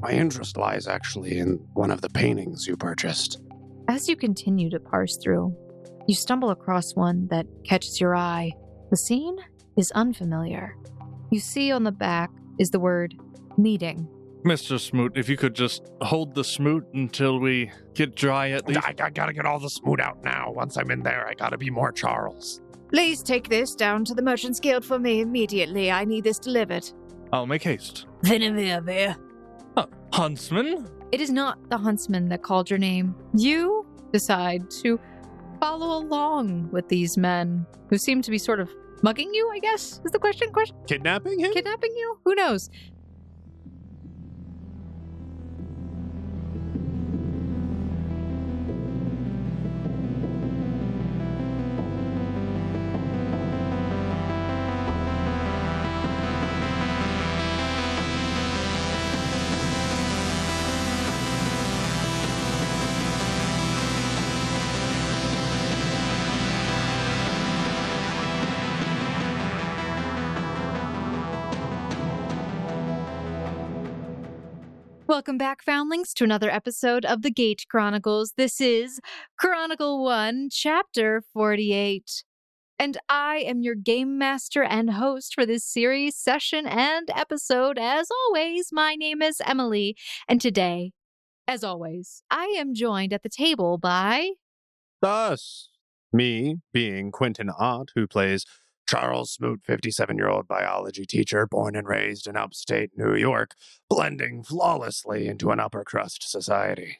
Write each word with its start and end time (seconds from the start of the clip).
My 0.00 0.12
interest 0.12 0.56
lies 0.56 0.86
actually 0.86 1.38
in 1.38 1.60
one 1.74 1.90
of 1.90 2.00
the 2.00 2.08
paintings 2.08 2.66
you 2.66 2.76
purchased. 2.76 3.40
As 3.88 4.08
you 4.08 4.16
continue 4.16 4.70
to 4.70 4.80
parse 4.80 5.18
through, 5.22 5.54
you 6.06 6.14
stumble 6.14 6.50
across 6.50 6.94
one 6.94 7.28
that 7.30 7.46
catches 7.64 8.00
your 8.00 8.16
eye. 8.16 8.52
The 8.90 8.96
scene 8.96 9.36
is 9.76 9.90
unfamiliar. 9.92 10.76
You 11.30 11.38
see 11.38 11.70
on 11.70 11.84
the 11.84 11.92
back 11.92 12.30
is 12.58 12.70
the 12.70 12.80
word 12.80 13.14
meeting. 13.58 14.08
Mr. 14.42 14.80
Smoot, 14.80 15.12
if 15.16 15.28
you 15.28 15.36
could 15.36 15.54
just 15.54 15.82
hold 16.00 16.34
the 16.34 16.44
smoot 16.44 16.86
until 16.94 17.38
we 17.38 17.70
get 17.94 18.16
dry 18.16 18.50
at 18.50 18.66
least. 18.66 18.80
I, 18.82 18.94
I 18.98 19.10
gotta 19.10 19.34
get 19.34 19.44
all 19.44 19.58
the 19.58 19.68
smoot 19.68 20.00
out 20.00 20.24
now. 20.24 20.50
Once 20.50 20.78
I'm 20.78 20.90
in 20.90 21.02
there, 21.02 21.28
I 21.28 21.34
gotta 21.34 21.58
be 21.58 21.68
more 21.68 21.92
Charles. 21.92 22.62
Please 22.88 23.22
take 23.22 23.48
this 23.48 23.74
down 23.74 24.04
to 24.06 24.14
the 24.14 24.22
Merchant's 24.22 24.58
Guild 24.58 24.84
for 24.84 24.98
me 24.98 25.20
immediately. 25.20 25.92
I 25.92 26.04
need 26.04 26.24
this 26.24 26.38
delivered. 26.38 26.90
I'll 27.32 27.46
make 27.46 27.62
haste. 27.62 28.06
Finavir. 28.24 29.14
Uh, 29.14 29.29
huntsman? 30.12 30.88
It 31.12 31.20
is 31.20 31.30
not 31.30 31.68
the 31.70 31.78
huntsman 31.78 32.28
that 32.28 32.42
called 32.42 32.70
your 32.70 32.78
name. 32.78 33.14
You 33.36 33.86
decide 34.12 34.70
to 34.82 34.98
follow 35.60 35.98
along 35.98 36.70
with 36.70 36.88
these 36.88 37.16
men 37.16 37.66
who 37.88 37.98
seem 37.98 38.22
to 38.22 38.30
be 38.30 38.38
sort 38.38 38.60
of 38.60 38.70
mugging 39.02 39.32
you, 39.34 39.50
I 39.52 39.58
guess, 39.58 40.00
is 40.04 40.12
the 40.12 40.18
question. 40.18 40.50
Question 40.52 40.76
Kidnapping 40.86 41.38
him? 41.38 41.52
kidnapping 41.52 41.92
you? 41.96 42.18
Who 42.24 42.34
knows? 42.34 42.68
Welcome 75.10 75.38
back, 75.38 75.64
Foundlings, 75.64 76.14
to 76.14 76.24
another 76.24 76.48
episode 76.48 77.04
of 77.04 77.22
the 77.22 77.32
Gate 77.32 77.64
Chronicles. 77.68 78.34
This 78.36 78.60
is 78.60 79.00
Chronicle 79.36 80.04
1, 80.04 80.50
Chapter 80.52 81.20
48. 81.32 82.22
And 82.78 82.96
I 83.08 83.38
am 83.38 83.60
your 83.60 83.74
game 83.74 84.18
master 84.18 84.62
and 84.62 84.88
host 84.88 85.34
for 85.34 85.44
this 85.44 85.64
series, 85.64 86.14
session, 86.14 86.64
and 86.64 87.10
episode. 87.12 87.76
As 87.76 88.06
always, 88.28 88.68
my 88.70 88.94
name 88.94 89.20
is 89.20 89.42
Emily. 89.44 89.96
And 90.28 90.40
today, 90.40 90.92
as 91.48 91.64
always, 91.64 92.22
I 92.30 92.54
am 92.56 92.72
joined 92.72 93.12
at 93.12 93.24
the 93.24 93.28
table 93.28 93.78
by. 93.78 94.34
Thus, 95.00 95.70
me 96.12 96.58
being 96.72 97.10
Quentin 97.10 97.50
Ott, 97.58 97.90
who 97.96 98.06
plays 98.06 98.46
Charles 98.90 99.30
Smoot, 99.30 99.60
57 99.64 100.16
year 100.16 100.28
old 100.28 100.48
biology 100.48 101.06
teacher, 101.06 101.46
born 101.46 101.76
and 101.76 101.86
raised 101.86 102.26
in 102.26 102.36
upstate 102.36 102.90
New 102.96 103.14
York, 103.14 103.54
blending 103.88 104.42
flawlessly 104.42 105.28
into 105.28 105.52
an 105.52 105.60
upper 105.60 105.84
crust 105.84 106.28
society. 106.28 106.98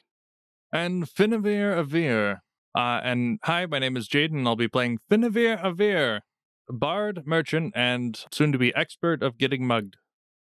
And 0.71 1.03
Finavir 1.03 1.75
Avir. 1.75 2.37
Uh, 2.73 3.01
and 3.03 3.39
hi, 3.43 3.65
my 3.65 3.79
name 3.79 3.97
is 3.97 4.07
Jaden. 4.07 4.47
I'll 4.47 4.55
be 4.55 4.69
playing 4.69 4.99
Finavir 5.09 5.61
Avir, 5.61 6.21
bard, 6.69 7.23
merchant, 7.25 7.73
and 7.75 8.17
soon 8.31 8.53
to 8.53 8.57
be 8.57 8.73
expert 8.73 9.21
of 9.21 9.37
getting 9.37 9.67
mugged. 9.67 9.97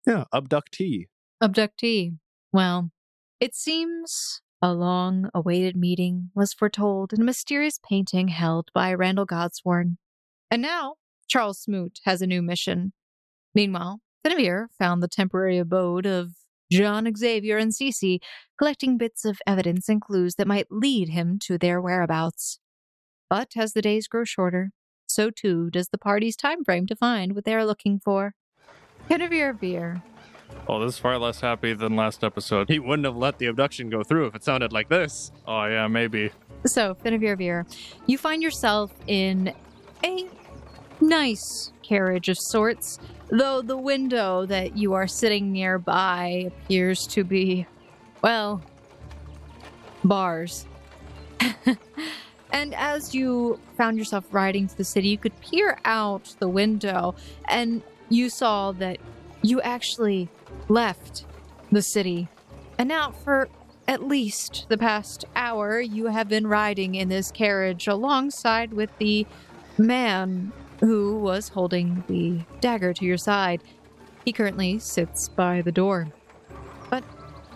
Yeah, 0.07 0.23
abductee. 0.33 1.05
Abductee. 1.43 2.17
Well, 2.51 2.89
it 3.39 3.53
seems 3.53 4.41
a 4.59 4.73
long 4.73 5.29
awaited 5.35 5.75
meeting 5.75 6.31
was 6.33 6.51
foretold 6.51 7.13
in 7.13 7.21
a 7.21 7.25
mysterious 7.25 7.79
painting 7.87 8.29
held 8.29 8.71
by 8.73 8.91
Randall 8.91 9.27
Godsworn. 9.27 9.97
And 10.49 10.63
now, 10.63 10.95
Charles 11.27 11.59
Smoot 11.59 11.99
has 12.05 12.21
a 12.21 12.27
new 12.27 12.41
mission. 12.41 12.93
Meanwhile, 13.53 14.01
Finavir 14.25 14.67
found 14.77 15.01
the 15.01 15.07
temporary 15.07 15.57
abode 15.57 16.05
of 16.05 16.31
John 16.71 17.09
Xavier 17.15 17.57
and 17.57 17.71
Cece, 17.71 18.19
collecting 18.57 18.97
bits 18.97 19.23
of 19.23 19.39
evidence 19.47 19.87
and 19.87 20.01
clues 20.01 20.35
that 20.35 20.47
might 20.47 20.67
lead 20.69 21.09
him 21.09 21.39
to 21.43 21.57
their 21.57 21.81
whereabouts. 21.81 22.59
But 23.29 23.51
as 23.55 23.73
the 23.73 23.81
days 23.81 24.07
grow 24.07 24.23
shorter, 24.25 24.71
so 25.07 25.29
too 25.29 25.69
does 25.69 25.89
the 25.89 25.97
party's 25.97 26.35
time 26.35 26.63
frame 26.63 26.85
to 26.87 26.95
find 26.95 27.33
what 27.33 27.45
they 27.45 27.55
are 27.55 27.65
looking 27.65 27.99
for. 28.03 28.33
Finavir 29.09 29.57
Avir. 29.57 30.01
Oh, 30.67 30.83
this 30.83 30.95
is 30.95 30.99
far 30.99 31.17
less 31.17 31.39
happy 31.39 31.73
than 31.73 31.95
last 31.95 32.23
episode. 32.23 32.69
He 32.69 32.79
wouldn't 32.79 33.05
have 33.05 33.15
let 33.15 33.37
the 33.37 33.45
abduction 33.47 33.89
go 33.89 34.03
through 34.03 34.27
if 34.27 34.35
it 34.35 34.43
sounded 34.43 34.73
like 34.73 34.89
this. 34.89 35.31
Oh, 35.47 35.65
yeah, 35.65 35.87
maybe. 35.87 36.31
So, 36.65 36.95
Finavir 36.95 37.37
Avir, 37.37 37.65
you 38.05 38.17
find 38.17 38.43
yourself 38.43 38.93
in 39.07 39.53
a 40.03 40.27
nice 41.07 41.71
carriage 41.81 42.29
of 42.29 42.37
sorts, 42.37 42.99
though 43.29 43.61
the 43.61 43.77
window 43.77 44.45
that 44.45 44.77
you 44.77 44.93
are 44.93 45.07
sitting 45.07 45.51
nearby 45.51 46.45
appears 46.47 47.07
to 47.07 47.23
be, 47.23 47.65
well, 48.21 48.61
bars. 50.03 50.65
and 52.51 52.73
as 52.75 53.15
you 53.15 53.59
found 53.77 53.97
yourself 53.97 54.25
riding 54.31 54.67
to 54.67 54.77
the 54.77 54.83
city, 54.83 55.09
you 55.09 55.17
could 55.17 55.39
peer 55.41 55.79
out 55.85 56.35
the 56.39 56.49
window 56.49 57.15
and 57.47 57.81
you 58.09 58.29
saw 58.29 58.71
that 58.73 58.97
you 59.41 59.61
actually 59.61 60.29
left 60.67 61.25
the 61.71 61.81
city. 61.81 62.27
And 62.77 62.89
now, 62.89 63.11
for 63.11 63.49
at 63.87 64.03
least 64.03 64.65
the 64.69 64.77
past 64.77 65.25
hour, 65.35 65.79
you 65.79 66.07
have 66.07 66.27
been 66.27 66.47
riding 66.47 66.95
in 66.95 67.09
this 67.09 67.31
carriage 67.31 67.87
alongside 67.87 68.73
with 68.73 68.89
the 68.97 69.25
man 69.77 70.51
who 70.79 71.19
was 71.19 71.49
holding 71.49 72.03
the 72.07 72.39
dagger 72.59 72.93
to 72.93 73.05
your 73.05 73.17
side. 73.17 73.61
He 74.25 74.31
currently 74.31 74.79
sits 74.79 75.29
by 75.29 75.61
the 75.61 75.71
door. 75.71 76.07
But 76.89 77.03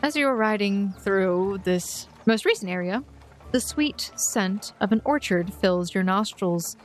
as 0.02 0.16
you 0.16 0.28
are 0.28 0.36
riding 0.36 0.94
through 1.02 1.62
this 1.64 2.08
most 2.26 2.46
recent 2.46 2.72
area, 2.72 3.04
the 3.52 3.60
sweet 3.60 4.12
scent 4.16 4.74
of 4.80 4.92
an 4.92 5.02
orchard 5.04 5.54
fills 5.54 5.94
your 5.94 6.04
nostrils 6.04 6.78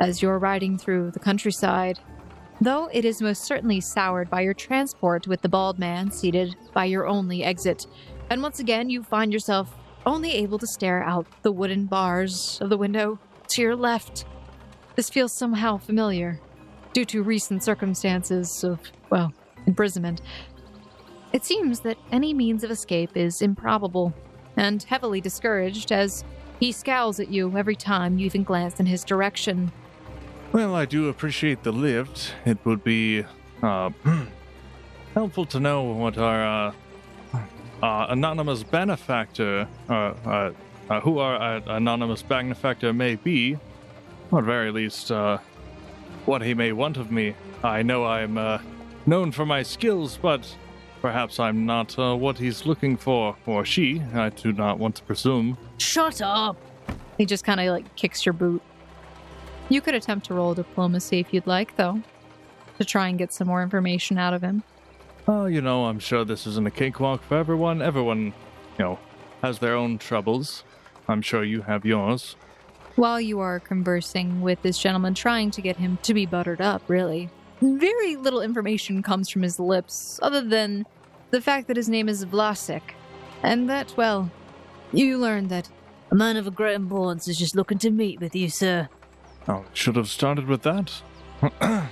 as 0.00 0.22
you're 0.22 0.38
riding 0.38 0.78
through 0.78 1.10
the 1.10 1.18
countryside. 1.18 1.98
Though 2.60 2.88
it 2.92 3.04
is 3.04 3.20
most 3.20 3.44
certainly 3.44 3.80
soured 3.80 4.30
by 4.30 4.42
your 4.42 4.54
transport 4.54 5.26
with 5.26 5.42
the 5.42 5.48
bald 5.48 5.78
man 5.78 6.10
seated 6.10 6.56
by 6.72 6.84
your 6.84 7.06
only 7.06 7.42
exit. 7.42 7.86
And 8.30 8.42
once 8.42 8.60
again, 8.60 8.88
you 8.90 9.02
find 9.02 9.32
yourself 9.32 9.74
only 10.06 10.32
able 10.32 10.58
to 10.58 10.66
stare 10.66 11.02
out 11.02 11.26
the 11.42 11.52
wooden 11.52 11.86
bars 11.86 12.58
of 12.60 12.70
the 12.70 12.78
window 12.78 13.18
to 13.48 13.62
your 13.62 13.76
left. 13.76 14.24
This 14.96 15.10
feels 15.10 15.32
somehow 15.32 15.78
familiar, 15.78 16.40
due 16.92 17.04
to 17.06 17.22
recent 17.22 17.64
circumstances 17.64 18.62
of, 18.62 18.78
well, 19.10 19.32
imprisonment. 19.66 20.20
It 21.32 21.44
seems 21.44 21.80
that 21.80 21.98
any 22.12 22.32
means 22.32 22.62
of 22.62 22.70
escape 22.70 23.16
is 23.16 23.42
improbable, 23.42 24.14
and 24.56 24.82
heavily 24.84 25.20
discouraged 25.20 25.90
as 25.90 26.24
he 26.60 26.70
scowls 26.70 27.18
at 27.18 27.28
you 27.28 27.56
every 27.58 27.74
time 27.74 28.18
you 28.18 28.26
even 28.26 28.44
glance 28.44 28.78
in 28.78 28.86
his 28.86 29.02
direction. 29.02 29.72
Well, 30.52 30.76
I 30.76 30.84
do 30.84 31.08
appreciate 31.08 31.64
the 31.64 31.72
lift. 31.72 32.32
It 32.44 32.58
would 32.64 32.84
be 32.84 33.24
uh, 33.60 33.90
helpful 35.14 35.46
to 35.46 35.58
know 35.58 35.82
what 35.82 36.16
our 36.16 36.68
uh, 36.68 36.72
uh, 37.82 38.06
anonymous 38.10 38.62
benefactor, 38.62 39.66
uh, 39.88 39.92
uh, 39.92 40.52
uh, 40.88 41.00
who 41.00 41.18
our 41.18 41.56
anonymous 41.66 42.22
benefactor 42.22 42.92
may 42.92 43.16
be, 43.16 43.58
or 44.30 44.40
at 44.40 44.44
very 44.44 44.70
least, 44.70 45.10
uh, 45.10 45.38
what 46.26 46.42
he 46.42 46.54
may 46.54 46.72
want 46.72 46.96
of 46.96 47.10
me. 47.10 47.34
I 47.62 47.82
know 47.82 48.04
I'm 48.04 48.38
uh, 48.38 48.58
known 49.06 49.32
for 49.32 49.46
my 49.46 49.62
skills, 49.62 50.18
but 50.20 50.56
perhaps 51.02 51.38
I'm 51.38 51.66
not 51.66 51.98
uh, 51.98 52.16
what 52.16 52.38
he's 52.38 52.66
looking 52.66 52.96
for, 52.96 53.36
or 53.46 53.64
she. 53.64 54.02
I 54.14 54.30
do 54.30 54.52
not 54.52 54.78
want 54.78 54.96
to 54.96 55.02
presume. 55.02 55.58
Shut 55.78 56.22
up. 56.22 56.56
He 57.18 57.26
just 57.26 57.44
kind 57.44 57.60
of 57.60 57.66
like 57.68 57.94
kicks 57.96 58.24
your 58.26 58.32
boot. 58.32 58.62
You 59.68 59.80
could 59.80 59.94
attempt 59.94 60.26
to 60.26 60.34
roll 60.34 60.54
diplomacy 60.54 61.20
if 61.20 61.32
you'd 61.32 61.46
like, 61.46 61.76
though, 61.76 62.02
to 62.78 62.84
try 62.84 63.08
and 63.08 63.18
get 63.18 63.32
some 63.32 63.46
more 63.46 63.62
information 63.62 64.18
out 64.18 64.34
of 64.34 64.42
him. 64.42 64.62
Oh, 65.26 65.46
you 65.46 65.62
know, 65.62 65.86
I'm 65.86 65.98
sure 65.98 66.24
this 66.24 66.46
isn't 66.46 66.66
a 66.66 66.70
cakewalk 66.70 67.22
for 67.22 67.38
everyone. 67.38 67.80
Everyone, 67.80 68.26
you 68.26 68.32
know, 68.78 68.98
has 69.42 69.58
their 69.58 69.74
own 69.74 69.96
troubles. 69.96 70.64
I'm 71.08 71.22
sure 71.22 71.44
you 71.44 71.62
have 71.62 71.86
yours. 71.86 72.36
While 72.96 73.20
you 73.20 73.40
are 73.40 73.58
conversing 73.58 74.40
with 74.40 74.62
this 74.62 74.78
gentleman, 74.78 75.14
trying 75.14 75.50
to 75.52 75.60
get 75.60 75.76
him 75.76 75.98
to 76.02 76.14
be 76.14 76.26
buttered 76.26 76.60
up, 76.60 76.82
really, 76.88 77.28
very 77.60 78.14
little 78.16 78.40
information 78.40 79.02
comes 79.02 79.28
from 79.28 79.42
his 79.42 79.58
lips, 79.58 80.20
other 80.22 80.40
than 80.40 80.86
the 81.30 81.40
fact 81.40 81.66
that 81.66 81.76
his 81.76 81.88
name 81.88 82.08
is 82.08 82.24
Vlasik. 82.24 82.82
And 83.42 83.68
that, 83.68 83.92
well, 83.96 84.30
you 84.92 85.18
learn 85.18 85.48
that 85.48 85.68
A 86.10 86.14
man 86.14 86.36
of 86.36 86.46
a 86.46 86.50
great 86.52 86.76
importance 86.76 87.26
is 87.26 87.36
just 87.38 87.56
looking 87.56 87.78
to 87.78 87.90
meet 87.90 88.20
with 88.20 88.36
you, 88.36 88.48
sir. 88.48 88.88
Oh, 89.48 89.64
should 89.72 89.96
have 89.96 90.08
started 90.08 90.46
with 90.46 90.62
that. 90.62 90.92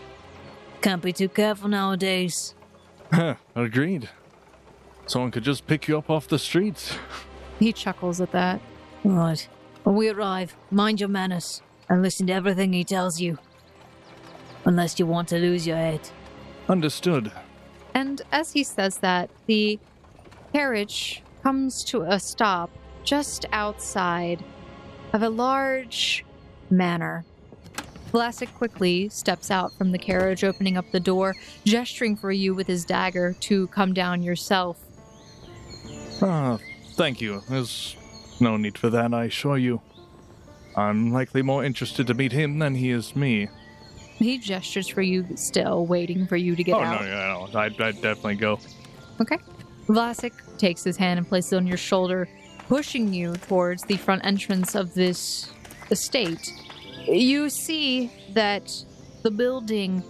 Can't 0.81 1.02
be 1.02 1.12
too 1.12 1.28
careful 1.28 1.69
nowadays. 1.69 2.54
Agreed. 3.56 4.08
someone 5.06 5.31
could 5.32 5.43
just 5.43 5.66
pick 5.66 5.88
you 5.88 5.99
up 5.99 6.08
off 6.08 6.28
the 6.28 6.38
streets. 6.38 6.96
He 7.58 7.72
chuckles 7.72 8.20
at 8.20 8.31
that. 8.32 8.60
Right. 9.04 9.49
When 9.84 9.96
we 9.96 10.08
arrive, 10.08 10.55
mind 10.70 11.00
your 11.00 11.08
manners 11.08 11.62
and 11.88 12.02
listen 12.02 12.26
to 12.29 12.32
everything 12.32 12.73
he 12.73 12.84
tells 12.84 13.20
you. 13.20 13.38
Unless 14.64 14.99
you 14.99 15.06
want 15.06 15.29
to 15.29 15.38
lose 15.38 15.67
your 15.67 15.76
head. 15.76 16.08
Understood. 16.69 17.32
And 17.94 18.23
as 18.31 18.52
he 18.52 18.62
says 18.62 18.99
that, 18.99 19.31
the 19.46 19.79
carriage 20.52 21.23
comes 21.43 21.82
to 21.84 22.02
a 22.02 22.20
stop 22.20 22.70
just 23.02 23.46
outside 23.52 24.44
of 25.12 25.23
a 25.23 25.29
large 25.29 26.25
manor. 26.70 27.25
Vlasic 28.12 28.52
quickly 28.55 29.08
steps 29.08 29.50
out 29.50 29.73
from 29.73 29.90
the 29.90 29.99
carriage, 29.99 30.44
opening 30.44 30.76
up 30.76 30.90
the 30.93 31.00
door, 31.00 31.35
gesturing 31.64 32.17
for 32.17 32.31
you 32.31 32.55
with 32.55 32.67
his 32.67 32.85
dagger 32.85 33.35
to 33.40 33.67
come 33.69 33.93
down 33.93 34.23
yourself. 34.23 34.78
Ah, 36.20 36.58
thank 36.94 37.20
you. 37.20 37.43
There's 37.49 37.96
no 38.42 38.58
need 38.58 38.76
for 38.76 38.90
that, 38.90 39.14
I 39.14 39.24
assure 39.24 39.56
you. 39.56 39.80
I'm 40.76 41.12
likely 41.12 41.42
more 41.42 41.64
interested 41.64 42.06
to 42.08 42.14
meet 42.14 42.32
him 42.32 42.58
than 42.58 42.74
he 42.74 42.90
is 42.90 43.16
me. 43.16 43.48
He 44.16 44.38
gestures 44.38 44.88
for 44.88 45.02
you, 45.02 45.26
still 45.36 45.86
waiting 45.86 46.26
for 46.26 46.36
you 46.36 46.54
to 46.54 46.62
get 46.62 46.74
oh, 46.74 46.80
out. 46.80 47.02
no, 47.02 47.06
no, 47.06 47.46
no. 47.46 47.58
I'd, 47.58 47.80
I'd 47.80 48.00
definitely 48.02 48.36
go. 48.36 48.58
Okay. 49.20 49.38
Vlasic 49.86 50.32
takes 50.58 50.84
his 50.84 50.96
hand 50.96 51.18
and 51.18 51.28
places 51.28 51.52
it 51.52 51.56
on 51.56 51.66
your 51.66 51.76
shoulder, 51.76 52.28
pushing 52.68 53.12
you 53.12 53.34
towards 53.34 53.82
the 53.84 53.96
front 53.96 54.24
entrance 54.24 54.74
of 54.74 54.94
this 54.94 55.50
estate. 55.90 56.52
You 57.06 57.50
see 57.50 58.10
that 58.34 58.72
the 59.22 59.30
building 59.30 60.02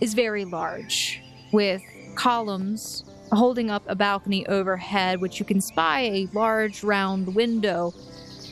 is 0.00 0.14
very 0.14 0.44
large, 0.44 1.20
with 1.52 1.82
columns 2.14 3.04
holding 3.32 3.70
up 3.70 3.82
a 3.86 3.94
balcony 3.94 4.46
overhead, 4.46 5.20
which 5.20 5.38
you 5.38 5.44
can 5.44 5.60
spy 5.60 6.00
a 6.00 6.28
large 6.32 6.84
round 6.84 7.34
window. 7.34 7.92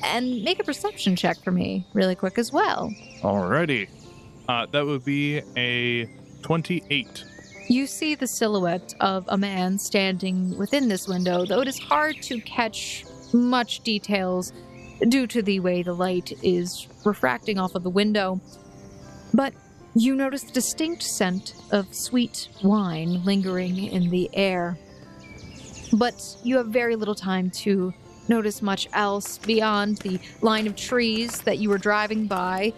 And 0.03 0.43
make 0.43 0.59
a 0.59 0.65
perception 0.65 1.15
check 1.15 1.39
for 1.45 1.51
me, 1.51 1.87
really 1.93 2.15
quick 2.15 2.39
as 2.39 2.53
well. 2.53 2.91
Alrighty. 3.21 3.89
Uh, 4.49 4.67
that 4.67 4.85
would 4.85 5.05
be 5.05 5.43
a 5.57 6.07
28. 6.43 7.25
You 7.69 7.87
see 7.87 8.15
the 8.15 8.27
silhouette 8.27 8.95
of 9.01 9.27
a 9.29 9.37
man 9.37 9.79
standing 9.79 10.57
within 10.57 10.89
this 10.89 11.07
window, 11.07 11.45
though 11.45 11.61
it 11.61 11.69
is 11.69 11.79
hard 11.79 12.21
to 12.23 12.41
catch 12.41 13.05
much 13.33 13.81
details 13.81 14.53
due 15.09 15.27
to 15.27 15.43
the 15.43 15.61
way 15.61 15.83
the 15.83 15.93
light 15.93 16.33
is 16.43 16.89
refracting 17.05 17.59
off 17.59 17.75
of 17.75 17.83
the 17.83 17.91
window. 17.91 18.41
But 19.33 19.55
you 19.95 20.15
notice 20.15 20.43
the 20.45 20.53
distinct 20.53 21.03
scent 21.03 21.55
of 21.73 21.93
sweet 21.95 22.49
wine 22.63 23.25
lingering 23.25 23.77
in 23.77 24.11
the 24.11 24.31
air. 24.33 24.79
But 25.93 26.15
you 26.45 26.57
have 26.59 26.69
very 26.69 26.95
little 26.95 27.15
time 27.15 27.51
to 27.63 27.93
notice 28.29 28.63
much 28.63 28.89
else 28.93 29.39
beyond 29.39 29.99
the 29.99 30.21
line 30.41 30.69
of 30.69 30.77
trees 30.77 31.41
that 31.41 31.59
you 31.59 31.69
were 31.69 31.79
driving 31.79 32.27
by. 32.27 32.73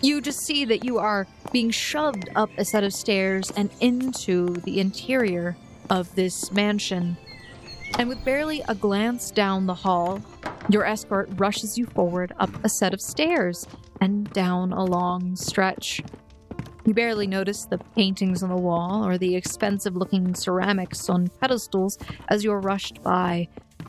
You 0.00 0.20
just 0.20 0.46
see 0.46 0.64
that 0.66 0.84
you 0.84 0.98
are 0.98 1.26
being 1.50 1.70
shoved 1.70 2.28
up 2.36 2.50
a 2.56 2.64
set 2.64 2.84
of 2.84 2.92
stairs 2.92 3.50
and 3.56 3.70
into 3.80 4.54
the 4.60 4.78
interior 4.78 5.56
of 5.90 6.14
this 6.14 6.52
mansion. 6.52 7.16
And 7.98 8.08
with 8.08 8.24
barely 8.24 8.62
a 8.68 8.76
glance 8.76 9.32
down 9.32 9.66
the 9.66 9.74
hall, 9.74 10.22
your 10.68 10.84
escort 10.84 11.30
rushes 11.34 11.76
you 11.76 11.86
forward 11.86 12.32
up 12.38 12.50
a 12.64 12.68
set 12.68 12.94
of 12.94 13.00
stairs 13.00 13.66
and 14.00 14.30
down 14.32 14.72
a 14.72 14.84
long 14.84 15.34
stretch. 15.34 16.00
You 16.88 16.94
barely 16.94 17.26
notice 17.26 17.66
the 17.66 17.76
paintings 17.76 18.42
on 18.42 18.48
the 18.48 18.56
wall 18.56 19.06
or 19.06 19.18
the 19.18 19.36
expensive 19.36 19.94
looking 19.94 20.34
ceramics 20.34 21.10
on 21.10 21.28
pedestals 21.38 21.98
as 22.28 22.42
you're 22.42 22.60
rushed 22.60 23.02
by 23.02 23.48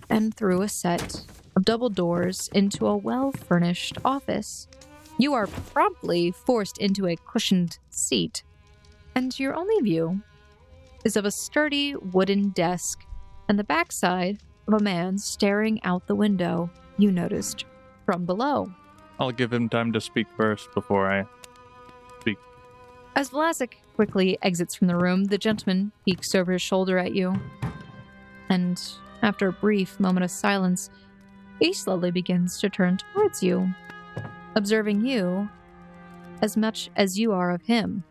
and 0.10 0.36
through 0.36 0.64
a 0.64 0.68
set 0.68 1.24
of 1.56 1.64
double 1.64 1.88
doors 1.88 2.50
into 2.54 2.88
a 2.88 2.98
well 2.98 3.32
furnished 3.32 3.98
office. 4.04 4.68
You 5.18 5.34
are 5.34 5.48
promptly 5.48 6.32
forced 6.32 6.78
into 6.80 7.08
a 7.08 7.16
cushioned 7.16 7.80
seat, 7.90 8.44
and 9.16 9.40
your 9.40 9.56
only 9.56 9.80
view 9.80 10.22
is 11.06 11.16
of 11.16 11.24
a 11.24 11.32
sturdy 11.32 11.96
wooden 11.96 12.50
desk 12.50 13.06
and 13.48 13.58
the 13.58 13.64
backside 13.64 14.40
of 14.68 14.74
a 14.74 14.84
man 14.84 15.18
staring 15.18 15.82
out 15.86 16.06
the 16.08 16.16
window 16.16 16.70
you 16.98 17.14
noticed 17.14 17.64
from 18.06 18.26
below. 18.26 18.74
I'll 19.22 19.32
give 19.32 19.54
him 19.54 19.70
time 19.70 19.94
to 19.94 20.02
speak 20.02 20.28
first 20.36 20.74
before 20.74 21.10
I. 21.10 21.26
As 23.16 23.32
Vlasic 23.32 23.74
quickly 23.96 24.38
exits 24.42 24.76
from 24.76 24.88
the 24.88 24.96
room, 24.96 25.26
the 25.26 25.38
gentleman 25.38 25.92
peeks 26.06 26.34
over 26.34 26.54
his 26.54 26.62
shoulder 26.62 26.98
at 26.98 27.14
you. 27.14 27.36
And 28.50 28.82
after 29.22 29.48
a 29.50 29.54
brief 29.54 30.00
moment 30.00 30.24
of 30.24 30.32
silence, 30.32 30.90
he 31.60 31.74
slowly 31.74 32.12
begins 32.12 32.60
to 32.60 32.70
turn 32.70 32.98
towards 32.98 33.44
you, 33.44 33.74
observing 34.56 35.06
you 35.06 35.50
as 36.42 36.56
much 36.56 36.90
as 36.96 37.20
you 37.20 37.34
are 37.34 37.52
of 37.52 37.64
him. 37.64 38.04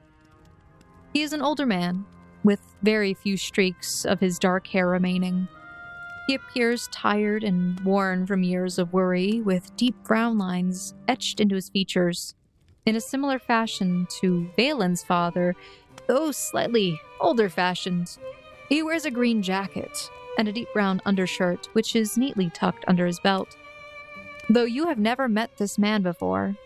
He 1.15 1.23
is 1.23 1.33
an 1.33 1.43
older 1.43 1.65
man, 1.65 2.05
with 2.45 2.61
very 2.83 3.15
few 3.15 3.37
streaks 3.37 4.05
of 4.05 4.21
his 4.21 4.39
dark 4.39 4.67
hair 4.67 4.89
remaining. 4.89 5.49
He 6.27 6.35
appears 6.35 6.89
tired 6.93 7.43
and 7.43 7.81
worn 7.81 8.27
from 8.27 8.43
years 8.43 8.79
of 8.79 8.93
worry, 8.93 9.41
with 9.41 9.75
deep 9.77 9.97
brown 10.05 10.37
lines 10.37 10.95
etched 11.09 11.41
into 11.41 11.55
his 11.55 11.71
features. 11.71 12.35
In 12.89 12.97
a 12.97 13.03
similar 13.03 13.39
fashion 13.39 14.07
to 14.21 14.49
Valen's 14.57 15.05
father, 15.05 15.55
though 16.07 16.31
slightly 16.31 16.99
older 17.21 17.51
fashioned, 17.51 18.17
he 18.71 18.83
wears 18.83 19.05
a 19.05 19.11
green 19.11 19.43
jacket 19.43 20.11
and 20.39 20.49
a 20.49 20.53
deep 20.53 20.69
brown 20.73 21.03
undershirt, 21.05 21.69
which 21.75 21.95
is 21.95 22.17
neatly 22.17 22.49
tucked 22.49 22.87
under 22.89 23.05
his 23.05 23.21
belt. 23.21 23.55
Though 24.49 24.65
you 24.65 24.87
have 24.87 24.99
never 24.99 25.29
met 25.29 25.59
this 25.59 25.77
man 25.77 26.01
before, 26.01 26.57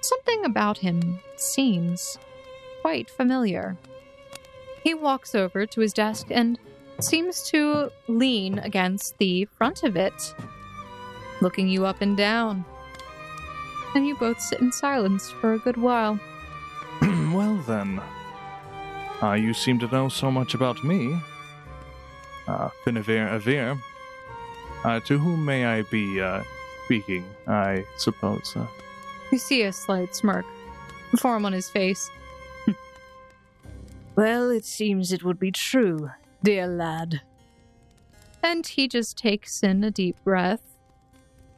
something 0.00 0.44
about 0.44 0.78
him 0.78 1.20
seems 1.36 2.18
quite 2.80 3.08
familiar. 3.08 3.76
He 4.82 4.94
walks 4.94 5.32
over 5.32 5.64
to 5.64 5.80
his 5.80 5.92
desk 5.92 6.26
and 6.28 6.58
seems 6.98 7.40
to 7.50 7.92
lean 8.08 8.58
against 8.58 9.16
the 9.18 9.44
front 9.44 9.84
of 9.84 9.94
it, 9.94 10.34
looking 11.40 11.68
you 11.68 11.86
up 11.86 12.00
and 12.00 12.16
down. 12.16 12.64
And 13.94 14.06
you 14.06 14.14
both 14.16 14.40
sit 14.40 14.60
in 14.60 14.72
silence 14.72 15.30
for 15.30 15.52
a 15.54 15.58
good 15.58 15.76
while. 15.76 16.18
well 17.02 17.56
then. 17.66 18.00
Uh, 19.22 19.32
you 19.34 19.54
seem 19.54 19.78
to 19.78 19.86
know 19.88 20.08
so 20.08 20.30
much 20.30 20.54
about 20.54 20.82
me. 20.82 21.16
Uh, 22.48 22.70
Finavir 22.84 23.28
Avir. 23.38 23.80
Uh, 24.84 24.98
to 25.00 25.18
whom 25.18 25.44
may 25.44 25.64
I 25.64 25.82
be, 25.82 26.20
uh, 26.20 26.42
speaking, 26.86 27.24
I 27.46 27.84
suppose? 27.98 28.52
Uh, 28.56 28.66
You 29.30 29.38
see 29.38 29.62
a 29.62 29.72
slight 29.72 30.16
smirk 30.16 30.44
form 31.18 31.44
on 31.44 31.52
his 31.52 31.68
face. 31.70 32.10
Well, 34.14 34.50
it 34.50 34.64
seems 34.66 35.10
it 35.12 35.24
would 35.24 35.38
be 35.38 35.52
true, 35.52 36.10
dear 36.42 36.66
lad. 36.66 37.22
And 38.42 38.66
he 38.66 38.86
just 38.86 39.16
takes 39.16 39.62
in 39.62 39.82
a 39.84 39.90
deep 39.90 40.16
breath. 40.22 40.60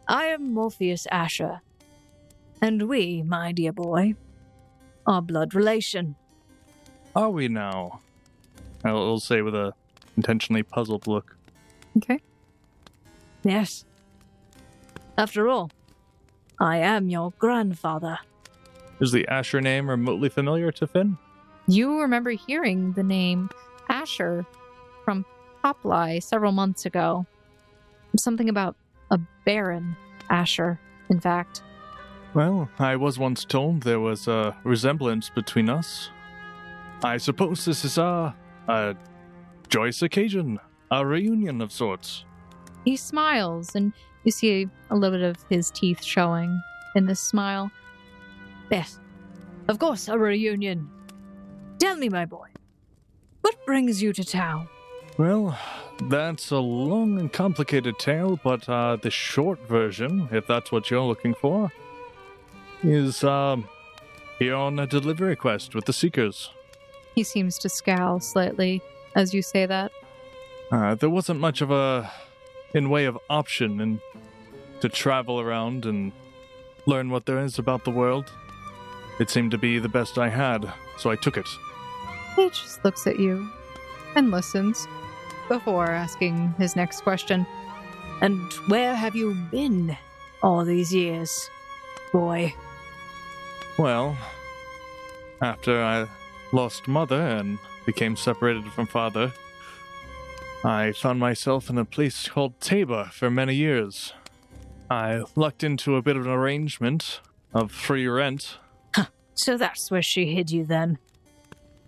I 0.07 0.27
am 0.27 0.53
Morpheus 0.55 1.07
Asher. 1.11 1.63
And 2.65 2.89
we, 2.89 3.23
my 3.23 3.53
dear 3.53 3.75
boy, 3.75 4.15
are 5.07 5.21
blood 5.21 5.55
relation. 5.55 6.17
are 7.15 7.29
we 7.29 7.47
now? 7.47 8.01
I'll, 8.83 8.97
I'll 8.97 9.21
say 9.21 9.43
with 9.43 9.55
a 9.55 9.75
intentionally 10.17 10.63
puzzled 10.63 11.07
look. 11.07 11.37
Okay. 11.99 12.21
Yes. 13.43 13.85
After 15.19 15.47
all, 15.47 15.73
I 16.59 16.79
am 16.79 17.11
your 17.11 17.35
grandfather. 17.39 18.19
Is 18.99 19.13
the 19.13 19.29
Asher 19.29 19.61
name 19.61 19.91
remotely 19.91 20.31
familiar 20.31 20.73
to 20.73 20.87
Finn? 20.87 21.19
You 21.69 22.01
remember 22.01 22.31
hearing 22.31 22.95
the 22.95 23.03
name 23.03 23.51
Asher 23.91 24.47
from 25.05 25.27
Poply 25.63 26.23
several 26.23 26.53
months 26.53 26.87
ago. 26.87 27.27
Something 28.19 28.49
about 28.49 28.75
a 29.11 29.21
Baron 29.45 29.97
Asher, 30.31 30.81
in 31.11 31.21
fact. 31.21 31.61
Well, 32.35 32.69
I 32.81 32.97
was 32.97 33.17
once 33.17 33.45
told 33.45 33.83
there 33.83 34.01
was 34.01 34.27
a 34.27 34.57
resemblance 34.65 35.31
between 35.31 35.71
us. 35.71 36.11
I 37.05 37.17
suppose 37.17 37.65
this 37.65 37.85
is 37.85 37.97
a, 37.97 38.35
a 38.67 38.97
joyous 39.69 40.03
occasion, 40.03 40.59
a 40.91 41.07
reunion 41.07 41.61
of 41.61 41.71
sorts. 41.71 42.25
He 42.85 42.97
smiles, 42.97 43.77
and 43.77 43.93
you 44.25 44.33
see 44.33 44.69
a 44.91 44.97
little 44.97 45.17
bit 45.17 45.25
of 45.25 45.37
his 45.49 45.71
teeth 45.71 46.03
showing 46.03 46.61
in 46.97 47.07
this 47.07 47.21
smile. 47.21 47.71
Yes, 48.69 48.99
of 49.69 49.79
course, 49.79 50.09
a 50.09 50.19
reunion. 50.19 50.91
Tell 51.79 51.97
me, 51.97 52.09
my 52.09 52.25
boy, 52.25 52.49
what 53.43 53.65
brings 53.65 54.03
you 54.03 54.13
to 54.13 54.25
town? 54.25 54.67
Well, 55.19 55.57
that's 56.09 56.51
a 56.51 56.59
long 56.59 57.21
and 57.21 57.33
complicated 57.33 57.97
tale, 58.01 58.41
but 58.43 58.69
uh, 58.69 58.97
the 58.97 59.11
short 59.11 59.61
version, 59.69 60.29
if 60.33 60.49
that's 60.49 60.73
what 60.73 60.91
you're 60.91 61.01
looking 61.03 61.35
for, 61.35 61.71
is 62.85 63.25
um, 63.25 63.69
here 64.39 64.55
on 64.55 64.79
a 64.79 64.87
delivery 64.87 65.37
quest 65.37 65.75
with 65.75 65.87
the 65.87 65.93
Seekers. 65.93 66.51
He 67.15 67.23
seems 67.23 67.59
to 67.59 67.69
scowl 67.69 68.21
slightly 68.21 68.83
as 69.15 69.33
you 69.33 69.43
say 69.43 69.67
that. 69.67 69.93
uh, 70.73 70.95
there 70.95 71.11
wasn't 71.11 71.41
much 71.41 71.61
of 71.61 71.71
a 71.71 72.11
in 72.75 72.91
way 72.91 73.05
of 73.05 73.17
option 73.31 73.81
and 73.81 74.01
to 74.81 74.89
travel 74.89 75.41
around 75.41 75.87
and 75.87 76.13
learn 76.87 77.09
what 77.11 77.25
there 77.25 77.39
is 77.39 77.59
about 77.59 77.85
the 77.85 77.91
world. 77.91 78.31
It 79.21 79.31
seemed 79.31 79.53
to 79.53 79.59
be 79.59 79.79
the 79.79 79.89
best 79.89 80.19
I 80.19 80.29
had, 80.29 80.71
so 80.99 81.11
I 81.11 81.17
took 81.17 81.37
it. 81.37 81.47
He 82.35 82.49
just 82.49 82.85
looks 82.85 83.07
at 83.07 83.21
you 83.21 83.49
and 84.17 84.33
listens 84.33 84.89
before 85.49 85.91
asking 85.91 86.55
his 86.59 86.75
next 86.75 87.03
question. 87.03 87.47
And 88.21 88.53
where 88.67 88.95
have 88.95 89.15
you 89.15 89.35
been 89.53 89.97
all 90.43 90.65
these 90.65 90.93
years, 90.93 91.49
boy? 92.13 92.53
Well, 93.77 94.17
after 95.43 95.83
I 95.83 96.07
lost 96.53 96.87
mother 96.87 97.21
and 97.21 97.59
became 97.85 98.17
separated 98.17 98.65
from 98.73 98.87
father, 98.87 99.33
I 100.65 100.93
found 100.93 101.19
myself 101.19 101.69
in 101.69 101.77
a 101.77 101.85
place 101.85 102.29
called 102.29 102.61
Tabor 102.61 103.11
for 103.13 103.31
many 103.31 103.55
years. 103.55 104.13
I 104.91 105.25
lucked 105.35 105.65
into 105.65 105.97
a 105.97 106.03
bit 106.03 106.17
of 106.17 106.25
an 106.25 106.33
arrangement 106.33 107.21
of 107.53 107.73
free 107.73 108.07
rent. 108.07 108.59
So 109.35 109.57
that's 109.57 109.91
where 109.91 110.03
she 110.03 110.33
hid 110.33 110.53
you 110.53 110.65
then. 110.65 110.99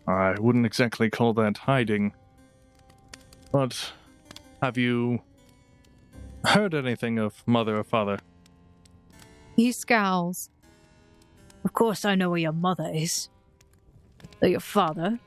I 0.08 0.34
wouldn't 0.40 0.66
exactly 0.66 1.08
call 1.08 1.32
that 1.34 1.58
hiding. 1.58 2.12
But 3.52 3.92
have 4.60 4.76
you 4.76 5.20
heard 6.44 6.74
anything 6.74 7.18
of 7.18 7.44
mother 7.46 7.78
or 7.78 7.84
father? 7.84 8.18
He 9.54 9.70
scowls. 9.70 10.50
Of 11.66 11.72
course, 11.72 12.04
I 12.04 12.14
know 12.14 12.30
where 12.30 12.38
your 12.38 12.52
mother 12.52 12.88
is. 12.94 13.28
Though 14.38 14.46
your 14.46 14.60
father, 14.60 15.18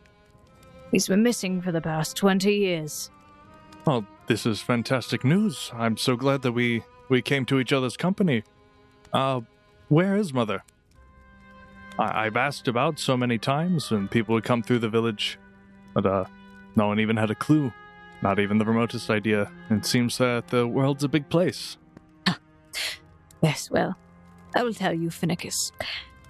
he's 0.90 1.06
been 1.06 1.22
missing 1.22 1.62
for 1.62 1.74
the 1.74 1.82
past 1.82 2.16
20 2.16 2.56
years. 2.56 3.12
Well, 3.86 4.06
this 4.28 4.46
is 4.46 4.62
fantastic 4.62 5.26
news. 5.26 5.70
I'm 5.74 5.98
so 5.98 6.16
glad 6.16 6.42
that 6.44 6.54
we 6.54 6.84
we 7.10 7.22
came 7.22 7.44
to 7.48 7.60
each 7.60 7.74
other's 7.74 7.98
company. 7.98 8.44
Uh, 9.12 9.42
where 9.90 10.16
is 10.16 10.34
mother? 10.34 10.64
I, 11.98 12.28
I've 12.28 12.38
asked 12.38 12.70
about 12.70 13.00
so 13.00 13.18
many 13.18 13.38
times, 13.38 13.92
and 13.92 14.10
people 14.10 14.34
would 14.36 14.46
come 14.46 14.64
through 14.64 14.80
the 14.80 14.90
village, 14.90 15.38
but 15.94 16.06
uh, 16.06 16.24
no 16.78 16.88
one 16.88 17.02
even 17.02 17.18
had 17.18 17.32
a 17.32 17.36
clue. 17.36 17.74
Not 18.22 18.40
even 18.40 18.60
the 18.60 18.66
remotest 18.66 19.10
idea. 19.10 19.52
It 19.70 19.86
seems 19.86 20.18
that 20.20 20.48
the 20.48 20.66
world's 20.66 21.04
a 21.04 21.10
big 21.10 21.28
place. 21.28 21.76
Yes, 23.42 23.70
well, 23.70 23.98
I 24.56 24.64
will 24.64 24.74
tell 24.74 24.94
you, 24.94 25.10
Finicus. 25.10 25.74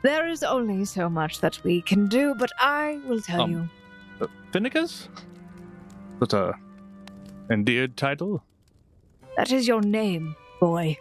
There 0.02 0.28
is 0.28 0.44
only 0.44 0.86
so 0.86 1.10
much 1.10 1.42
that 1.42 1.62
we 1.64 1.82
can 1.82 2.08
do, 2.08 2.34
but 2.36 2.52
I 2.60 3.00
will 3.06 3.22
tell 3.22 3.42
Um, 3.42 3.52
you. 3.52 3.70
Uh, 4.22 4.28
Finicus? 4.52 5.10
That's 6.20 6.34
a 6.34 6.54
endeared 7.50 7.98
title. 7.98 8.44
That 9.36 9.52
is 9.52 9.68
your 9.68 9.82
name, 9.82 10.36
boy. 10.60 10.98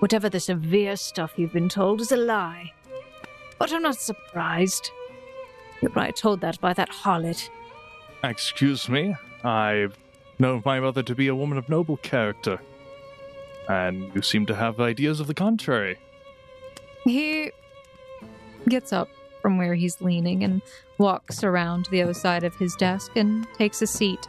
Whatever 0.00 0.28
the 0.28 0.40
severe 0.40 0.96
stuff 0.96 1.34
you've 1.36 1.52
been 1.52 1.68
told 1.68 2.00
is 2.00 2.12
a 2.12 2.16
lie. 2.16 2.72
But 3.58 3.72
I'm 3.72 3.82
not 3.82 3.96
surprised. 3.96 4.90
You're 5.80 5.90
probably 5.90 6.12
told 6.12 6.40
that 6.42 6.60
by 6.60 6.74
that 6.74 6.90
harlot. 6.90 7.48
Excuse 8.24 8.88
me, 8.88 9.14
I 9.44 9.88
know 10.38 10.60
my 10.64 10.80
mother 10.80 11.02
to 11.02 11.14
be 11.14 11.28
a 11.28 11.34
woman 11.34 11.56
of 11.56 11.68
noble 11.68 11.96
character. 11.98 12.60
And 13.68 14.14
you 14.14 14.22
seem 14.22 14.46
to 14.46 14.54
have 14.54 14.80
ideas 14.80 15.20
of 15.20 15.26
the 15.26 15.34
contrary. 15.34 15.98
He 17.04 17.50
gets 18.68 18.92
up 18.92 19.08
from 19.40 19.58
where 19.58 19.74
he's 19.74 20.00
leaning 20.00 20.42
and 20.42 20.60
walks 20.98 21.44
around 21.44 21.86
the 21.90 22.02
other 22.02 22.14
side 22.14 22.44
of 22.44 22.54
his 22.56 22.74
desk 22.74 23.12
and 23.16 23.46
takes 23.56 23.80
a 23.82 23.86
seat, 23.86 24.26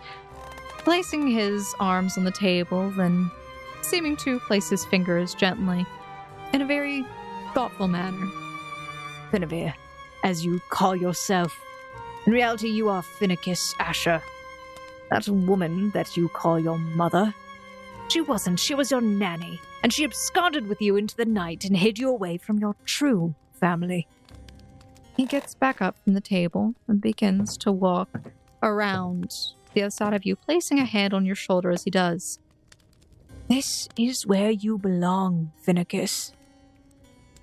placing 0.80 1.28
his 1.28 1.74
arms 1.80 2.18
on 2.18 2.24
the 2.24 2.32
table, 2.32 2.90
then 2.92 3.32
seeming 3.82 4.16
to 4.18 4.40
place 4.42 4.70
his 4.70 4.86
fingers 4.86 5.34
gently 5.34 5.86
in 6.54 6.62
a 6.62 6.66
very 6.66 7.06
thoughtful 7.54 7.88
manner. 7.88 8.28
Finavir, 9.32 9.74
as 10.24 10.46
you 10.46 10.62
call 10.70 10.96
yourself. 10.96 11.58
In 12.26 12.34
reality, 12.34 12.70
you 12.70 12.90
are 12.90 13.02
Finicus 13.02 13.74
Asher. 13.80 14.22
That 15.10 15.28
woman 15.28 15.92
that 15.92 16.18
you 16.18 16.30
call 16.30 16.60
your 16.60 16.78
mother. 16.78 17.34
She 18.10 18.22
wasn't, 18.22 18.60
she 18.60 18.76
was 18.76 18.92
your 18.92 19.02
nanny, 19.02 19.60
and 19.84 19.92
she 19.92 20.04
absconded 20.04 20.68
with 20.68 20.82
you 20.82 20.96
into 20.96 21.16
the 21.16 21.26
night 21.26 21.66
and 21.66 21.76
hid 21.76 21.98
you 21.98 22.10
away 22.10 22.38
from 22.38 22.60
your 22.60 22.76
true 22.86 23.36
family. 23.54 24.08
He 25.18 25.26
gets 25.26 25.56
back 25.56 25.82
up 25.82 25.98
from 26.04 26.14
the 26.14 26.22
table 26.22 26.76
and 26.88 27.02
begins 27.02 27.58
to 27.58 27.72
walk 27.72 28.10
around 28.62 29.34
the 29.74 29.82
other 29.82 29.90
side 29.90 30.14
of 30.14 30.26
you, 30.26 30.36
placing 30.36 30.80
a 30.80 30.86
hand 30.86 31.14
on 31.14 31.26
your 31.26 31.36
shoulder 31.36 31.72
as 31.72 31.84
he 31.84 31.90
does. 31.90 32.40
This 33.50 33.90
is 33.98 34.28
where 34.28 34.52
you 34.52 34.78
belong, 34.78 35.52
Finicus. 35.66 36.34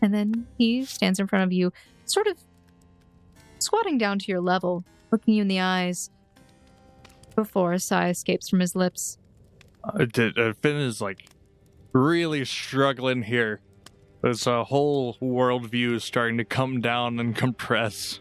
And 0.01 0.15
then 0.15 0.47
he 0.57 0.85
stands 0.85 1.19
in 1.19 1.27
front 1.27 1.45
of 1.45 1.53
you, 1.53 1.73
sort 2.05 2.29
of 2.29 2.39
squatting 3.59 3.99
down 3.99 4.19
to 4.21 4.27
your 4.27 4.41
level, 4.41 4.85
looking 5.11 5.35
you 5.35 5.43
in 5.43 5.49
the 5.49 5.61
eyes 5.61 6.11
before 7.35 7.73
a 7.73 7.81
sigh 7.81 8.09
escapes 8.09 8.49
from 8.49 8.61
his 8.61 8.77
lips. 8.77 9.19
Uh, 9.83 10.05
d- 10.05 10.33
uh, 10.37 10.53
Finn 10.63 10.77
is 10.77 11.01
like 11.01 11.27
really 11.93 12.45
struggling 12.45 13.23
here. 13.23 13.61
His 14.25 14.47
uh, 14.47 14.65
whole 14.65 15.15
worldview 15.17 15.97
is 15.97 16.05
starting 16.05 16.39
to 16.39 16.45
come 16.45 16.81
down 16.81 17.21
and 17.21 17.37
compress. 17.37 18.21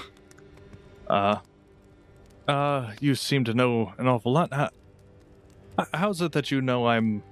uh, 1.08 1.36
uh, 2.48 2.92
you 3.00 3.14
seem 3.14 3.44
to 3.44 3.52
know 3.52 3.92
an 3.98 4.08
awful 4.08 4.32
lot. 4.32 4.52
How, 4.52 4.70
how's 5.92 6.22
it 6.22 6.32
that 6.32 6.50
you 6.50 6.62
know 6.62 6.86
I'm 6.86 7.22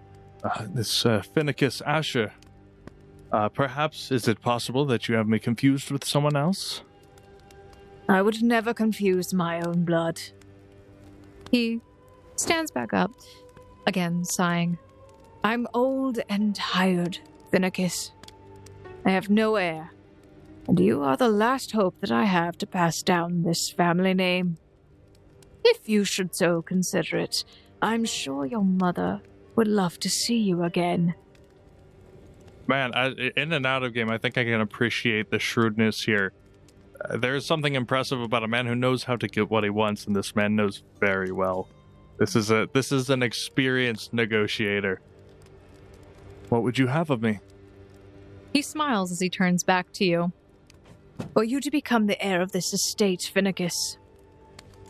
uh, 0.45 0.67
this 0.69 1.07
uh, 1.07 1.23
Finicus 1.35 1.81
Asher? 1.87 2.33
Uh, 3.33 3.49
perhaps 3.49 4.11
is 4.11 4.29
it 4.29 4.43
possible 4.43 4.85
that 4.85 5.09
you 5.09 5.15
have 5.15 5.27
me 5.27 5.39
confused 5.39 5.91
with 5.91 6.05
someone 6.05 6.37
else? 6.37 6.83
I 8.07 8.21
would 8.21 8.43
never 8.43 8.75
confuse 8.75 9.33
my 9.33 9.63
own 9.63 9.85
blood. 9.85 10.21
He 11.51 11.81
stands 12.37 12.71
back 12.71 12.93
up, 12.93 13.13
again 13.87 14.25
sighing. 14.25 14.77
I'm 15.43 15.67
old 15.73 16.21
and 16.29 16.55
tired, 16.55 17.19
Finicus. 17.53 18.13
I 19.05 19.11
have 19.11 19.29
no 19.29 19.57
heir, 19.57 19.91
and 20.67 20.81
you 20.81 21.03
are 21.03 21.17
the 21.17 21.29
last 21.29 21.73
hope 21.73 22.01
that 22.01 22.11
I 22.11 22.25
have 22.25 22.57
to 22.59 22.67
pass 22.67 23.03
down 23.03 23.43
this 23.43 23.71
family 23.71 24.15
name. 24.15 24.57
If 25.65 25.89
you 25.89 26.05
should 26.05 26.35
so 26.35 26.63
consider 26.63 27.19
it, 27.19 27.45
I'm 27.81 28.05
sure 28.05 28.47
your 28.47 28.65
mother 28.65 29.21
would 29.57 29.69
love 29.69 29.99
to 30.01 30.09
see 30.09 30.39
you 30.39 30.63
again. 30.63 31.15
Man, 32.67 32.95
I, 32.95 33.09
in 33.37 33.53
and 33.53 33.67
out 33.67 33.83
of 33.83 33.93
game, 33.93 34.09
I 34.11 34.19
think 34.19 34.39
I 34.39 34.45
can 34.45 34.61
appreciate 34.61 35.31
the 35.31 35.39
shrewdness 35.39 36.03
here. 36.03 36.33
Uh, 37.05 37.17
there's 37.17 37.45
something 37.45 37.75
impressive 37.75 38.21
about 38.21 38.45
a 38.45 38.49
man 38.49 38.67
who 38.67 38.75
knows 38.75 39.05
how 39.05 39.17
to 39.17 39.27
get 39.27 39.51
what 39.51 39.65
he 39.65 39.71
wants, 39.71 40.07
and 40.07 40.15
this 40.15 40.35
man 40.37 40.55
knows 40.57 40.83
very 41.01 41.33
well. 41.33 41.69
This 42.19 42.37
is 42.37 42.51
a 42.51 42.69
this 42.73 42.93
is 42.93 43.11
an 43.11 43.23
experienced 43.23 44.13
negotiator. 44.13 45.01
What 46.53 46.65
would 46.65 46.79
you 46.79 46.89
have 46.89 47.09
of 47.09 47.23
me? 47.23 47.41
He 48.53 48.61
smiles 48.61 49.11
as 49.11 49.21
he 49.21 49.31
turns 49.31 49.65
back 49.65 49.91
to 49.95 50.05
you. 50.05 50.33
For 51.33 51.43
you 51.43 51.63
to 51.63 51.71
become 51.71 52.05
the 52.05 52.23
heir 52.23 52.43
of 52.43 52.53
this 52.53 52.75
estate, 52.75 53.21
Finicus, 53.35 53.97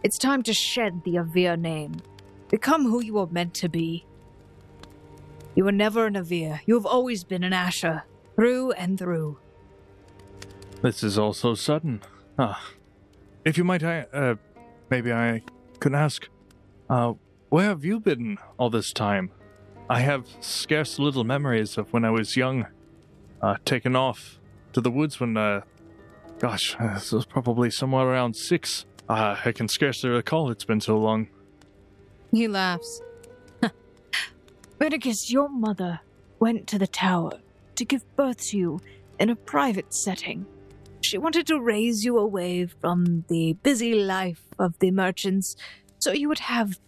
it's 0.02 0.18
time 0.18 0.42
to 0.42 0.52
shed 0.52 1.02
the 1.04 1.12
Avir 1.12 1.56
name. 1.56 2.02
Become 2.48 2.86
who 2.86 3.00
you 3.00 3.14
were 3.14 3.28
meant 3.28 3.54
to 3.54 3.68
be. 3.68 4.04
You 5.54 5.62
were 5.62 5.70
never 5.70 6.04
an 6.06 6.14
Avir. 6.14 6.58
You 6.66 6.74
have 6.74 6.84
always 6.84 7.22
been 7.22 7.44
an 7.44 7.52
Asher, 7.52 8.02
through 8.34 8.72
and 8.72 8.98
through. 8.98 9.38
This 10.82 11.04
is 11.04 11.16
all 11.16 11.32
so 11.32 11.54
sudden. 11.54 12.02
Ah, 12.40 12.60
if 13.44 13.56
you 13.56 13.62
might, 13.62 13.84
I 13.84 14.00
uh, 14.12 14.34
maybe 14.90 15.12
I 15.12 15.44
could 15.78 15.94
ask, 15.94 16.28
uh, 16.90 17.12
where 17.50 17.66
have 17.66 17.84
you 17.84 18.00
been 18.00 18.38
all 18.58 18.68
this 18.68 18.92
time? 18.92 19.30
I 19.92 19.98
have 20.00 20.26
scarce 20.40 20.98
little 20.98 21.22
memories 21.22 21.76
of 21.76 21.92
when 21.92 22.02
I 22.02 22.08
was 22.08 22.34
young, 22.34 22.66
uh, 23.42 23.56
taken 23.66 23.94
off 23.94 24.40
to 24.72 24.80
the 24.80 24.90
woods 24.90 25.20
when, 25.20 25.36
uh, 25.36 25.60
gosh, 26.38 26.74
uh, 26.80 26.94
this 26.94 27.12
was 27.12 27.26
probably 27.26 27.70
somewhere 27.70 28.06
around 28.06 28.34
six. 28.34 28.86
Uh, 29.06 29.36
I 29.44 29.52
can 29.52 29.68
scarcely 29.68 30.08
recall. 30.08 30.50
It's 30.50 30.64
been 30.64 30.80
so 30.80 30.96
long. 30.96 31.28
He 32.30 32.48
laughs. 32.48 33.02
Finicus, 34.80 35.30
your 35.30 35.50
mother 35.50 36.00
went 36.40 36.66
to 36.68 36.78
the 36.78 36.86
tower 36.86 37.32
to 37.74 37.84
give 37.84 38.00
birth 38.16 38.38
to 38.48 38.56
you 38.56 38.80
in 39.20 39.28
a 39.28 39.36
private 39.36 39.92
setting. 39.92 40.46
She 41.02 41.18
wanted 41.18 41.46
to 41.48 41.60
raise 41.60 42.02
you 42.02 42.16
away 42.16 42.64
from 42.64 43.26
the 43.28 43.58
busy 43.62 43.92
life 43.92 44.40
of 44.58 44.78
the 44.78 44.90
merchants 44.90 45.54
so 45.98 46.12
you 46.12 46.30
would 46.30 46.38
have 46.38 46.80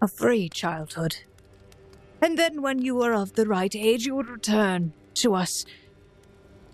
a 0.00 0.08
free 0.08 0.48
childhood. 0.48 1.18
And 2.20 2.38
then, 2.38 2.62
when 2.62 2.80
you 2.80 2.96
were 2.96 3.14
of 3.14 3.34
the 3.34 3.46
right 3.46 3.74
age, 3.74 4.06
you 4.06 4.14
would 4.16 4.28
return 4.28 4.92
to 5.22 5.34
us, 5.34 5.64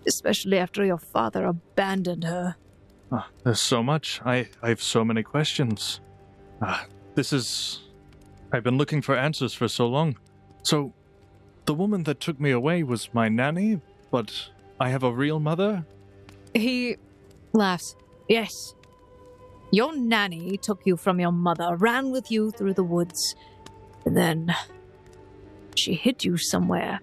especially 0.07 0.57
after 0.57 0.83
your 0.83 0.97
father 0.97 1.45
abandoned 1.45 2.23
her. 2.23 2.55
Ah, 3.11 3.27
there's 3.43 3.61
so 3.61 3.83
much. 3.83 4.21
I, 4.25 4.49
I 4.61 4.69
have 4.69 4.81
so 4.81 5.05
many 5.05 5.23
questions. 5.23 5.99
Ah, 6.61 6.85
this 7.13 7.31
is 7.31 7.85
I've 8.51 8.63
been 8.63 8.77
looking 8.77 9.01
for 9.01 9.15
answers 9.15 9.53
for 9.53 9.67
so 9.67 9.87
long. 9.87 10.17
So, 10.63 10.93
the 11.65 11.73
woman 11.73 12.03
that 12.03 12.19
took 12.19 12.39
me 12.39 12.51
away 12.51 12.83
was 12.83 13.09
my 13.13 13.27
nanny, 13.27 13.81
but 14.11 14.49
I 14.79 14.89
have 14.89 15.03
a 15.03 15.11
real 15.11 15.39
mother? 15.39 15.85
He 16.53 16.97
laughs. 17.53 17.95
Yes. 18.29 18.75
Your 19.71 19.95
nanny 19.95 20.57
took 20.57 20.85
you 20.85 20.95
from 20.95 21.19
your 21.19 21.31
mother, 21.31 21.75
ran 21.75 22.11
with 22.11 22.31
you 22.31 22.51
through 22.51 22.75
the 22.75 22.83
woods, 22.83 23.35
and 24.05 24.15
then 24.15 24.55
she 25.77 25.93
hid 25.93 26.23
you 26.23 26.37
somewhere. 26.37 26.99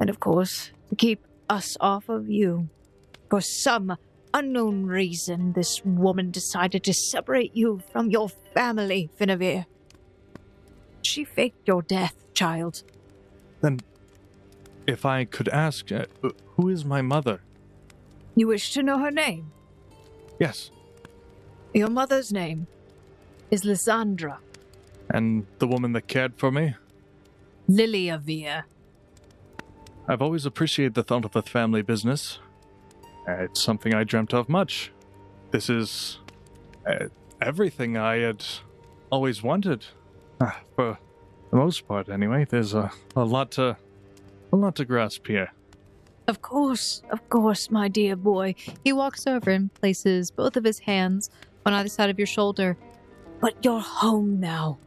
And 0.00 0.10
of 0.10 0.20
course, 0.20 0.70
to 0.90 0.96
keep 0.96 1.26
us 1.48 1.76
off 1.80 2.08
of 2.08 2.28
you, 2.28 2.68
for 3.30 3.40
some 3.40 3.96
unknown 4.32 4.86
reason, 4.86 5.52
this 5.52 5.84
woman 5.84 6.30
decided 6.30 6.84
to 6.84 6.94
separate 6.94 7.56
you 7.56 7.82
from 7.92 8.10
your 8.10 8.28
family, 8.54 9.10
Finavir. 9.18 9.66
She 11.02 11.24
faked 11.24 11.66
your 11.66 11.82
death, 11.82 12.14
child. 12.34 12.82
Then, 13.60 13.80
if 14.86 15.04
I 15.04 15.24
could 15.24 15.48
ask, 15.48 15.90
uh, 15.90 16.06
who 16.56 16.68
is 16.68 16.84
my 16.84 17.02
mother? 17.02 17.40
You 18.36 18.46
wish 18.48 18.72
to 18.74 18.82
know 18.82 18.98
her 18.98 19.10
name? 19.10 19.50
Yes. 20.38 20.70
Your 21.74 21.90
mother's 21.90 22.32
name 22.32 22.66
is 23.50 23.64
Lysandra 23.64 24.38
And 25.10 25.46
the 25.58 25.66
woman 25.66 25.92
that 25.92 26.06
cared 26.06 26.34
for 26.36 26.50
me? 26.50 26.74
Liliavir. 27.68 28.64
I've 30.06 30.22
always 30.22 30.46
appreciated 30.46 30.94
the 30.94 31.02
thought 31.02 31.24
of 31.24 31.36
a 31.36 31.42
family 31.42 31.82
business. 31.82 32.38
Uh, 33.28 33.44
It's 33.44 33.60
something 33.62 33.94
I 33.94 34.04
dreamt 34.04 34.32
of 34.32 34.48
much. 34.48 34.90
This 35.50 35.68
is 35.68 36.18
uh, 36.86 37.08
everything 37.42 37.96
I 37.96 38.18
had 38.18 38.44
always 39.10 39.42
wanted. 39.42 39.84
Ah, 40.40 40.60
for 40.76 40.98
the 41.50 41.56
most 41.56 41.86
part, 41.86 42.08
anyway. 42.08 42.46
There's 42.48 42.74
a, 42.74 42.90
a 43.16 43.24
lot 43.24 43.50
to 43.52 43.76
a 44.52 44.56
lot 44.56 44.76
to 44.76 44.84
grasp 44.84 45.26
here. 45.26 45.52
Of 46.26 46.40
course, 46.42 47.02
of 47.10 47.28
course, 47.28 47.70
my 47.70 47.88
dear 47.88 48.16
boy. 48.16 48.54
He 48.84 48.92
walks 48.92 49.26
over 49.26 49.50
and 49.50 49.72
places 49.74 50.30
both 50.30 50.56
of 50.56 50.64
his 50.64 50.78
hands 50.80 51.30
on 51.66 51.72
either 51.74 51.88
side 51.88 52.08
of 52.10 52.18
your 52.18 52.26
shoulder. 52.26 52.76
But 53.40 53.54
you're 53.62 53.80
home 53.80 54.40
now. 54.40 54.78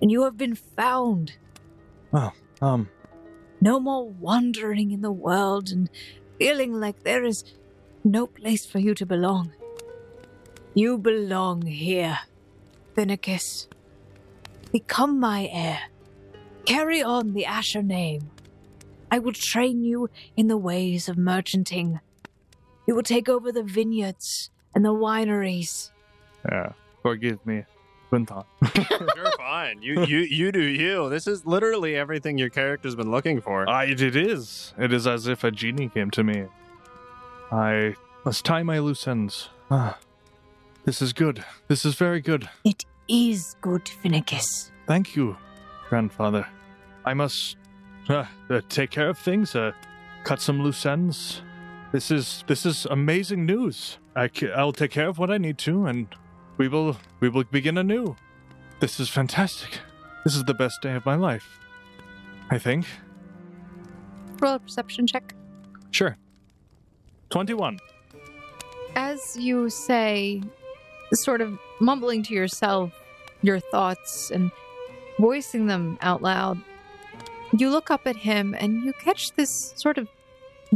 And 0.00 0.10
you 0.10 0.22
have 0.24 0.36
been 0.36 0.54
found. 0.54 1.32
Um, 2.12 2.88
No 3.60 3.80
more 3.80 4.08
wandering 4.08 4.90
in 4.90 5.00
the 5.02 5.12
world 5.12 5.70
and 5.70 5.90
feeling 6.38 6.72
like 6.74 7.02
there 7.02 7.24
is 7.24 7.44
no 8.04 8.26
place 8.26 8.64
for 8.64 8.78
you 8.78 8.94
to 8.94 9.06
belong. 9.06 9.52
You 10.74 10.98
belong 10.98 11.62
here, 11.62 12.18
Finicus. 12.94 13.66
Become 14.72 15.18
my 15.18 15.48
heir. 15.50 15.80
Carry 16.66 17.02
on 17.02 17.32
the 17.32 17.46
Asher 17.46 17.82
name. 17.82 18.30
I 19.10 19.18
will 19.18 19.32
train 19.32 19.82
you 19.84 20.10
in 20.36 20.48
the 20.48 20.56
ways 20.58 21.08
of 21.08 21.16
merchanting. 21.16 22.00
You 22.86 22.94
will 22.94 23.02
take 23.02 23.28
over 23.28 23.50
the 23.50 23.62
vineyards 23.62 24.50
and 24.74 24.84
the 24.84 24.92
wineries. 24.92 25.90
yeah, 26.50 26.72
forgive 27.02 27.44
me, 27.46 27.64
Quinton. 28.08 28.42
You're 29.16 29.32
fine. 29.36 29.82
You 29.82 30.04
you 30.04 30.18
you 30.20 30.52
do 30.52 30.62
you. 30.62 31.08
This 31.10 31.26
is 31.26 31.44
literally 31.44 31.96
everything 31.96 32.38
your 32.38 32.48
character's 32.48 32.94
been 32.94 33.10
looking 33.10 33.40
for. 33.40 33.68
I, 33.68 33.84
it 33.84 34.00
is. 34.00 34.74
It 34.78 34.92
is 34.92 35.06
as 35.06 35.26
if 35.26 35.44
a 35.44 35.50
genie 35.50 35.88
came 35.88 36.10
to 36.12 36.24
me. 36.24 36.46
I 37.52 37.94
must 38.24 38.44
tie 38.44 38.62
my 38.62 38.78
loose 38.78 39.06
ends. 39.06 39.50
Ah, 39.70 39.98
this 40.84 41.02
is 41.02 41.12
good. 41.12 41.44
This 41.68 41.84
is 41.84 41.94
very 41.94 42.20
good. 42.20 42.48
It 42.64 42.84
is 43.08 43.56
good, 43.60 43.84
Finicus. 43.84 44.70
Thank 44.86 45.14
you, 45.16 45.36
grandfather. 45.88 46.46
I 47.04 47.14
must 47.14 47.56
uh, 48.08 48.24
uh, 48.48 48.60
take 48.68 48.90
care 48.90 49.08
of 49.10 49.18
things. 49.18 49.54
Uh, 49.54 49.72
cut 50.24 50.40
some 50.40 50.62
loose 50.62 50.84
ends. 50.86 51.42
This 51.92 52.10
is 52.10 52.44
this 52.46 52.66
is 52.66 52.86
amazing 52.86 53.46
news. 53.46 53.98
I 54.16 54.30
I'll 54.54 54.72
take 54.72 54.90
care 54.90 55.08
of 55.08 55.18
what 55.18 55.30
I 55.30 55.38
need 55.38 55.58
to, 55.58 55.86
and 55.86 56.06
we 56.58 56.68
will 56.68 56.96
we 57.20 57.28
will 57.28 57.44
begin 57.44 57.78
anew. 57.78 58.16
This 58.80 59.00
is 59.00 59.08
fantastic. 59.08 59.80
This 60.24 60.36
is 60.36 60.44
the 60.44 60.54
best 60.54 60.82
day 60.82 60.94
of 60.94 61.06
my 61.06 61.14
life. 61.14 61.58
I 62.50 62.58
think. 62.58 62.86
Roll 64.40 64.54
a 64.54 64.58
perception 64.58 65.06
check. 65.06 65.34
Sure. 65.90 66.16
Twenty-one. 67.30 67.78
As 68.94 69.36
you 69.36 69.70
say, 69.70 70.42
sort 71.12 71.40
of 71.40 71.58
mumbling 71.80 72.22
to 72.24 72.34
yourself 72.34 72.92
your 73.42 73.60
thoughts 73.60 74.30
and 74.30 74.50
voicing 75.20 75.66
them 75.66 75.98
out 76.00 76.22
loud, 76.22 76.58
you 77.56 77.70
look 77.70 77.90
up 77.90 78.06
at 78.06 78.16
him 78.16 78.54
and 78.58 78.84
you 78.84 78.92
catch 78.94 79.32
this 79.32 79.72
sort 79.76 79.98
of 79.98 80.08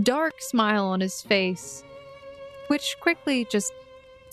dark 0.03 0.41
smile 0.41 0.87
on 0.87 1.01
his 1.01 1.21
face, 1.21 1.85
which 2.69 2.97
quickly 3.01 3.47
just 3.51 3.73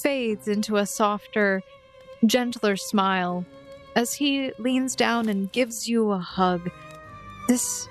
fades 0.01 0.47
into 0.47 0.77
a 0.77 0.85
softer, 0.85 1.61
gentler 2.25 2.75
smile 2.75 3.45
as 3.95 4.13
he 4.13 4.51
leans 4.57 4.95
down 4.95 5.29
and 5.29 5.51
gives 5.51 5.87
you 5.87 6.11
a 6.11 6.19
hug. 6.19 6.69
This 7.47 7.87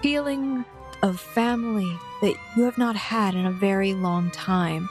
feeling 0.00 0.64
of 1.02 1.20
family 1.20 1.90
that 2.20 2.34
you 2.56 2.64
have 2.64 2.78
not 2.78 2.96
had 2.96 3.34
in 3.34 3.46
a 3.46 3.52
very 3.52 3.94
long 3.94 4.30
time. 4.30 4.88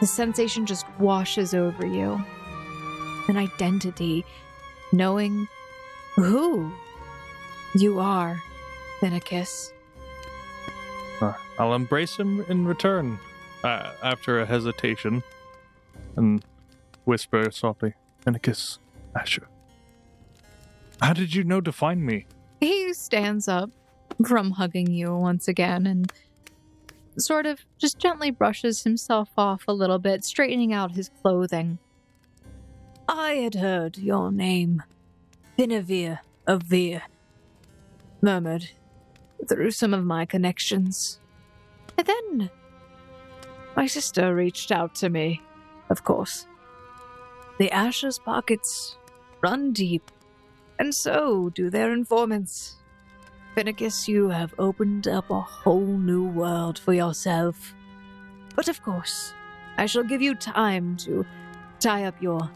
The 0.00 0.06
sensation 0.06 0.66
just 0.66 0.86
washes 0.98 1.54
over 1.54 1.86
you. 1.86 2.22
An 3.28 3.36
identity, 3.36 4.26
knowing 4.92 5.48
who 6.16 6.70
you 7.74 8.00
are, 8.00 8.42
Finicus. 9.00 9.72
Uh, 11.20 11.32
I'll 11.58 11.74
embrace 11.74 12.16
him 12.16 12.44
in 12.48 12.66
return 12.66 13.18
uh, 13.62 13.92
after 14.02 14.40
a 14.40 14.46
hesitation 14.46 15.22
and 16.16 16.44
whisper 17.04 17.50
softly, 17.50 17.94
and 18.26 18.36
a 18.36 18.38
kiss, 18.38 18.78
Asher. 19.14 19.48
How 21.00 21.12
did 21.12 21.34
you 21.34 21.44
know 21.44 21.60
to 21.60 21.72
find 21.72 22.04
me? 22.04 22.26
He 22.60 22.92
stands 22.94 23.48
up 23.48 23.70
from 24.24 24.52
hugging 24.52 24.90
you 24.90 25.14
once 25.14 25.48
again 25.48 25.86
and 25.86 26.12
sort 27.18 27.46
of 27.46 27.60
just 27.78 27.98
gently 27.98 28.30
brushes 28.30 28.84
himself 28.84 29.30
off 29.36 29.64
a 29.68 29.72
little 29.72 29.98
bit, 29.98 30.24
straightening 30.24 30.72
out 30.72 30.92
his 30.92 31.10
clothing. 31.20 31.78
I 33.08 33.32
had 33.34 33.56
heard 33.56 33.98
your 33.98 34.32
name, 34.32 34.82
Finavir 35.58 36.20
Avir, 36.48 37.02
murmured 38.22 38.70
through 39.46 39.72
some 39.72 39.92
of 39.92 40.04
my 40.04 40.24
connections. 40.24 41.20
And 41.98 42.06
then 42.06 42.50
my 43.76 43.86
sister 43.86 44.34
reached 44.34 44.72
out 44.72 44.94
to 44.96 45.10
me, 45.10 45.42
of 45.90 46.04
course. 46.04 46.46
The 47.58 47.70
Asher's 47.70 48.18
pockets 48.18 48.98
run 49.40 49.72
deep, 49.72 50.10
and 50.78 50.94
so 50.94 51.50
do 51.50 51.70
their 51.70 51.92
informants. 51.92 52.76
Finicus, 53.54 54.08
you 54.08 54.28
have 54.30 54.54
opened 54.58 55.06
up 55.06 55.30
a 55.30 55.40
whole 55.40 55.86
new 55.86 56.24
world 56.24 56.78
for 56.78 56.92
yourself. 56.92 57.74
But 58.56 58.68
of 58.68 58.82
course, 58.82 59.32
I 59.76 59.86
shall 59.86 60.02
give 60.02 60.22
you 60.22 60.34
time 60.34 60.96
to 60.98 61.24
tie 61.78 62.04
up 62.04 62.20
your 62.20 62.50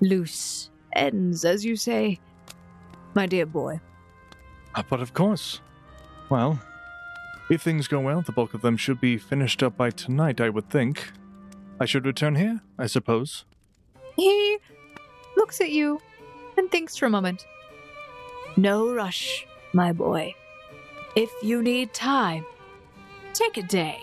loose 0.00 0.70
ends, 0.94 1.44
as 1.44 1.64
you 1.64 1.76
say, 1.76 2.18
my 3.14 3.26
dear 3.26 3.46
boy. 3.46 3.80
Uh, 4.74 4.82
but 4.88 5.00
of 5.00 5.12
course. 5.12 5.60
Well, 6.30 6.58
if 7.50 7.60
things 7.60 7.88
go 7.88 8.00
well, 8.00 8.22
the 8.22 8.32
bulk 8.32 8.54
of 8.54 8.62
them 8.62 8.78
should 8.78 9.00
be 9.00 9.18
finished 9.18 9.62
up 9.62 9.76
by 9.76 9.90
tonight, 9.90 10.40
I 10.40 10.48
would 10.48 10.70
think. 10.70 11.12
I 11.82 11.84
should 11.84 12.06
return 12.06 12.36
here, 12.36 12.60
I 12.78 12.86
suppose. 12.86 13.44
He 14.14 14.56
looks 15.36 15.60
at 15.60 15.70
you 15.70 16.00
and 16.56 16.70
thinks 16.70 16.96
for 16.96 17.06
a 17.06 17.10
moment. 17.10 17.44
No 18.56 18.94
rush, 18.94 19.44
my 19.72 19.92
boy. 19.92 20.32
If 21.16 21.28
you 21.42 21.60
need 21.60 21.92
time, 21.92 22.46
take 23.34 23.56
a 23.56 23.62
day. 23.64 23.98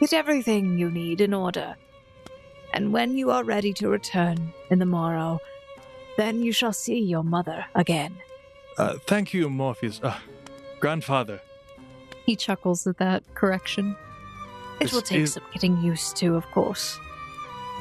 Get 0.00 0.12
everything 0.12 0.76
you 0.76 0.90
need 0.90 1.20
in 1.20 1.32
order. 1.32 1.76
And 2.72 2.92
when 2.92 3.16
you 3.16 3.30
are 3.30 3.44
ready 3.44 3.72
to 3.74 3.88
return 3.88 4.52
in 4.70 4.80
the 4.80 4.86
morrow, 4.86 5.38
then 6.16 6.42
you 6.42 6.50
shall 6.50 6.72
see 6.72 6.98
your 6.98 7.22
mother 7.22 7.64
again. 7.76 8.16
Uh, 8.76 8.94
thank 9.06 9.32
you, 9.32 9.48
Morpheus. 9.48 10.00
Uh, 10.02 10.18
grandfather. 10.80 11.40
He 12.26 12.34
chuckles 12.34 12.88
at 12.88 12.98
that 12.98 13.22
correction. 13.36 13.94
It 14.80 14.84
This 14.86 14.92
will 14.92 15.02
take 15.02 15.20
is- 15.20 15.34
some 15.34 15.44
getting 15.52 15.80
used 15.80 16.16
to, 16.16 16.34
of 16.34 16.44
course. 16.50 16.98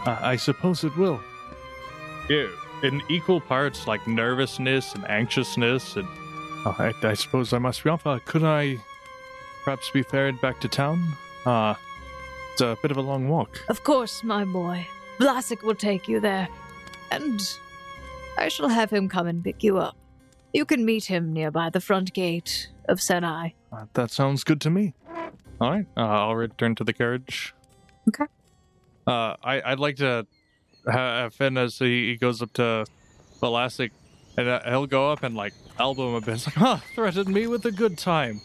Uh, 0.06 0.18
I 0.22 0.36
suppose 0.36 0.84
it 0.84 0.96
will. 0.98 1.20
Yeah, 2.30 2.48
in 2.84 3.02
equal 3.10 3.40
parts, 3.40 3.88
like 3.88 4.06
nervousness 4.08 4.96
and 4.96 5.10
anxiousness, 5.10 5.96
and 5.96 6.08
oh, 6.66 6.76
I, 6.78 6.94
I 7.04 7.14
suppose 7.14 7.54
I 7.54 7.58
must 7.60 7.84
be 7.84 7.90
off. 7.90 8.06
Uh, 8.06 8.20
could 8.26 8.44
I 8.44 8.78
perhaps 9.64 9.90
be 9.92 10.04
ferried 10.04 10.42
back 10.42 10.60
to 10.62 10.68
town? 10.68 11.14
Uh, 11.46 11.76
it's 12.52 12.62
a 12.62 12.78
bit 12.82 12.92
of 12.92 12.98
a 12.98 13.02
long 13.02 13.30
walk. 13.30 13.64
Of 13.70 13.84
course, 13.84 14.24
my 14.24 14.46
boy. 14.46 14.88
Vlasic 15.20 15.64
will 15.64 15.76
take 15.76 16.08
you 16.08 16.20
there. 16.20 16.48
And 17.12 17.40
I 18.38 18.48
shall 18.48 18.70
have 18.70 18.92
him 18.92 19.08
come 19.10 19.28
and 19.28 19.44
pick 19.44 19.64
you 19.64 19.78
up. 19.78 19.96
You 20.54 20.66
can 20.66 20.86
meet 20.86 21.06
him 21.06 21.34
nearby 21.34 21.70
the 21.70 21.82
front 21.82 22.14
gate 22.14 22.70
of 22.90 23.00
Senai. 23.00 23.54
Uh, 23.72 23.86
that 23.94 24.12
sounds 24.12 24.44
good 24.44 24.62
to 24.62 24.70
me. 24.70 24.94
All 25.62 25.72
right, 25.72 25.86
uh, 25.96 26.02
I'll 26.02 26.36
return 26.36 26.76
to 26.76 26.84
the 26.84 26.94
carriage. 26.94 27.56
Okay. 28.08 28.26
Uh, 29.06 29.36
I, 29.44 29.62
I'd 29.66 29.80
like 29.80 29.98
to 29.98 30.26
have 30.92 31.34
Finn 31.34 31.58
as 31.58 31.78
he, 31.78 32.10
he 32.10 32.16
goes 32.18 32.42
up 32.42 32.54
to 32.54 32.86
Vlasic, 33.42 33.92
and 34.38 34.48
uh, 34.48 34.62
he'll 34.66 34.88
go 34.88 35.12
up 35.12 35.24
and 35.24 35.36
like 35.36 35.54
elbow 35.80 36.10
him 36.10 36.16
a 36.16 36.22
bit. 36.22 36.34
It's 36.36 36.46
like, 36.48 36.56
huh, 36.56 36.78
threatened 36.96 37.30
me 37.34 37.48
with 37.48 37.66
a 37.66 37.72
good 37.72 37.98
time. 37.98 38.42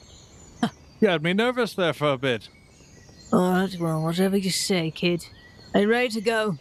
you 1.00 1.08
had 1.08 1.22
me 1.22 1.32
nervous 1.32 1.74
there 1.74 1.92
for 1.92 2.12
a 2.12 2.18
bit. 2.18 2.48
All 3.32 3.50
right, 3.50 3.78
well, 3.78 4.02
whatever 4.02 4.36
you 4.36 4.50
say, 4.50 4.90
kid. 4.90 5.22
Are 5.74 5.80
you 5.80 5.88
ready 5.88 6.08
to 6.08 6.20
go? 6.20 6.56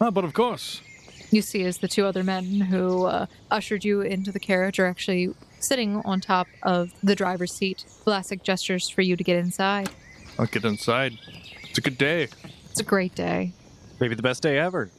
Ah, 0.00 0.10
but 0.10 0.24
of 0.24 0.34
course. 0.34 0.82
You 1.30 1.42
see, 1.42 1.64
as 1.64 1.78
the 1.78 1.88
two 1.88 2.04
other 2.04 2.24
men 2.24 2.44
who 2.44 3.06
uh, 3.06 3.26
ushered 3.50 3.84
you 3.84 4.00
into 4.00 4.32
the 4.32 4.40
carriage 4.40 4.78
are 4.78 4.86
actually 4.86 5.34
sitting 5.60 6.02
on 6.04 6.20
top 6.20 6.48
of 6.62 6.92
the 7.02 7.14
driver's 7.14 7.52
seat. 7.52 7.84
Vlasic 8.04 8.42
gestures 8.42 8.88
for 8.90 9.02
you 9.02 9.16
to 9.16 9.22
get 9.24 9.36
inside. 9.36 9.90
I'll 10.38 10.46
get 10.46 10.64
inside. 10.64 11.18
It's 11.62 11.78
a 11.78 11.80
good 11.80 11.98
day. 11.98 12.28
It's 12.70 12.80
a 12.80 12.84
great 12.84 13.14
day. 13.14 13.52
Maybe 14.00 14.14
the 14.14 14.22
best 14.22 14.42
day 14.42 14.58
ever. 14.58 14.90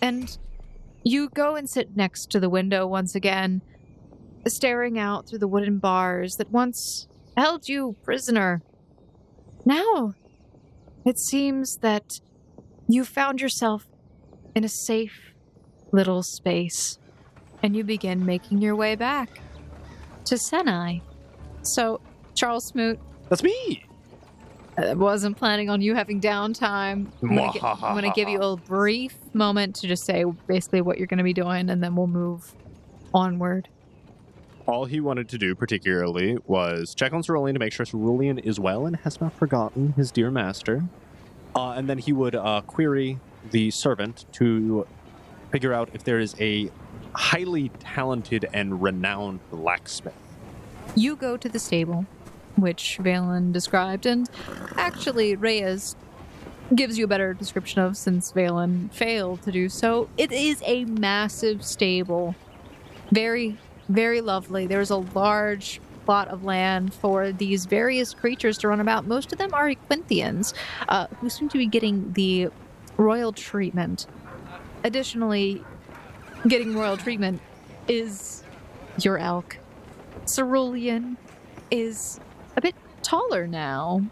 And 0.00 0.36
you 1.04 1.28
go 1.30 1.54
and 1.54 1.68
sit 1.68 1.96
next 1.96 2.30
to 2.30 2.40
the 2.40 2.48
window 2.48 2.86
once 2.86 3.14
again, 3.14 3.62
staring 4.46 4.98
out 4.98 5.28
through 5.28 5.38
the 5.38 5.48
wooden 5.48 5.78
bars 5.78 6.34
that 6.36 6.50
once 6.50 7.06
held 7.36 7.68
you 7.68 7.96
prisoner. 8.02 8.62
Now, 9.64 10.14
it 11.04 11.18
seems 11.18 11.76
that 11.78 12.20
you 12.88 13.04
found 13.04 13.40
yourself 13.40 13.86
in 14.54 14.64
a 14.64 14.68
safe 14.68 15.32
little 15.92 16.22
space, 16.22 16.98
and 17.62 17.76
you 17.76 17.84
begin 17.84 18.26
making 18.26 18.60
your 18.60 18.74
way 18.74 18.96
back 18.96 19.40
to 20.24 20.34
Senai. 20.34 21.00
So, 21.62 22.00
Charles 22.34 22.66
Smoot, 22.66 22.98
That's 23.28 23.42
me. 23.42 23.84
I 24.76 24.94
wasn't 24.94 25.36
planning 25.36 25.68
on 25.68 25.82
you 25.82 25.94
having 25.94 26.20
downtime. 26.20 27.06
I'm 27.22 27.28
gonna, 27.28 27.52
gi- 27.52 27.58
gonna 27.60 28.12
give 28.14 28.28
you 28.28 28.40
a 28.40 28.56
brief 28.66 29.14
moment 29.34 29.76
to 29.76 29.86
just 29.86 30.04
say 30.04 30.24
basically 30.46 30.80
what 30.80 30.98
you're 30.98 31.06
gonna 31.06 31.22
be 31.24 31.34
doing, 31.34 31.68
and 31.68 31.82
then 31.82 31.94
we'll 31.94 32.06
move 32.06 32.54
onward. 33.12 33.68
All 34.66 34.84
he 34.84 35.00
wanted 35.00 35.28
to 35.30 35.38
do, 35.38 35.54
particularly, 35.54 36.38
was 36.46 36.94
check 36.94 37.12
on 37.12 37.22
Cerulean 37.22 37.54
to 37.54 37.58
make 37.58 37.72
sure 37.72 37.84
Cerulean 37.84 38.38
is 38.38 38.58
well 38.60 38.86
and 38.86 38.96
has 38.96 39.20
not 39.20 39.32
forgotten 39.34 39.92
his 39.94 40.10
dear 40.12 40.30
master. 40.30 40.84
Uh, 41.54 41.72
and 41.72 41.88
then 41.90 41.98
he 41.98 42.12
would 42.12 42.34
uh, 42.34 42.62
query 42.66 43.18
the 43.50 43.70
servant 43.72 44.24
to 44.32 44.86
figure 45.50 45.72
out 45.74 45.90
if 45.92 46.04
there 46.04 46.18
is 46.18 46.34
a 46.40 46.70
highly 47.14 47.68
talented 47.80 48.48
and 48.54 48.80
renowned 48.82 49.40
blacksmith. 49.50 50.14
You 50.94 51.16
go 51.16 51.36
to 51.36 51.48
the 51.48 51.58
stable, 51.58 52.06
which 52.56 52.98
Valen 53.00 53.52
described, 53.52 54.06
and 54.06 54.28
actually 54.76 55.36
Reyes 55.36 55.96
gives 56.74 56.98
you 56.98 57.04
a 57.04 57.08
better 57.08 57.34
description 57.34 57.80
of 57.82 57.96
since 57.96 58.32
Valen 58.32 58.92
failed 58.92 59.42
to 59.42 59.52
do 59.52 59.68
so. 59.68 60.08
It 60.16 60.32
is 60.32 60.62
a 60.64 60.84
massive 60.84 61.64
stable. 61.64 62.34
Very, 63.10 63.58
very 63.88 64.20
lovely. 64.20 64.66
There's 64.66 64.90
a 64.90 64.96
large 64.96 65.80
plot 66.04 66.28
of 66.28 66.44
land 66.44 66.94
for 66.94 67.30
these 67.32 67.66
various 67.66 68.14
creatures 68.14 68.58
to 68.58 68.68
run 68.68 68.80
about. 68.80 69.06
Most 69.06 69.32
of 69.32 69.38
them 69.38 69.52
are 69.52 69.68
Equinthians, 69.68 70.54
uh, 70.88 71.06
who 71.20 71.28
seem 71.28 71.48
to 71.50 71.58
be 71.58 71.66
getting 71.66 72.12
the 72.12 72.48
royal 72.96 73.32
treatment. 73.32 74.06
Additionally, 74.84 75.62
getting 76.48 76.74
royal 76.74 76.96
treatment 76.96 77.40
is 77.86 78.42
your 79.00 79.18
elk. 79.18 79.58
Cerulean 80.26 81.16
is 81.70 82.20
a 82.56 82.60
bit 82.60 82.74
taller 83.02 83.46
now. 83.46 84.02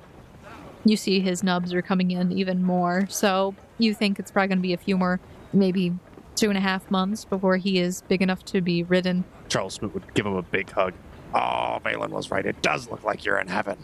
You 0.85 0.97
see 0.97 1.21
his 1.21 1.43
nubs 1.43 1.75
are 1.75 1.83
coming 1.83 2.11
in 2.11 2.33
even 2.33 2.63
more, 2.63 3.07
so 3.09 3.55
you 3.79 3.95
think 3.95 4.19
it's 4.19 4.31
probably 4.31 4.49
going 4.49 4.59
to 4.59 4.63
be 4.63 4.73
a 4.73 4.79
few 4.79 4.97
more, 4.97 5.21
maybe 5.53 5.93
two 6.37 6.49
and 6.49 6.57
a 6.57 6.61
half 6.61 6.91
months 6.91 7.25
before 7.25 7.59
he 7.59 7.79
is 7.79 8.03
big 8.03 8.23
enough 8.23 8.45
to 8.47 8.61
be 8.61 8.83
ridden. 8.83 9.25
Charles 9.49 9.75
Smoot 9.75 9.93
would 9.93 10.15
give 10.15 10.25
him 10.25 10.37
a 10.37 10.43
big 10.43 10.71
hug. 10.71 10.95
Oh, 11.35 11.79
Valen 11.85 12.11
was 12.11 12.31
right. 12.31 12.45
It 12.47 12.63
does 12.63 12.91
look 12.91 13.05
like 13.05 13.25
you're 13.25 13.39
in 13.39 13.47
heaven. 13.47 13.79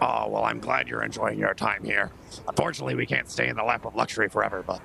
Oh, 0.00 0.28
well, 0.28 0.44
I'm 0.44 0.60
glad 0.60 0.88
you're 0.88 1.02
enjoying 1.02 1.38
your 1.38 1.54
time 1.54 1.84
here. 1.84 2.10
Unfortunately, 2.46 2.94
we 2.94 3.04
can't 3.04 3.28
stay 3.28 3.48
in 3.48 3.56
the 3.56 3.64
lap 3.64 3.84
of 3.84 3.94
luxury 3.94 4.28
forever, 4.28 4.62
but. 4.66 4.80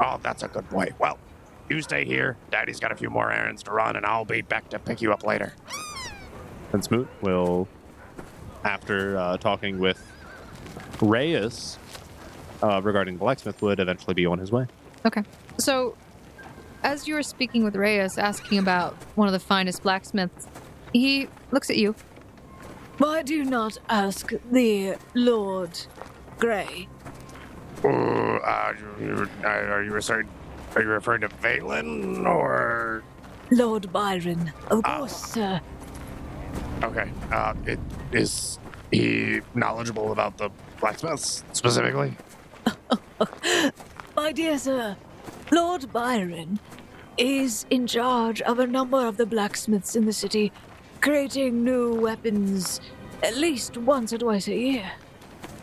Oh, 0.00 0.20
that's 0.22 0.42
a 0.42 0.48
good 0.48 0.68
boy. 0.68 0.88
Well, 0.98 1.18
you 1.68 1.80
stay 1.82 2.04
here. 2.04 2.36
Daddy's 2.50 2.78
got 2.78 2.92
a 2.92 2.96
few 2.96 3.10
more 3.10 3.32
errands 3.32 3.62
to 3.64 3.72
run, 3.72 3.96
and 3.96 4.04
I'll 4.04 4.26
be 4.26 4.42
back 4.42 4.68
to 4.70 4.78
pick 4.78 5.00
you 5.02 5.12
up 5.12 5.24
later. 5.24 5.54
And 6.72 6.84
Smoot 6.84 7.08
will, 7.22 7.66
after 8.70 9.16
uh, 9.16 9.36
talking 9.38 9.78
with 9.78 10.02
Reyes 11.00 11.78
uh, 12.62 12.80
regarding 12.82 13.14
the 13.14 13.20
blacksmith, 13.20 13.62
would 13.62 13.80
eventually 13.80 14.14
be 14.14 14.26
on 14.26 14.38
his 14.38 14.50
way. 14.52 14.66
Okay. 15.04 15.22
So, 15.58 15.96
as 16.82 17.06
you 17.06 17.14
were 17.14 17.22
speaking 17.22 17.64
with 17.64 17.76
Reyes, 17.76 18.18
asking 18.18 18.58
about 18.58 18.94
one 19.14 19.28
of 19.28 19.32
the 19.32 19.38
finest 19.40 19.82
blacksmiths, 19.82 20.46
he 20.92 21.28
looks 21.52 21.70
at 21.70 21.76
you. 21.76 21.94
Why 22.98 23.22
do 23.22 23.34
you 23.34 23.44
not 23.44 23.78
ask 23.88 24.32
the 24.50 24.96
Lord 25.14 25.78
Grey? 26.38 26.88
Uh, 27.84 27.88
uh, 27.88 28.72
you, 29.00 29.28
are 29.44 29.82
you 29.82 29.92
referring? 29.92 30.28
Are 30.74 30.82
you 30.82 30.88
referring 30.88 31.20
to 31.22 31.28
Valen 31.28 32.26
or? 32.26 33.02
Lord 33.50 33.92
Byron, 33.92 34.52
of 34.70 34.80
Ah. 34.84 34.98
course, 34.98 35.16
sir. 35.16 35.60
Okay. 36.82 37.10
Uh, 37.32 37.54
it, 37.66 37.78
is 38.12 38.58
he 38.90 39.40
knowledgeable 39.54 40.12
about 40.12 40.38
the 40.38 40.50
blacksmiths 40.80 41.44
specifically? 41.52 42.16
My 44.16 44.32
dear 44.32 44.58
sir, 44.58 44.96
Lord 45.50 45.92
Byron 45.92 46.58
is 47.16 47.66
in 47.70 47.86
charge 47.86 48.40
of 48.42 48.58
a 48.58 48.66
number 48.66 49.06
of 49.06 49.16
the 49.16 49.26
blacksmiths 49.26 49.96
in 49.96 50.04
the 50.04 50.12
city, 50.12 50.52
creating 51.00 51.64
new 51.64 51.94
weapons 51.94 52.80
at 53.22 53.36
least 53.36 53.76
once 53.76 54.12
or 54.12 54.18
twice 54.18 54.48
a 54.48 54.54
year. 54.54 54.92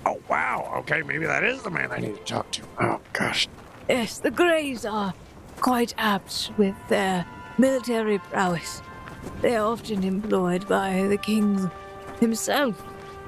Oh 0.06 0.20
wow. 0.30 0.74
Okay, 0.80 1.02
maybe 1.02 1.26
that 1.26 1.44
is 1.44 1.62
the 1.62 1.70
man 1.70 1.92
I 1.92 2.00
need 2.00 2.16
to 2.16 2.24
talk 2.24 2.52
to. 2.52 2.62
Oh 2.80 3.00
gosh. 3.14 3.48
Yes, 3.88 4.20
the 4.20 4.32
Greys 4.32 4.86
are 4.86 5.14
quite 5.58 5.94
apt 5.98 6.52
with 6.58 6.76
their 6.90 7.26
military 7.58 8.20
prowess. 8.20 8.82
They 9.42 9.56
are 9.56 9.66
often 9.66 10.04
employed 10.04 10.68
by 10.68 11.04
the 11.08 11.18
king 11.18 11.70
himself. 12.20 12.82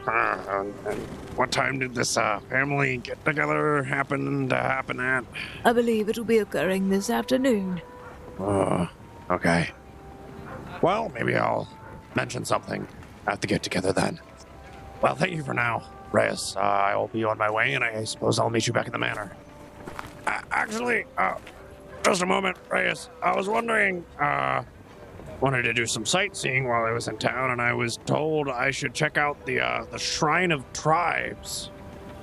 Uh, 0.07 0.37
and, 0.49 0.73
and 0.85 0.99
what 1.35 1.51
time 1.51 1.79
did 1.79 1.95
this 1.95 2.15
uh, 2.15 2.39
family 2.49 2.97
get 2.97 3.23
together 3.25 3.83
happen 3.83 4.47
to 4.49 4.55
happen 4.55 4.99
at? 4.99 5.25
I 5.63 5.73
believe 5.73 6.09
it 6.09 6.17
will 6.17 6.25
be 6.25 6.37
occurring 6.37 6.89
this 6.89 7.09
afternoon. 7.09 7.81
Uh, 8.39 8.87
okay. 9.29 9.71
Well, 10.81 11.11
maybe 11.13 11.35
I'll 11.35 11.67
mention 12.15 12.45
something 12.45 12.87
at 13.27 13.41
the 13.41 13.47
get 13.47 13.63
together 13.63 13.91
then. 13.91 14.19
Well, 15.01 15.15
thank 15.15 15.33
you 15.33 15.43
for 15.43 15.53
now, 15.53 15.83
Reyes. 16.11 16.55
Uh, 16.55 16.59
I 16.59 16.95
will 16.95 17.07
be 17.07 17.23
on 17.23 17.37
my 17.37 17.49
way, 17.49 17.73
and 17.73 17.83
I 17.83 18.03
suppose 18.03 18.39
I'll 18.39 18.49
meet 18.49 18.67
you 18.67 18.73
back 18.73 18.85
in 18.85 18.91
the 18.91 18.99
manor. 18.99 19.35
Uh, 20.27 20.41
actually, 20.51 21.05
uh, 21.17 21.35
just 22.03 22.21
a 22.21 22.25
moment, 22.25 22.57
Reyes. 22.69 23.09
I 23.23 23.35
was 23.35 23.49
wondering, 23.49 24.05
uh, 24.19 24.63
wanted 25.41 25.63
to 25.63 25.73
do 25.73 25.85
some 25.85 26.05
sightseeing 26.05 26.67
while 26.67 26.83
I 26.85 26.91
was 26.91 27.07
in 27.07 27.17
town, 27.17 27.51
and 27.51 27.61
I 27.61 27.73
was 27.73 27.97
told 28.05 28.49
I 28.49 28.71
should 28.71 28.93
check 28.93 29.17
out 29.17 29.45
the 29.45 29.59
uh, 29.61 29.85
the 29.91 29.99
Shrine 29.99 30.51
of 30.51 30.63
Tribes. 30.73 31.69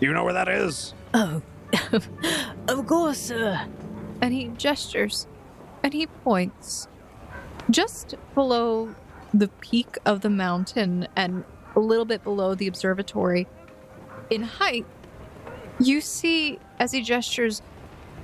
Do 0.01 0.07
you 0.07 0.13
know 0.13 0.25
where 0.25 0.33
that 0.33 0.49
is? 0.49 0.95
Oh, 1.15 1.43
of 2.69 2.87
course, 2.87 3.19
sir. 3.19 3.67
and 4.21 4.33
he 4.33 4.49
gestures 4.57 5.27
and 5.83 5.93
he 5.93 6.07
points 6.07 6.89
just 7.71 8.15
below 8.35 8.95
the 9.35 9.49
peak 9.49 9.97
of 10.05 10.21
the 10.21 10.31
mountain 10.31 11.07
and 11.17 11.45
a 11.75 11.81
little 11.81 12.05
bit 12.05 12.23
below 12.23 12.55
the 12.55 12.67
observatory 12.67 13.47
in 14.31 14.43
height 14.43 14.85
you 15.81 16.01
see 16.01 16.59
as 16.79 16.93
he 16.93 17.01
gestures 17.01 17.63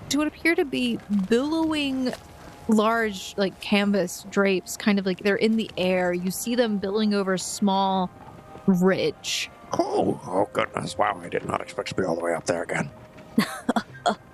to 0.09 0.18
what 0.18 0.27
appear 0.27 0.55
to 0.55 0.64
be 0.64 0.98
billowing 1.29 2.12
large 2.68 3.35
like 3.37 3.59
canvas 3.61 4.26
drapes 4.31 4.76
kind 4.76 4.98
of 4.98 5.07
like 5.07 5.20
they're 5.20 5.37
in 5.37 5.57
the 5.57 5.70
air 5.76 6.12
you 6.12 6.31
see 6.31 6.54
them 6.54 6.78
billowing 6.78 7.14
over 7.14 7.35
a 7.35 7.38
small 7.38 8.11
ridge 8.66 9.50
Oh, 9.72 10.20
oh 10.26 10.48
goodness! 10.52 10.96
Wow, 10.96 11.20
I 11.22 11.28
did 11.28 11.46
not 11.46 11.61
expect 11.61 11.88
to 11.90 11.94
be 11.94 12.02
all 12.02 12.14
the 12.14 12.22
way 12.22 12.33
up 12.35 12.46
there 12.46 12.62
again. 12.62 12.90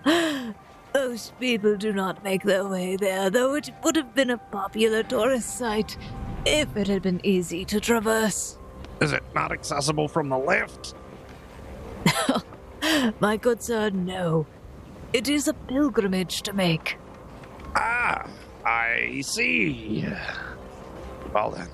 Most 0.94 1.38
people 1.40 1.76
do 1.76 1.92
not 1.92 2.22
make 2.22 2.44
their 2.44 2.66
way 2.66 2.96
there, 2.96 3.30
though 3.30 3.54
it 3.54 3.70
would 3.82 3.96
have 3.96 4.14
been 4.14 4.30
a 4.30 4.38
popular 4.38 5.02
tourist 5.02 5.58
site 5.58 5.96
if 6.46 6.76
it 6.76 6.86
had 6.86 7.02
been 7.02 7.20
easy 7.24 7.64
to 7.64 7.80
traverse. 7.80 8.58
Is 9.00 9.12
it 9.12 9.24
not 9.34 9.50
accessible 9.50 10.06
from 10.06 10.28
the 10.28 10.38
lift? 10.38 10.94
My 13.20 13.36
good 13.36 13.60
sir, 13.60 13.90
no. 13.90 14.46
It 15.12 15.28
is 15.28 15.48
a 15.48 15.54
pilgrimage 15.54 16.42
to 16.42 16.52
make. 16.52 16.96
Ah, 17.74 18.28
I 18.64 19.22
see. 19.24 20.06
Well 21.32 21.50
then, 21.50 21.68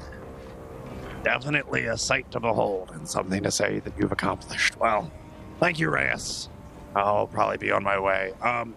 definitely 1.23 1.87
a 1.87 1.97
sight 1.97 2.31
to 2.33 2.41
behold 2.41 2.91
and 2.95 3.09
something 3.09 3.43
to 3.43 3.51
say 3.51 3.81
that 3.81 3.93
you've 3.99 4.13
accomplished. 4.13 4.79
Well, 4.79 5.11
thank 5.59 5.79
you, 5.79 5.91
Reyes. 5.91 6.49
I'll 6.97 7.27
probably 7.27 7.59
be 7.59 7.71
on 7.71 7.85
my 7.85 7.99
way. 7.99 8.33
Um, 8.43 8.75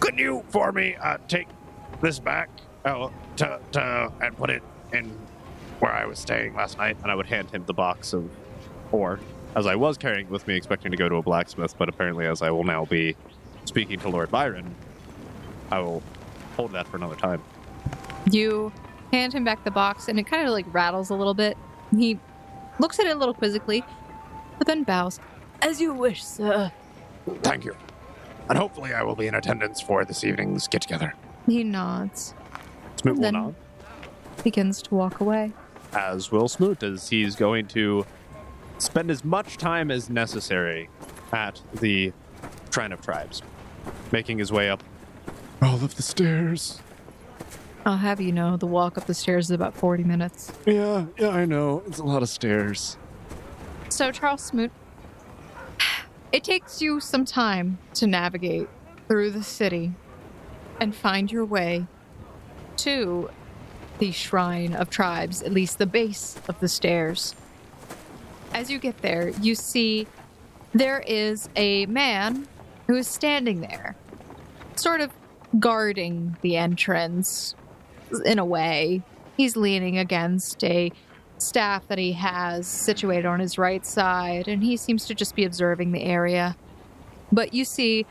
could 0.00 0.18
you, 0.18 0.44
for 0.50 0.70
me, 0.72 0.96
uh, 0.96 1.18
take 1.28 1.48
this 2.00 2.18
back 2.18 2.50
oh, 2.84 3.10
to, 3.36 3.58
to 3.72 4.12
and 4.20 4.36
put 4.36 4.50
it 4.50 4.62
in 4.92 5.10
where 5.80 5.92
I 5.92 6.04
was 6.04 6.18
staying 6.18 6.54
last 6.54 6.78
night? 6.78 6.96
And 7.02 7.10
I 7.10 7.14
would 7.14 7.26
hand 7.26 7.50
him 7.50 7.64
the 7.66 7.72
box 7.72 8.12
of 8.12 8.30
ore, 8.92 9.18
as 9.56 9.66
I 9.66 9.74
was 9.74 9.96
carrying 9.96 10.28
with 10.28 10.46
me, 10.46 10.56
expecting 10.56 10.90
to 10.90 10.96
go 10.96 11.08
to 11.08 11.16
a 11.16 11.22
blacksmith, 11.22 11.76
but 11.78 11.88
apparently, 11.88 12.26
as 12.26 12.42
I 12.42 12.50
will 12.50 12.64
now 12.64 12.84
be 12.84 13.16
speaking 13.64 13.98
to 14.00 14.08
Lord 14.08 14.30
Byron, 14.30 14.74
I 15.74 15.80
will 15.80 16.02
hold 16.56 16.70
that 16.72 16.86
for 16.86 16.96
another 16.96 17.16
time. 17.16 17.42
You 18.30 18.72
hand 19.12 19.32
him 19.32 19.42
back 19.42 19.64
the 19.64 19.72
box, 19.72 20.06
and 20.08 20.18
it 20.20 20.24
kind 20.24 20.46
of 20.46 20.52
like 20.52 20.72
rattles 20.72 21.10
a 21.10 21.14
little 21.16 21.34
bit. 21.34 21.56
He 21.96 22.18
looks 22.78 23.00
at 23.00 23.06
it 23.06 23.14
a 23.16 23.18
little 23.18 23.34
quizzically, 23.34 23.82
but 24.58 24.68
then 24.68 24.84
bows. 24.84 25.18
As 25.62 25.80
you 25.80 25.92
wish, 25.92 26.24
sir. 26.24 26.70
Thank 27.42 27.64
you. 27.64 27.74
And 28.48 28.56
hopefully 28.56 28.94
I 28.94 29.02
will 29.02 29.16
be 29.16 29.26
in 29.26 29.34
attendance 29.34 29.80
for 29.80 30.04
this 30.04 30.22
evening's 30.22 30.68
get 30.68 30.82
together. 30.82 31.14
He 31.46 31.64
nods, 31.64 32.34
Smoot 33.00 33.16
will 33.16 33.22
Then- 33.22 33.34
nod, 33.34 33.54
begins 34.44 34.80
to 34.82 34.94
walk 34.94 35.20
away. 35.20 35.52
as 35.92 36.30
will 36.30 36.48
Smoot, 36.48 36.82
as 36.84 37.08
he's 37.08 37.34
going 37.34 37.66
to 37.68 38.06
spend 38.78 39.10
as 39.10 39.24
much 39.24 39.56
time 39.56 39.90
as 39.90 40.08
necessary 40.08 40.88
at 41.32 41.60
the 41.74 42.12
Shrine 42.72 42.92
of 42.92 43.00
Tribes, 43.00 43.42
making 44.12 44.38
his 44.38 44.52
way 44.52 44.68
up 44.70 44.82
All 45.64 45.82
of 45.82 45.96
the 45.96 46.02
stairs. 46.02 46.78
I'll 47.86 47.96
have 47.96 48.20
you 48.20 48.32
know 48.32 48.58
the 48.58 48.66
walk 48.66 48.98
up 48.98 49.06
the 49.06 49.14
stairs 49.14 49.46
is 49.46 49.50
about 49.50 49.74
40 49.74 50.04
minutes. 50.04 50.52
Yeah, 50.66 51.06
yeah, 51.18 51.30
I 51.30 51.46
know. 51.46 51.82
It's 51.86 51.98
a 51.98 52.04
lot 52.04 52.22
of 52.22 52.28
stairs. 52.28 52.98
So, 53.88 54.12
Charles 54.12 54.42
Smoot, 54.42 54.70
it 56.32 56.44
takes 56.44 56.82
you 56.82 57.00
some 57.00 57.24
time 57.24 57.78
to 57.94 58.06
navigate 58.06 58.68
through 59.08 59.30
the 59.30 59.42
city 59.42 59.94
and 60.80 60.94
find 60.94 61.32
your 61.32 61.46
way 61.46 61.86
to 62.78 63.30
the 64.00 64.12
Shrine 64.12 64.74
of 64.74 64.90
Tribes, 64.90 65.40
at 65.40 65.52
least 65.52 65.78
the 65.78 65.86
base 65.86 66.36
of 66.46 66.60
the 66.60 66.68
stairs. 66.68 67.34
As 68.52 68.70
you 68.70 68.78
get 68.78 69.00
there, 69.00 69.30
you 69.30 69.54
see 69.54 70.06
there 70.74 71.02
is 71.06 71.48
a 71.56 71.86
man 71.86 72.48
who 72.86 72.96
is 72.96 73.08
standing 73.08 73.62
there, 73.62 73.96
sort 74.76 75.00
of 75.00 75.10
guarding 75.58 76.36
the 76.42 76.56
entrance 76.56 77.54
in 78.24 78.38
a 78.38 78.44
way. 78.44 79.02
He's 79.36 79.56
leaning 79.56 79.98
against 79.98 80.62
a 80.64 80.92
staff 81.38 81.86
that 81.88 81.98
he 81.98 82.12
has 82.12 82.66
situated 82.66 83.26
on 83.26 83.40
his 83.40 83.58
right 83.58 83.84
side, 83.84 84.48
and 84.48 84.62
he 84.62 84.76
seems 84.76 85.06
to 85.06 85.14
just 85.14 85.34
be 85.34 85.44
observing 85.44 85.92
the 85.92 86.02
area. 86.02 86.56
But 87.32 87.52
you 87.54 87.64
see, 87.64 88.06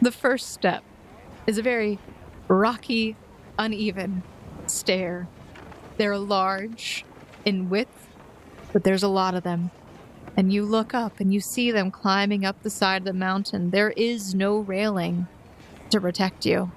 the 0.00 0.12
first 0.12 0.50
step 0.50 0.82
is 1.46 1.58
a 1.58 1.62
very 1.62 1.98
rocky, 2.46 3.16
uneven 3.58 4.22
stair. 4.66 5.28
They're 5.96 6.18
large 6.18 7.04
in 7.44 7.68
width, 7.68 8.08
but 8.72 8.84
there's 8.84 9.02
a 9.02 9.08
lot 9.08 9.34
of 9.34 9.42
them. 9.42 9.70
And 10.36 10.52
you 10.52 10.64
look 10.64 10.94
up 10.94 11.18
and 11.18 11.34
you 11.34 11.40
see 11.40 11.72
them 11.72 11.90
climbing 11.90 12.44
up 12.44 12.62
the 12.62 12.70
side 12.70 13.02
of 13.02 13.04
the 13.04 13.12
mountain. 13.12 13.70
There 13.70 13.90
is 13.90 14.34
no 14.36 14.58
railing 14.58 15.26
to 15.90 16.00
protect 16.00 16.44
you. 16.46 16.70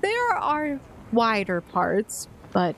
There 0.00 0.32
are 0.34 0.80
wider 1.12 1.60
parts, 1.60 2.28
but 2.52 2.74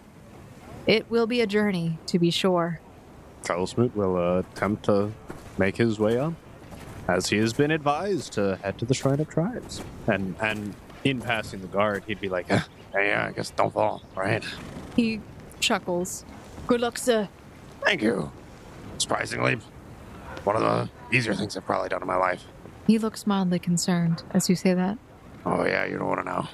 it 0.86 1.10
will 1.10 1.26
be 1.26 1.40
a 1.40 1.46
journey, 1.46 1.98
to 2.06 2.18
be 2.18 2.30
sure. 2.30 2.80
Charles 3.44 3.70
Smoot 3.70 3.94
will 3.96 4.16
uh, 4.16 4.38
attempt 4.40 4.84
to 4.86 5.12
make 5.58 5.76
his 5.76 5.98
way 5.98 6.18
up, 6.18 6.34
as 7.08 7.28
he 7.28 7.36
has 7.38 7.52
been 7.52 7.70
advised 7.70 8.32
to 8.34 8.56
head 8.62 8.78
to 8.78 8.84
the 8.84 8.94
Shrine 8.94 9.20
of 9.20 9.28
Tribes. 9.28 9.82
And 10.06 10.34
and 10.40 10.74
in 11.04 11.20
passing 11.20 11.60
the 11.60 11.66
guard, 11.66 12.04
he'd 12.06 12.20
be 12.20 12.28
like, 12.28 12.46
"Ah, 12.50 12.66
Hey, 12.92 13.08
yeah, 13.08 13.26
I 13.28 13.32
guess 13.32 13.50
don't 13.50 13.72
fall, 13.72 14.02
right? 14.14 14.44
He 14.94 15.20
chuckles. 15.60 16.24
Good 16.66 16.80
luck, 16.80 16.96
sir. 16.96 17.28
Thank 17.84 18.02
you. 18.02 18.30
Surprisingly, 18.98 19.58
one 20.44 20.56
of 20.56 20.62
the 20.62 21.16
easier 21.16 21.34
things 21.34 21.56
I've 21.56 21.66
probably 21.66 21.88
done 21.88 22.02
in 22.02 22.06
my 22.08 22.16
life. 22.16 22.44
He 22.86 22.98
looks 22.98 23.26
mildly 23.26 23.58
concerned 23.58 24.22
as 24.30 24.48
you 24.48 24.54
say 24.56 24.74
that. 24.74 24.96
Oh, 25.46 25.64
yeah, 25.64 25.84
you 25.86 25.98
don't 25.98 26.08
want 26.08 26.20
to 26.20 26.24
know. 26.24 26.46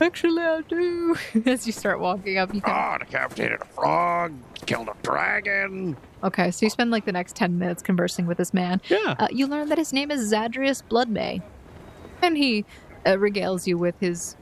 Actually, 0.00 0.42
I 0.42 0.62
do. 0.62 1.16
as 1.46 1.66
you 1.66 1.72
start 1.72 2.00
walking 2.00 2.38
up, 2.38 2.52
you 2.54 2.60
kind 2.60 3.00
Oh, 3.00 3.04
decapitated 3.04 3.60
a 3.60 3.64
frog, 3.66 4.32
killed 4.66 4.88
a 4.88 4.94
dragon. 5.02 5.96
Okay, 6.24 6.50
so 6.50 6.66
you 6.66 6.70
spend 6.70 6.90
like 6.90 7.04
the 7.04 7.12
next 7.12 7.36
10 7.36 7.58
minutes 7.58 7.82
conversing 7.82 8.26
with 8.26 8.38
this 8.38 8.52
man. 8.54 8.80
"Yeah, 8.88 9.14
Uh, 9.18 9.28
you 9.30 9.46
learn 9.46 9.68
that 9.68 9.78
his 9.78 9.92
name 9.92 10.10
is 10.10 10.32
Zadrius 10.32 10.82
Bloodmay. 10.88 11.42
And 12.22 12.36
he 12.36 12.64
uh, 13.04 13.10
regales 13.12 13.66
you 13.66 13.76
with 13.78 13.94
his 14.00 14.36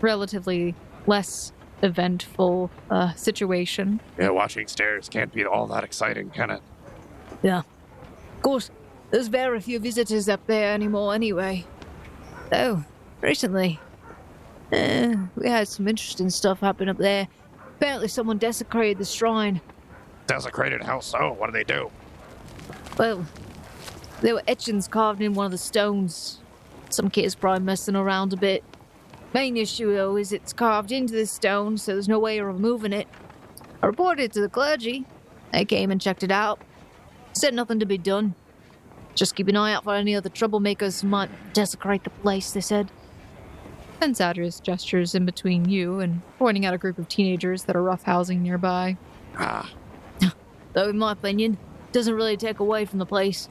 relatively 0.00 0.74
less 1.06 1.52
eventful 1.82 2.70
uh, 2.90 3.12
situation. 3.14 4.00
Yeah, 4.18 4.30
watching 4.30 4.66
stairs 4.66 5.08
can't 5.08 5.32
be 5.32 5.44
all 5.44 5.66
that 5.68 5.84
exciting, 5.84 6.30
can 6.30 6.50
it? 6.50 6.60
Yeah. 7.42 7.58
Of 8.36 8.42
course, 8.42 8.70
there's 9.10 9.28
very 9.28 9.60
few 9.60 9.78
visitors 9.78 10.28
up 10.28 10.46
there 10.46 10.72
anymore 10.72 11.14
anyway. 11.14 11.64
Though, 12.50 12.84
recently, 13.26 13.80
eh, 14.70 15.16
we 15.34 15.48
had 15.48 15.66
some 15.66 15.88
interesting 15.88 16.30
stuff 16.30 16.60
happen 16.60 16.88
up 16.88 16.96
there. 16.96 17.26
Apparently, 17.76 18.06
someone 18.06 18.38
desecrated 18.38 18.98
the 18.98 19.04
shrine. 19.04 19.60
Desecrated 20.28 20.82
how 20.82 21.00
so? 21.00 21.32
What 21.32 21.52
did 21.52 21.56
they 21.56 21.74
do? 21.74 21.90
Well, 22.96 23.26
there 24.20 24.34
were 24.34 24.42
etchings 24.46 24.86
carved 24.86 25.20
in 25.20 25.34
one 25.34 25.44
of 25.44 25.52
the 25.52 25.58
stones. 25.58 26.38
Some 26.88 27.10
kid's 27.10 27.34
probably 27.34 27.64
messing 27.64 27.96
around 27.96 28.32
a 28.32 28.36
bit. 28.36 28.62
Main 29.34 29.56
issue, 29.56 29.92
though, 29.92 30.16
is 30.16 30.32
it's 30.32 30.52
carved 30.52 30.92
into 30.92 31.12
the 31.12 31.26
stone, 31.26 31.76
so 31.78 31.92
there's 31.92 32.08
no 32.08 32.20
way 32.20 32.38
of 32.38 32.46
removing 32.46 32.92
it. 32.92 33.08
I 33.82 33.86
reported 33.86 34.22
it 34.22 34.32
to 34.34 34.40
the 34.40 34.48
clergy. 34.48 35.04
They 35.52 35.64
came 35.64 35.90
and 35.90 36.00
checked 36.00 36.22
it 36.22 36.30
out. 36.30 36.60
Said 37.32 37.54
nothing 37.54 37.80
to 37.80 37.86
be 37.86 37.98
done. 37.98 38.36
Just 39.14 39.34
keep 39.34 39.48
an 39.48 39.56
eye 39.56 39.72
out 39.72 39.84
for 39.84 39.94
any 39.94 40.14
other 40.14 40.30
troublemakers 40.30 41.02
who 41.02 41.08
might 41.08 41.30
desecrate 41.52 42.04
the 42.04 42.10
place, 42.10 42.52
they 42.52 42.60
said. 42.60 42.88
And 44.00 44.14
Zadrius 44.14 44.62
gestures 44.62 45.14
in 45.14 45.24
between 45.24 45.68
you 45.68 46.00
and 46.00 46.20
pointing 46.38 46.66
out 46.66 46.74
a 46.74 46.78
group 46.78 46.98
of 46.98 47.08
teenagers 47.08 47.64
that 47.64 47.76
are 47.76 47.82
roughhousing 47.82 48.40
nearby. 48.40 48.96
Ah, 49.36 49.70
Though, 50.74 50.90
in 50.90 50.98
my 50.98 51.12
opinion, 51.12 51.56
doesn't 51.92 52.14
really 52.14 52.36
take 52.36 52.60
away 52.60 52.84
from 52.84 52.98
the 52.98 53.06
place. 53.06 53.48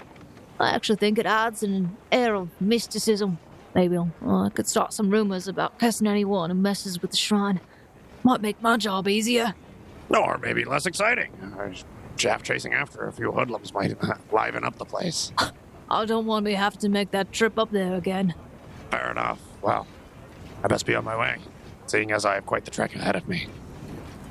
I 0.59 0.69
actually 0.69 0.97
think 0.97 1.17
it 1.17 1.25
adds 1.25 1.63
an 1.63 1.97
air 2.11 2.35
of 2.35 2.49
mysticism. 2.61 3.39
Maybe 3.73 3.97
uh, 3.97 4.05
I 4.23 4.49
could 4.53 4.67
start 4.67 4.93
some 4.93 5.09
rumors 5.09 5.47
about 5.47 5.79
cursing 5.79 6.07
anyone 6.07 6.49
who 6.49 6.55
messes 6.55 7.01
with 7.01 7.11
the 7.11 7.17
shrine. 7.17 7.59
Might 8.23 8.41
make 8.41 8.61
my 8.61 8.77
job 8.77 9.07
easier. 9.07 9.53
or 10.09 10.37
maybe 10.37 10.63
less 10.63 10.85
exciting. 10.85 11.31
Uh, 11.59 11.73
Chaff 12.15 12.43
chasing 12.43 12.73
after 12.73 13.07
a 13.07 13.11
few 13.11 13.31
hoodlums 13.31 13.73
might 13.73 13.95
liven 14.31 14.63
up 14.63 14.77
the 14.77 14.85
place. 14.85 15.33
I 15.89 16.05
don't 16.05 16.25
want 16.25 16.45
to 16.45 16.55
have 16.55 16.77
to 16.79 16.89
make 16.89 17.11
that 17.11 17.31
trip 17.31 17.59
up 17.59 17.71
there 17.71 17.95
again. 17.95 18.33
Fair 18.89 19.11
enough. 19.11 19.39
Well, 19.61 19.85
I 20.65 20.67
best 20.67 20.87
be 20.87 20.95
on 20.95 21.03
my 21.05 21.15
way, 21.15 21.35
seeing 21.85 22.11
as 22.11 22.25
I 22.25 22.33
have 22.33 22.47
quite 22.47 22.65
the 22.65 22.71
trek 22.71 22.95
ahead 22.95 23.15
of 23.15 23.27
me. 23.27 23.45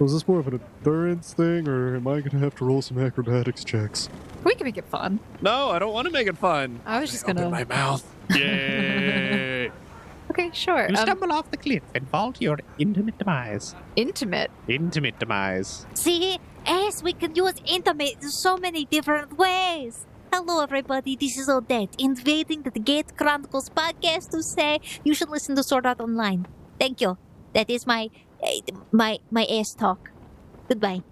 Was 0.01 0.13
this 0.13 0.27
more 0.27 0.41
of 0.41 0.49
an 0.49 0.59
endurance 0.81 1.33
thing, 1.33 1.69
or 1.69 1.95
am 1.95 2.09
I 2.09 2.19
going 2.19 2.31
to 2.33 2.39
have 2.41 2.57
to 2.57 2.65
roll 2.65 2.83
some 2.83 2.99
acrobatics 2.99 3.63
checks? 3.63 4.09
We 4.43 4.57
can 4.57 4.65
make 4.65 4.77
it 4.77 4.85
fun. 4.87 5.21
no, 5.41 5.71
I 5.71 5.79
don't 5.79 5.93
want 5.93 6.09
to 6.09 6.13
make 6.13 6.27
it 6.27 6.37
fun." 6.37 6.81
I 6.85 6.99
was 6.99 7.13
just 7.13 7.25
gonna. 7.25 7.43
Open 7.43 7.53
my 7.53 7.63
mouth. 7.63 8.05
Yay! 8.35 9.71
Okay, 10.33 10.51
sure. 10.53 10.89
you 10.91 10.97
Um, 10.97 11.07
stumble 11.07 11.31
off 11.33 11.49
the 11.53 11.57
cliff 11.57 11.85
and 11.95 12.09
fall 12.09 12.33
to 12.33 12.43
your 12.43 12.59
intimate 12.79 13.17
demise. 13.17 13.77
intimate. 13.95 14.51
Intimate 14.67 15.17
demise. 15.21 15.87
See, 15.95 16.41
as 16.67 17.01
we 17.05 17.13
can 17.13 17.37
use 17.37 17.55
intimate 17.65 18.17
in 18.21 18.31
so 18.31 18.57
many 18.57 18.87
different 18.87 19.39
ways. 19.39 20.05
Hello, 20.37 20.61
everybody. 20.65 21.15
This 21.15 21.39
is 21.39 21.49
Odette, 21.49 21.95
invading 21.97 22.63
the 22.63 22.81
Gate 22.81 23.17
Chronicles 23.17 23.71
podcast 23.71 24.31
to 24.31 24.43
say 24.43 24.81
you 25.05 25.15
should 25.15 25.29
listen 25.29 25.55
to 25.55 25.63
Sword 25.63 25.87
Art 25.87 26.01
Online. 26.01 26.45
Thank 26.77 27.01
you. 27.01 27.17
That 27.53 27.71
is 27.71 27.87
my 27.87 28.11
my 28.91 29.21
my 29.31 29.45
ass 29.45 29.75
talk. 29.75 30.11
Goodbye. 30.67 31.05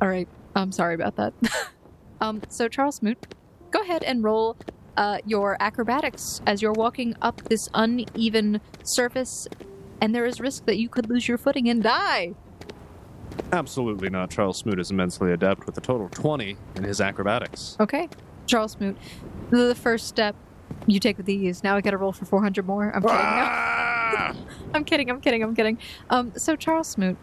All 0.00 0.06
right. 0.06 0.28
I'm 0.54 0.70
sorry 0.70 0.94
about 0.94 1.16
that. 1.16 1.32
um, 2.20 2.42
so 2.48 2.68
Charles 2.68 2.94
Smoot, 3.02 3.34
go 3.72 3.82
ahead 3.82 4.04
and 4.04 4.22
roll 4.22 4.56
uh, 4.96 5.18
your 5.26 5.56
acrobatics 5.58 6.40
as 6.46 6.62
you're 6.62 6.78
walking 6.84 7.16
up 7.20 7.42
this 7.48 7.68
uneven 7.74 8.60
surface, 8.84 9.48
and 10.00 10.14
there 10.14 10.26
is 10.26 10.38
risk 10.38 10.66
that 10.66 10.78
you 10.78 10.88
could 10.88 11.10
lose 11.10 11.26
your 11.26 11.38
footing 11.38 11.68
and 11.68 11.82
die. 11.82 12.34
Absolutely 13.52 14.10
not. 14.10 14.30
Charles 14.30 14.58
Smoot 14.58 14.78
is 14.78 14.92
immensely 14.92 15.32
adept 15.32 15.66
with 15.66 15.76
a 15.76 15.80
total 15.80 16.08
20 16.08 16.56
in 16.76 16.84
his 16.84 17.00
acrobatics. 17.00 17.76
Okay, 17.80 18.08
Charles 18.50 18.72
Smoot. 18.72 18.96
The 19.50 19.74
first 19.74 20.08
step 20.08 20.34
you 20.86 21.00
take 21.00 21.16
with 21.16 21.28
ease. 21.28 21.62
Now 21.62 21.76
I 21.76 21.80
got 21.80 21.92
to 21.92 21.96
roll 21.96 22.12
for 22.12 22.24
400 22.24 22.66
more. 22.66 22.90
I'm 22.94 23.02
kidding. 23.02 23.16
No. 23.16 23.22
Ah! 23.22 24.36
I'm 24.74 24.84
kidding. 24.84 25.08
I'm 25.08 25.20
kidding. 25.20 25.42
I'm 25.42 25.54
kidding. 25.54 25.78
Um, 26.10 26.32
so 26.36 26.56
Charles 26.56 26.88
Smoot, 26.88 27.16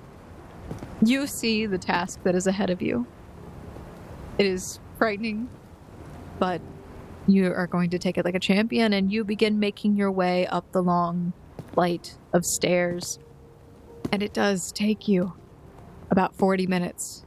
you 1.04 1.28
see 1.28 1.66
the 1.66 1.78
task 1.78 2.24
that 2.24 2.34
is 2.34 2.48
ahead 2.48 2.70
of 2.70 2.82
you. 2.82 3.06
It 4.38 4.46
is 4.46 4.80
frightening, 4.98 5.50
but 6.40 6.62
you 7.28 7.52
are 7.52 7.68
going 7.68 7.90
to 7.90 8.00
take 8.00 8.18
it 8.18 8.24
like 8.24 8.36
a 8.36 8.40
champion, 8.40 8.94
and 8.94 9.12
you 9.12 9.24
begin 9.24 9.60
making 9.60 9.98
your 9.98 10.12
way 10.12 10.48
up 10.48 10.72
the 10.72 10.82
long 10.82 11.34
flight 11.74 12.18
of 12.34 12.46
stairs. 12.46 13.20
And 14.12 14.24
it 14.24 14.34
does 14.34 14.72
take 14.72 15.08
you 15.08 15.34
about 16.10 16.36
40 16.36 16.68
minutes, 16.68 17.26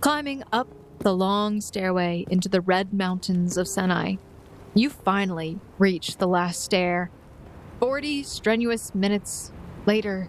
climbing 0.00 0.42
up 0.52 0.68
the 1.00 1.14
long 1.14 1.60
stairway 1.60 2.26
into 2.30 2.48
the 2.48 2.60
red 2.60 2.92
mountains 2.92 3.56
of 3.56 3.66
Senai. 3.66 4.18
You 4.74 4.90
finally 4.90 5.58
reach 5.78 6.18
the 6.18 6.28
last 6.28 6.62
stair. 6.62 7.10
40 7.80 8.22
strenuous 8.22 8.94
minutes 8.94 9.50
later, 9.86 10.28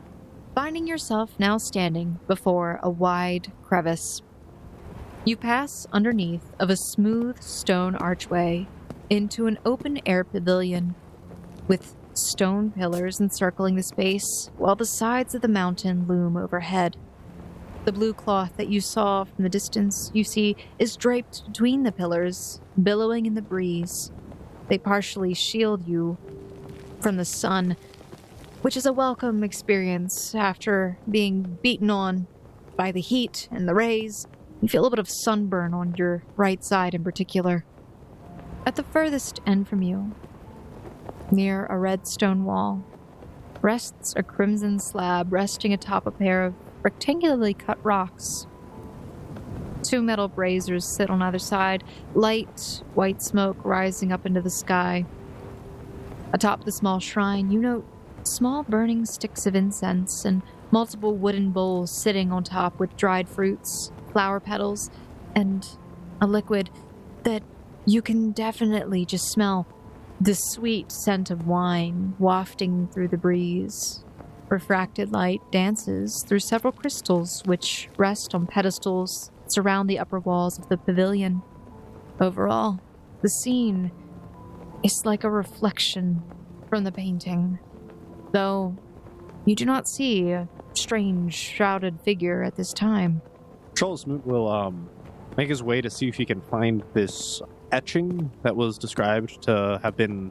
finding 0.56 0.88
yourself 0.88 1.32
now 1.38 1.58
standing 1.58 2.20
before 2.26 2.80
a 2.82 2.90
wide 2.90 3.52
crevice. 3.64 4.22
You 5.26 5.36
pass 5.36 5.86
underneath 5.92 6.54
of 6.58 6.70
a 6.70 6.78
smooth 6.78 7.42
stone 7.42 7.96
archway 7.96 8.68
into 9.10 9.48
an 9.48 9.60
open 9.66 10.00
air 10.06 10.24
pavilion 10.24 10.96
with 11.68 11.96
stone 12.14 12.72
pillars 12.72 13.20
encircling 13.20 13.76
the 13.76 13.84
space 13.84 14.50
while 14.58 14.76
the 14.76 14.86
sides 14.86 15.36
of 15.36 15.42
the 15.42 15.48
mountain 15.48 16.08
loom 16.08 16.38
overhead. 16.38 16.96
The 17.84 17.92
blue 17.92 18.14
cloth 18.14 18.58
that 18.58 18.70
you 18.70 18.80
saw 18.80 19.24
from 19.24 19.44
the 19.44 19.50
distance, 19.50 20.12
you 20.14 20.24
see, 20.24 20.56
is 20.78 20.96
draped 20.96 21.48
between 21.48 21.82
the 21.82 21.92
pillars, 21.92 22.62
billowing 22.82 23.26
in 23.26 23.34
the 23.34 23.42
breeze. 23.42 24.12
They 24.68 24.78
partially 24.78 25.34
shield 25.34 25.88
you 25.88 26.20
from 27.00 27.18
the 27.18 27.26
sun, 27.26 27.76
which 28.62 28.78
is 28.78 28.86
a 28.86 28.94
welcome 28.94 29.44
experience 29.44 30.36
after 30.36 31.00
being 31.10 31.58
beaten 31.64 31.90
on 31.90 32.28
by 32.76 32.92
the 32.92 33.02
heat 33.02 33.50
and 33.52 33.68
the 33.68 33.74
rays. 33.74 34.28
You 34.62 34.68
feel 34.70 34.86
a 34.86 34.92
bit 34.92 35.00
of 35.00 35.10
sunburn 35.10 35.74
on 35.74 35.96
your 35.98 36.24
right 36.36 36.64
side 36.64 36.94
in 36.94 37.04
particular. 37.04 37.66
At 38.64 38.76
the 38.76 38.84
furthest 38.84 39.40
end 39.48 39.68
from 39.68 39.82
you, 39.82 40.14
near 41.32 41.66
a 41.66 41.80
red 41.80 42.08
stone 42.08 42.46
wall, 42.46 42.84
rests 43.64 44.14
a 44.16 44.22
crimson 44.22 44.80
slab 44.80 45.34
resting 45.34 45.74
atop 45.74 46.06
a 46.06 46.12
pair 46.12 46.44
of 46.44 46.54
rectangularly 46.84 47.58
cut 47.58 47.84
rocks. 47.84 48.48
Two 49.84 50.02
metal 50.02 50.28
braziers 50.28 50.96
sit 50.96 51.10
on 51.10 51.22
either 51.22 51.40
side, 51.40 51.84
light 52.14 52.84
white 52.94 53.22
smoke 53.22 53.58
rising 53.64 54.12
up 54.12 54.26
into 54.26 54.42
the 54.42 54.50
sky. 54.50 55.06
Atop 56.34 56.64
the 56.64 56.72
small 56.72 57.00
shrine, 57.00 57.52
you 57.52 57.60
note 57.60 57.86
small 58.24 58.64
burning 58.64 59.06
sticks 59.06 59.46
of 59.46 59.56
incense 59.56 60.24
and 60.24 60.42
multiple 60.70 61.16
wooden 61.16 61.52
bowls 61.52 61.92
sitting 61.92 62.32
on 62.32 62.44
top 62.44 62.80
with 62.80 62.96
dried 62.96 63.28
fruits, 63.28 63.92
flower 64.12 64.40
petals, 64.40 64.90
and 65.36 65.68
a 66.22 66.28
liquid 66.28 66.70
that 67.24 67.44
you 67.86 68.02
can 68.02 68.32
definitely 68.32 69.06
just 69.06 69.32
smell 69.32 69.68
the 70.20 70.36
sweet 70.36 70.92
scent 70.92 71.32
of 71.32 71.48
wine 71.48 72.14
wafting 72.20 72.88
through 72.94 73.08
the 73.08 73.18
breeze. 73.18 74.04
Refracted 74.52 75.14
light 75.14 75.40
dances 75.50 76.26
through 76.28 76.40
several 76.40 76.74
crystals 76.74 77.42
which 77.46 77.88
rest 77.96 78.36
on 78.36 78.46
pedestals 78.46 79.32
that 79.42 79.54
surround 79.54 79.90
the 79.90 79.98
upper 79.98 80.20
walls 80.20 80.60
of 80.60 80.68
the 80.68 80.76
pavilion. 80.76 81.42
Overall, 82.20 82.82
the 83.22 83.30
scene 83.30 83.94
is 84.84 85.06
like 85.06 85.24
a 85.24 85.30
reflection 85.30 86.22
from 86.68 86.84
the 86.84 86.92
painting, 86.92 87.60
though 88.34 88.76
you 89.46 89.56
do 89.56 89.64
not 89.64 89.88
see 89.88 90.32
a 90.32 90.50
strange 90.74 91.34
shrouded 91.34 92.02
figure 92.02 92.44
at 92.44 92.58
this 92.58 92.74
time. 92.74 93.22
Charles 93.78 94.06
will 94.06 94.50
um, 94.50 94.90
make 95.38 95.48
his 95.48 95.64
way 95.64 95.80
to 95.80 95.90
see 95.90 96.10
if 96.10 96.16
he 96.16 96.26
can 96.26 96.42
find 96.42 96.84
this 96.94 97.42
etching 97.72 98.30
that 98.44 98.58
was 98.58 98.78
described 98.78 99.44
to 99.44 99.80
have 99.82 99.96
been 99.96 100.30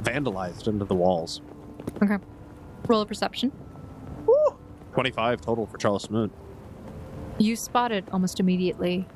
vandalized 0.00 0.66
into 0.66 0.84
the 0.84 0.94
walls. 0.96 1.40
Roll 2.86 3.02
a 3.02 3.06
perception. 3.06 3.52
25 4.92 5.40
total 5.40 5.66
for 5.66 5.78
Charles 5.78 6.02
Smoot. 6.02 6.32
You 7.38 7.56
spot 7.56 7.92
it 7.92 8.04
almost 8.12 8.40
immediately. 8.40 9.06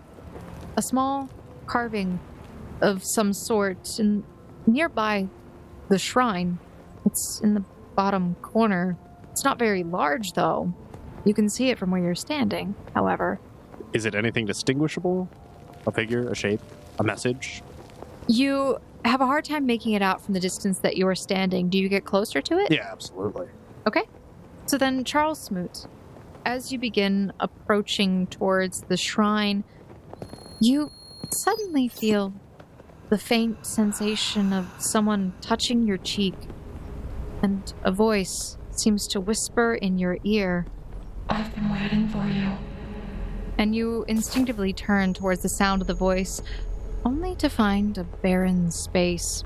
A 0.77 0.83
small 0.83 1.29
carving 1.66 2.20
of 2.81 3.03
some 3.05 3.33
sort 3.33 3.98
and 3.98 4.24
nearby 4.66 5.29
the 5.88 5.98
shrine. 5.98 6.59
It's 7.05 7.40
in 7.40 7.55
the 7.55 7.64
bottom 7.94 8.37
corner. 8.37 8.96
It's 9.33 9.44
not 9.44 9.59
very 9.59 9.83
large, 9.83 10.33
though. 10.33 10.72
You 11.24 11.35
can 11.35 11.48
see 11.48 11.70
it 11.70 11.79
from 11.79 11.90
where 11.90 12.03
you're 12.03 12.14
standing, 12.14 12.74
however. 12.94 13.40
Is 13.92 14.07
it 14.07 14.14
anything 14.14 14.46
distinguishable? 14.46 15.29
A 15.87 15.92
figure, 15.92 16.29
a 16.29 16.35
shape, 16.35 16.61
a 16.98 17.05
message? 17.05 17.62
You 18.27 18.79
have 19.05 19.21
a 19.21 19.27
hard 19.27 19.45
time 19.45 19.67
making 19.67 19.93
it 19.93 20.03
out 20.03 20.21
from 20.25 20.35
the 20.35 20.40
distance 20.40 20.79
that 20.81 20.97
you 20.97 21.07
are 21.07 21.14
standing. 21.14 21.69
Do 21.69 21.79
you 21.79 21.88
get 21.88 22.05
closer 22.05 22.40
to 22.43 22.59
it? 22.59 22.73
Yeah, 22.73 22.88
absolutely. 22.90 23.49
Okay. 23.87 24.05
So 24.67 24.79
then, 24.79 25.05
Charles 25.05 25.40
Smoot, 25.40 25.87
as 26.47 26.73
you 26.73 26.79
begin 26.79 27.33
approaching 27.38 28.27
towards 28.27 28.83
the 28.88 28.97
shrine, 28.97 29.64
you 30.61 30.90
suddenly 31.31 31.88
feel 31.88 32.33
the 33.11 33.19
faint 33.19 33.67
sensation 33.67 34.53
of 34.53 34.67
someone 34.79 35.35
touching 35.40 35.87
your 35.87 35.99
cheek, 35.99 36.35
and 37.43 37.73
a 37.83 37.93
voice 37.93 38.57
seems 38.71 39.07
to 39.09 39.21
whisper 39.21 39.75
in 39.75 39.99
your 39.99 40.19
ear, 40.25 40.67
I've 41.29 41.55
been 41.55 41.71
waiting 41.71 42.09
for 42.09 42.25
you. 42.27 42.53
And 43.57 43.75
you 43.75 44.05
instinctively 44.09 44.73
turn 44.73 45.14
towards 45.14 45.43
the 45.43 45.49
sound 45.49 45.81
of 45.81 45.87
the 45.87 45.95
voice, 45.95 46.43
only 47.05 47.35
to 47.37 47.49
find 47.49 47.97
a 47.99 48.05
barren 48.05 48.71
space. 48.71 49.45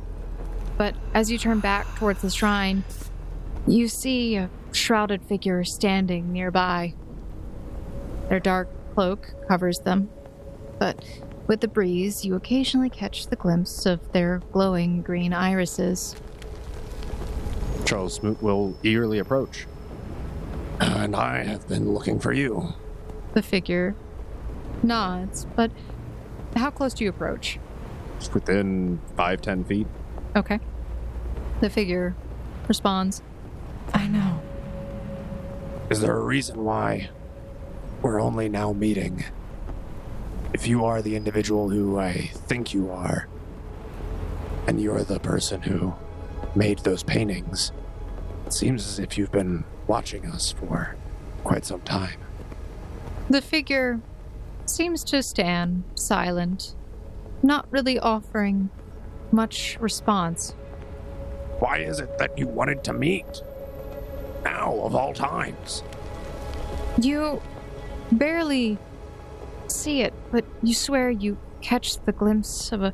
But 0.77 0.95
as 1.15 1.31
you 1.31 1.39
turn 1.39 1.61
back 1.61 1.87
towards 1.97 2.23
the 2.23 2.31
shrine, 2.31 2.85
you 3.67 3.89
see 3.89 4.37
a 4.37 4.51
shrouded 4.73 5.25
figure 5.25 5.65
standing 5.65 6.33
nearby. 6.33 6.95
Their 8.29 8.41
dark 8.41 8.69
cloak 8.95 9.35
covers 9.49 9.79
them, 9.79 10.09
but 10.79 11.05
with 11.47 11.61
the 11.61 11.69
breeze, 11.69 12.25
you 12.25 12.35
occasionally 12.35 12.91
catch 12.91 13.27
the 13.27 13.37
glimpse 13.37 13.87
of 13.87 14.13
their 14.13 14.43
glowing 14.53 15.03
green 15.03 15.33
irises. 15.33 16.15
Charles 17.87 18.15
Smoot 18.15 18.43
will 18.43 18.77
eagerly 18.83 19.19
approach. 19.19 19.67
And 20.79 21.17
I 21.17 21.43
have 21.43 21.67
been 21.67 21.93
looking 21.93 22.21
for 22.21 22.33
you. 22.33 22.75
The 23.33 23.43
figure 23.43 23.95
nods, 24.83 25.47
but 25.57 25.71
how 26.59 26.71
close 26.71 26.95
do 26.95 27.05
you 27.05 27.11
approach? 27.11 27.59
It's 28.17 28.33
within 28.33 29.01
five, 29.17 29.41
ten 29.41 29.65
feet. 29.65 29.87
Okay. 30.37 30.61
The 31.61 31.71
figure 31.71 32.15
responds, 32.67 33.23
I 33.95 34.07
know. 34.07 34.41
Is 35.91 36.01
there 36.01 36.17
a 36.17 36.23
reason 36.23 36.65
why 36.65 37.11
we're 38.03 38.21
only 38.21 38.49
now 38.49 38.73
meeting? 38.73 39.25
If 40.53 40.67
you 40.67 40.85
are 40.85 41.03
the 41.03 41.17
individual 41.17 41.71
who 41.71 41.99
I 41.99 42.31
think 42.35 42.75
you 42.75 42.91
are, 42.91 43.29
and 44.67 44.81
you're 44.81 45.03
the 45.03 45.19
person 45.19 45.63
who 45.63 45.95
made 46.55 46.81
those 46.81 47.03
paintings, 47.03 47.73
it 48.47 48.53
seems 48.53 48.87
as 48.87 48.99
if 48.99 49.17
you've 49.17 49.33
been 49.33 49.65
watching 49.87 50.27
us 50.27 50.53
for 50.53 50.95
quite 51.45 51.65
some 51.65 51.81
time. 51.81 52.19
The 53.31 53.41
figure 53.41 54.01
seems 54.71 55.05
to 55.05 55.23
stand 55.23 55.85
silent, 55.95 56.75
not 57.43 57.67
really 57.71 57.99
offering 57.99 58.71
much 59.33 59.77
response. 59.81 60.55
Why 61.59 61.79
is 61.79 62.01
it 62.01 62.19
that 62.19 62.39
you 62.39 62.47
wanted 62.47 62.85
to 62.85 62.93
meet? 62.93 63.43
Now, 64.45 64.75
of 64.81 64.95
all 64.95 65.13
times. 65.13 65.83
You 67.01 67.43
barely 68.13 68.79
see 69.67 70.03
it, 70.03 70.15
but 70.31 70.45
you 70.63 70.75
swear 70.75 71.11
you 71.11 71.37
catch 71.61 72.03
the 72.05 72.13
glimpse 72.13 72.73
of 72.73 72.83
a 72.83 72.93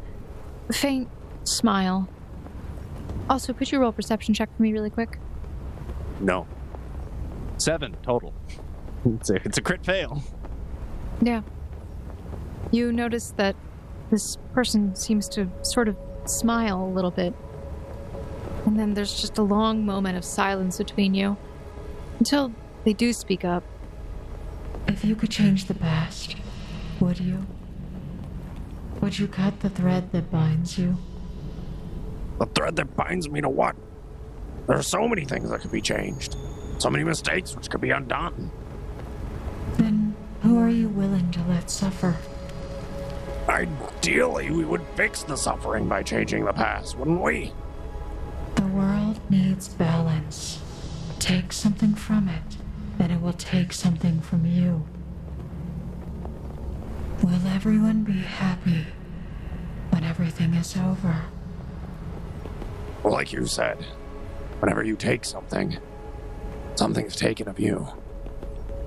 faint 0.72 1.08
smile. 1.44 2.08
Also, 3.28 3.52
could 3.52 3.70
you 3.70 3.78
roll 3.78 3.90
a 3.90 3.92
perception 3.92 4.34
check 4.34 4.54
for 4.56 4.62
me 4.62 4.72
really 4.72 4.90
quick? 4.90 5.18
No. 6.20 6.46
Seven 7.58 7.96
total. 8.02 8.34
It's 9.06 9.28
a, 9.28 9.34
it's 9.34 9.58
a 9.58 9.60
crit 9.60 9.84
fail. 9.84 10.22
Yeah. 11.20 11.42
You 12.74 12.90
notice 12.90 13.30
that 13.36 13.54
this 14.10 14.36
person 14.52 14.96
seems 14.96 15.28
to 15.28 15.48
sort 15.62 15.86
of 15.86 15.96
smile 16.24 16.84
a 16.84 16.90
little 16.90 17.12
bit. 17.12 17.32
And 18.66 18.76
then 18.76 18.94
there's 18.94 19.20
just 19.20 19.38
a 19.38 19.42
long 19.42 19.86
moment 19.86 20.16
of 20.16 20.24
silence 20.24 20.78
between 20.78 21.14
you 21.14 21.36
until 22.18 22.52
they 22.84 22.92
do 22.92 23.12
speak 23.12 23.44
up. 23.44 23.62
If 24.88 25.04
you 25.04 25.14
could 25.14 25.30
change 25.30 25.66
the 25.66 25.74
past, 25.74 26.34
would 26.98 27.20
you? 27.20 27.46
Would 29.00 29.20
you 29.20 29.28
cut 29.28 29.60
the 29.60 29.70
thread 29.70 30.10
that 30.10 30.32
binds 30.32 30.76
you? 30.76 30.96
The 32.40 32.46
thread 32.46 32.74
that 32.74 32.96
binds 32.96 33.28
me 33.28 33.40
to 33.40 33.48
what? 33.48 33.76
There 34.66 34.76
are 34.76 34.82
so 34.82 35.06
many 35.06 35.24
things 35.24 35.48
that 35.48 35.60
could 35.60 35.70
be 35.70 35.80
changed. 35.80 36.34
so 36.78 36.90
many 36.90 37.04
mistakes 37.04 37.54
which 37.54 37.70
could 37.70 37.80
be 37.80 37.90
undone. 37.90 38.50
Then 39.74 40.16
who 40.42 40.58
are 40.58 40.68
you 40.68 40.88
willing 40.88 41.30
to 41.30 41.40
let 41.44 41.70
suffer? 41.70 42.16
Ideally, 43.48 44.50
we 44.50 44.64
would 44.64 44.82
fix 44.96 45.22
the 45.22 45.36
suffering 45.36 45.86
by 45.86 46.02
changing 46.02 46.44
the 46.44 46.52
past, 46.52 46.96
wouldn't 46.96 47.20
we? 47.20 47.52
The 48.54 48.66
world 48.66 49.20
needs 49.30 49.68
balance. 49.68 50.60
Take 51.18 51.52
something 51.52 51.94
from 51.94 52.28
it, 52.28 52.56
then 52.98 53.10
it 53.10 53.20
will 53.20 53.34
take 53.34 53.72
something 53.72 54.20
from 54.20 54.46
you. 54.46 54.86
Will 57.22 57.46
everyone 57.48 58.02
be 58.02 58.12
happy 58.12 58.86
when 59.90 60.04
everything 60.04 60.54
is 60.54 60.76
over? 60.76 61.22
Like 63.04 63.32
you 63.32 63.46
said, 63.46 63.82
whenever 64.60 64.82
you 64.82 64.96
take 64.96 65.24
something, 65.24 65.78
something's 66.76 67.16
taken 67.16 67.48
of 67.48 67.60
you. 67.60 67.88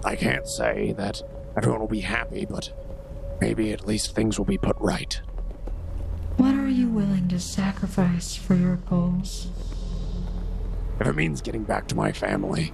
I 0.03 0.16
can't 0.16 0.47
say 0.47 0.93
that 0.93 1.22
everyone 1.55 1.80
will 1.80 1.88
be 1.88 2.01
happy, 2.01 2.45
but 2.45 2.72
maybe 3.40 3.72
at 3.72 3.88
least 3.88 4.16
things 4.16 4.38
will 4.38 4.46
be 4.46 4.58
put 4.58 4.76
right. 4.80 5.20
What 6.38 6.56
are 6.56 6.70
you 6.70 6.90
willing 6.90 7.28
to 7.30 7.40
sacrifice 7.40 8.36
for 8.36 8.56
your 8.56 8.76
goals? 8.76 9.48
If 11.00 11.08
it 11.08 11.16
means 11.16 11.42
getting 11.42 11.64
back 11.64 11.88
to 11.88 11.96
my 11.96 12.12
family 12.12 12.74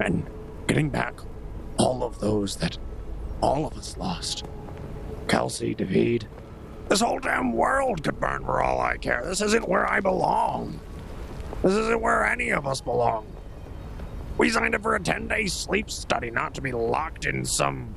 and 0.00 0.26
getting 0.66 0.90
back 0.90 1.14
all 1.78 2.02
of 2.02 2.18
those 2.20 2.56
that 2.56 2.78
all 3.40 3.66
of 3.66 3.76
us 3.76 3.96
lost 3.96 4.44
Kelsey, 5.28 5.74
David, 5.74 6.26
this 6.88 7.00
whole 7.00 7.18
damn 7.18 7.52
world 7.52 8.04
could 8.04 8.20
burn 8.20 8.44
for 8.44 8.62
all 8.62 8.80
I 8.80 8.96
care. 8.98 9.22
This 9.24 9.40
isn't 9.40 9.68
where 9.68 9.90
I 9.90 10.00
belong. 10.00 10.80
This 11.62 11.72
isn't 11.72 12.00
where 12.00 12.24
any 12.24 12.50
of 12.50 12.66
us 12.66 12.80
belong. 12.80 13.26
We 14.36 14.50
signed 14.50 14.74
up 14.74 14.82
for 14.82 14.94
a 14.94 15.00
10 15.00 15.28
day 15.28 15.46
sleep 15.46 15.90
study, 15.90 16.30
not 16.30 16.54
to 16.54 16.60
be 16.60 16.72
locked 16.72 17.24
in 17.24 17.44
some 17.44 17.94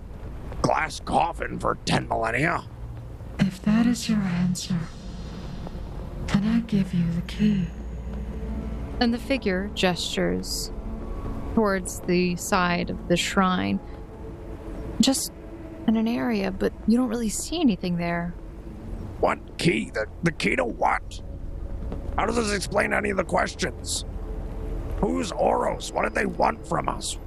glass 0.66 1.00
coffin 1.02 1.60
for 1.60 1.78
10 1.86 2.08
millennia. 2.08 2.64
If 3.40 3.62
that 3.64 3.86
is 3.86 4.10
your 4.10 4.18
answer, 4.18 4.80
then 6.28 6.44
I 6.48 6.62
give 6.62 6.92
you 6.92 7.06
the 7.12 7.22
key. 7.22 7.68
And 9.00 9.14
the 9.14 9.20
figure 9.20 9.70
gestures 9.76 10.72
towards 11.54 12.00
the 12.02 12.36
side 12.38 12.90
of 12.90 13.08
the 13.10 13.16
shrine. 13.16 13.80
Just 15.00 15.32
in 15.88 15.98
an 15.98 16.08
area, 16.08 16.50
but 16.50 16.74
you 16.88 16.98
don't 16.98 17.10
really 17.10 17.30
see 17.30 17.62
anything 17.62 17.98
there. 17.98 18.34
What 19.20 19.60
key? 19.60 19.92
The, 19.94 20.08
the 20.24 20.32
key 20.32 20.56
to 20.56 20.66
what? 20.66 21.22
How 22.18 22.26
does 22.26 22.38
this 22.38 22.52
explain 22.52 22.92
any 22.92 23.12
of 23.12 23.18
the 23.18 23.24
questions? 23.24 24.04
Who's 24.98 25.32
Oros? 25.32 25.92
What 25.92 26.06
did 26.06 26.16
they 26.16 26.26
want 26.26 26.66
from 26.66 26.90
us? 26.90 27.20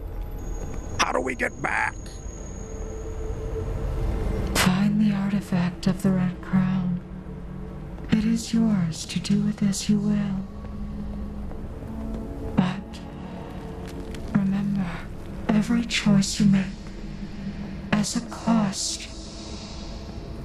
How 0.99 1.13
do 1.13 1.21
we 1.21 1.37
get 1.37 1.63
back? 1.63 1.95
Artifact 5.39 5.87
of 5.87 6.03
the 6.03 6.11
Red 6.11 6.43
Crown. 6.43 6.99
It 8.11 8.25
is 8.25 8.53
yours 8.53 9.07
to 9.07 9.21
do 9.21 9.41
with 9.43 9.63
as 9.63 9.89
you 9.89 9.97
will. 9.97 10.43
But 12.57 12.99
remember, 14.35 14.85
every 15.49 15.85
choice 15.85 16.41
you 16.41 16.47
make 16.47 16.65
has 17.93 18.17
a 18.17 18.21
cost. 18.23 19.03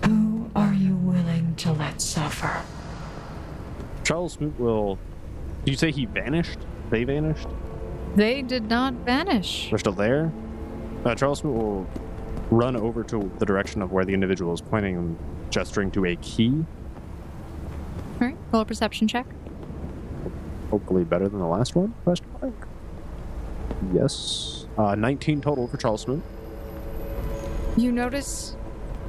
Who 0.06 0.52
are 0.56 0.76
you 0.76 0.96
willing 0.96 1.56
to 1.56 1.72
let 1.72 2.00
suffer? 2.00 2.62
Charles 4.04 4.34
Smoot 4.34 4.60
will. 4.60 5.00
Do 5.66 5.72
you 5.72 5.78
say 5.78 5.90
he 5.90 6.06
vanished? 6.06 6.60
They 6.92 7.04
vanished? 7.04 7.48
They 8.16 8.44
did 8.44 8.70
not 8.70 8.94
vanish. 8.94 9.72
They're 9.72 9.80
still 9.80 9.94
there? 9.94 10.32
Uh, 11.04 11.16
Charles 11.16 11.40
Smoot 11.40 11.56
will 11.56 11.88
run 12.52 12.76
over 12.76 13.04
to 13.04 13.32
the 13.40 13.46
direction 13.46 13.82
of 13.82 13.92
where 13.92 14.06
the 14.06 14.14
individual 14.14 14.54
is 14.54 14.62
pointing 14.62 14.98
and 14.98 15.18
gesturing 15.50 15.92
to 15.92 16.06
a 16.06 16.16
key. 16.18 16.66
All 18.22 18.28
right, 18.28 18.38
roll 18.52 18.62
a 18.62 18.66
perception 18.66 19.08
check. 19.08 19.26
Hopefully 20.70 21.04
better 21.04 21.30
than 21.30 21.40
the 21.40 21.48
last 21.48 21.76
one? 21.76 21.94
Question 22.04 22.28
mark. 22.42 22.68
Yes. 23.94 24.66
Uh, 24.78 24.96
19 24.96 25.42
total 25.42 25.68
for 25.68 25.78
Charles 25.78 26.02
Smoot. 26.02 26.24
You 27.78 27.92
notice 27.92 28.56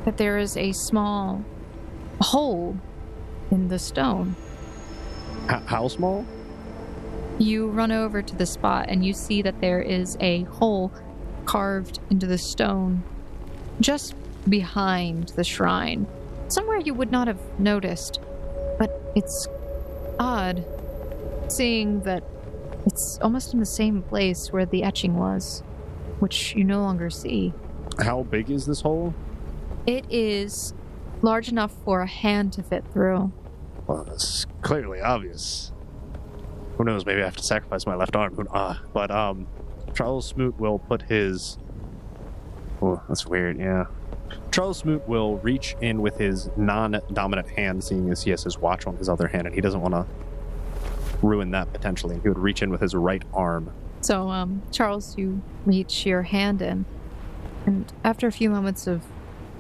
that 0.04 0.16
there 0.16 0.38
is 0.38 0.56
a 0.56 0.72
small 0.72 1.44
hole 2.20 2.76
in 3.50 3.68
the 3.68 3.78
stone. 3.78 4.36
H- 5.50 5.62
how 5.66 5.88
small? 5.88 6.24
You 7.38 7.68
run 7.68 7.92
over 7.92 8.22
to 8.22 8.36
the 8.36 8.46
spot 8.46 8.86
and 8.88 9.04
you 9.04 9.12
see 9.12 9.42
that 9.42 9.60
there 9.60 9.80
is 9.80 10.16
a 10.20 10.42
hole 10.44 10.92
carved 11.44 11.98
into 12.10 12.26
the 12.26 12.38
stone 12.38 13.02
just 13.80 14.14
behind 14.48 15.28
the 15.30 15.44
shrine. 15.44 16.06
Somewhere 16.48 16.78
you 16.78 16.94
would 16.94 17.10
not 17.10 17.26
have 17.26 17.40
noticed, 17.58 18.20
but 18.78 19.00
it's 19.14 19.48
odd 20.18 20.64
seeing 21.48 22.00
that 22.02 22.22
it's 22.86 23.18
almost 23.22 23.54
in 23.54 23.60
the 23.60 23.66
same 23.66 24.02
place 24.02 24.52
where 24.52 24.66
the 24.66 24.82
etching 24.82 25.16
was, 25.16 25.62
which 26.18 26.54
you 26.54 26.64
no 26.64 26.82
longer 26.82 27.10
see. 27.10 27.52
How 27.98 28.22
big 28.22 28.50
is 28.50 28.66
this 28.66 28.82
hole? 28.82 29.14
It 29.86 30.04
is 30.10 30.74
large 31.22 31.48
enough 31.48 31.72
for 31.84 32.02
a 32.02 32.06
hand 32.06 32.52
to 32.54 32.62
fit 32.62 32.84
through. 32.92 33.32
Well, 33.86 34.06
it's 34.12 34.46
clearly 34.62 35.00
obvious. 35.00 35.72
Who 36.76 36.84
knows? 36.84 37.06
Maybe 37.06 37.22
I 37.22 37.24
have 37.24 37.36
to 37.36 37.42
sacrifice 37.42 37.86
my 37.86 37.94
left 37.94 38.16
arm. 38.16 38.48
Uh, 38.50 38.76
but 38.92 39.10
um, 39.10 39.46
Charles 39.94 40.26
Smoot 40.26 40.58
will 40.58 40.78
put 40.78 41.02
his. 41.02 41.58
Oh, 42.84 43.02
that's 43.08 43.24
weird. 43.24 43.58
Yeah. 43.58 43.86
Charles 44.52 44.78
Smoot 44.78 45.08
will 45.08 45.38
reach 45.38 45.74
in 45.80 46.02
with 46.02 46.18
his 46.18 46.50
non-dominant 46.56 47.48
hand, 47.48 47.82
seeing 47.82 48.10
as 48.10 48.22
he 48.22 48.30
has 48.30 48.42
his 48.42 48.58
watch 48.58 48.86
on 48.86 48.96
his 48.96 49.08
other 49.08 49.26
hand, 49.26 49.46
and 49.46 49.54
he 49.54 49.62
doesn't 49.62 49.80
want 49.80 49.94
to 49.94 50.06
ruin 51.22 51.50
that 51.52 51.72
potentially. 51.72 52.20
He 52.22 52.28
would 52.28 52.38
reach 52.38 52.62
in 52.62 52.68
with 52.68 52.82
his 52.82 52.94
right 52.94 53.22
arm. 53.32 53.72
So, 54.02 54.28
um, 54.28 54.62
Charles, 54.70 55.16
you 55.16 55.40
reach 55.64 56.04
your 56.04 56.22
hand 56.22 56.60
in, 56.60 56.84
and 57.64 57.90
after 58.04 58.26
a 58.26 58.32
few 58.32 58.50
moments 58.50 58.86
of 58.86 59.02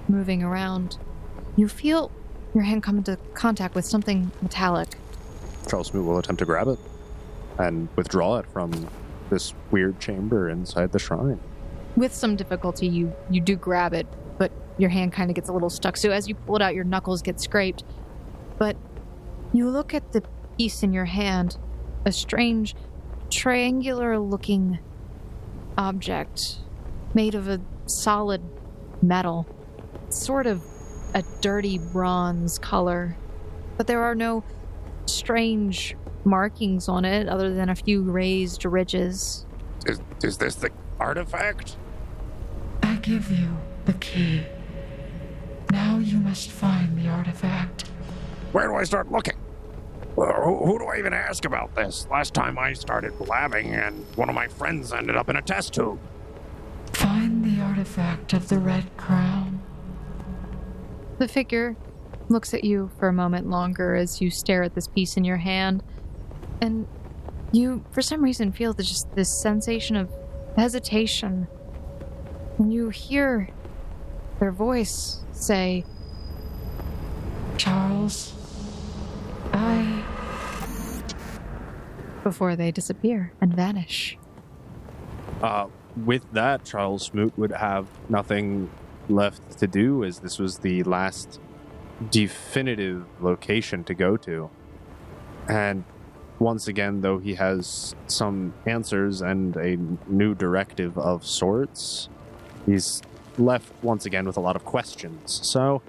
moving 0.06 0.42
around, 0.42 0.98
you 1.56 1.66
feel 1.66 2.10
your 2.54 2.64
hand 2.64 2.82
come 2.82 2.98
into 2.98 3.16
contact 3.32 3.74
with 3.74 3.86
something 3.86 4.30
metallic. 4.42 4.88
Charles 5.66 5.86
Smoot 5.86 6.04
will 6.04 6.18
attempt 6.18 6.40
to 6.40 6.44
grab 6.44 6.68
it 6.68 6.78
and 7.58 7.88
withdraw 7.96 8.36
it 8.36 8.46
from 8.52 8.86
this 9.30 9.54
weird 9.70 9.98
chamber 9.98 10.50
inside 10.50 10.92
the 10.92 10.98
shrine. 10.98 11.40
With 11.96 12.12
some 12.12 12.36
difficulty, 12.36 12.88
you 12.88 13.14
you 13.30 13.40
do 13.40 13.56
grab 13.56 13.94
it, 13.94 14.06
but 14.38 14.50
your 14.78 14.90
hand 14.90 15.12
kind 15.12 15.30
of 15.30 15.36
gets 15.36 15.48
a 15.48 15.52
little 15.52 15.70
stuck. 15.70 15.96
So 15.96 16.10
as 16.10 16.28
you 16.28 16.34
pull 16.34 16.56
it 16.56 16.62
out, 16.62 16.74
your 16.74 16.84
knuckles 16.84 17.22
get 17.22 17.40
scraped. 17.40 17.84
But 18.58 18.76
you 19.52 19.68
look 19.70 19.94
at 19.94 20.12
the 20.12 20.22
piece 20.58 20.82
in 20.82 20.92
your 20.92 21.04
hand, 21.04 21.56
a 22.04 22.12
strange, 22.12 22.74
triangular-looking 23.30 24.78
object 25.78 26.58
made 27.14 27.34
of 27.34 27.48
a 27.48 27.60
solid 27.86 28.42
metal, 29.00 29.46
sort 30.08 30.46
of 30.46 30.62
a 31.14 31.22
dirty 31.40 31.78
bronze 31.78 32.58
color. 32.58 33.16
But 33.76 33.86
there 33.86 34.02
are 34.02 34.14
no 34.14 34.42
strange 35.06 35.96
markings 36.24 36.88
on 36.88 37.04
it 37.04 37.28
other 37.28 37.54
than 37.54 37.68
a 37.68 37.74
few 37.74 38.02
raised 38.02 38.64
ridges. 38.64 39.46
Is, 39.86 40.00
is 40.22 40.38
this 40.38 40.56
the 40.56 40.70
artifact? 40.98 41.76
I 43.04 43.06
give 43.06 43.30
you 43.30 43.54
the 43.84 43.92
key. 43.94 44.44
Now 45.70 45.98
you 45.98 46.16
must 46.16 46.50
find 46.50 46.96
the 46.96 47.10
artifact. 47.10 47.82
Where 48.52 48.66
do 48.66 48.76
I 48.76 48.84
start 48.84 49.12
looking? 49.12 49.36
Well, 50.16 50.32
who, 50.32 50.64
who 50.64 50.78
do 50.78 50.86
I 50.86 50.96
even 50.98 51.12
ask 51.12 51.44
about 51.44 51.74
this? 51.74 52.06
Last 52.10 52.32
time 52.32 52.58
I 52.58 52.72
started 52.72 53.18
blabbing, 53.18 53.74
and 53.74 54.06
one 54.16 54.30
of 54.30 54.34
my 54.34 54.48
friends 54.48 54.90
ended 54.90 55.16
up 55.16 55.28
in 55.28 55.36
a 55.36 55.42
test 55.42 55.74
tube. 55.74 55.98
Find 56.94 57.44
the 57.44 57.62
artifact 57.62 58.32
of 58.32 58.48
the 58.48 58.58
Red 58.58 58.96
Crown. 58.96 59.60
The 61.18 61.28
figure 61.28 61.76
looks 62.30 62.54
at 62.54 62.64
you 62.64 62.90
for 62.98 63.08
a 63.08 63.12
moment 63.12 63.50
longer 63.50 63.94
as 63.94 64.22
you 64.22 64.30
stare 64.30 64.62
at 64.62 64.74
this 64.74 64.88
piece 64.88 65.18
in 65.18 65.24
your 65.24 65.36
hand, 65.36 65.82
and 66.62 66.86
you, 67.52 67.84
for 67.90 68.00
some 68.00 68.22
reason, 68.24 68.50
feel 68.50 68.72
the, 68.72 68.82
just 68.82 69.14
this 69.14 69.42
sensation 69.42 69.94
of 69.94 70.10
hesitation. 70.56 71.48
When 72.56 72.70
you 72.70 72.90
hear 72.90 73.48
their 74.38 74.52
voice 74.52 75.20
say, 75.32 75.84
Charles, 77.56 78.32
I. 79.52 80.04
before 82.22 82.56
they 82.56 82.70
disappear 82.70 83.32
and 83.40 83.54
vanish. 83.54 84.18
Uh, 85.42 85.66
with 86.04 86.30
that, 86.32 86.64
Charles 86.64 87.04
Smoot 87.06 87.36
would 87.38 87.52
have 87.52 87.86
nothing 88.08 88.70
left 89.08 89.58
to 89.58 89.66
do, 89.66 90.04
as 90.04 90.20
this 90.20 90.38
was 90.38 90.58
the 90.58 90.82
last 90.84 91.40
definitive 92.10 93.04
location 93.20 93.84
to 93.84 93.94
go 93.94 94.16
to. 94.16 94.50
And 95.48 95.84
once 96.38 96.66
again, 96.66 97.00
though 97.00 97.18
he 97.18 97.34
has 97.34 97.94
some 98.06 98.54
answers 98.66 99.20
and 99.20 99.56
a 99.56 99.76
new 100.08 100.34
directive 100.34 100.98
of 100.98 101.26
sorts, 101.26 102.08
he's 102.66 103.02
left 103.38 103.72
once 103.82 104.06
again 104.06 104.26
with 104.26 104.36
a 104.36 104.40
lot 104.40 104.56
of 104.56 104.64
questions. 104.64 105.40
So 105.46 105.82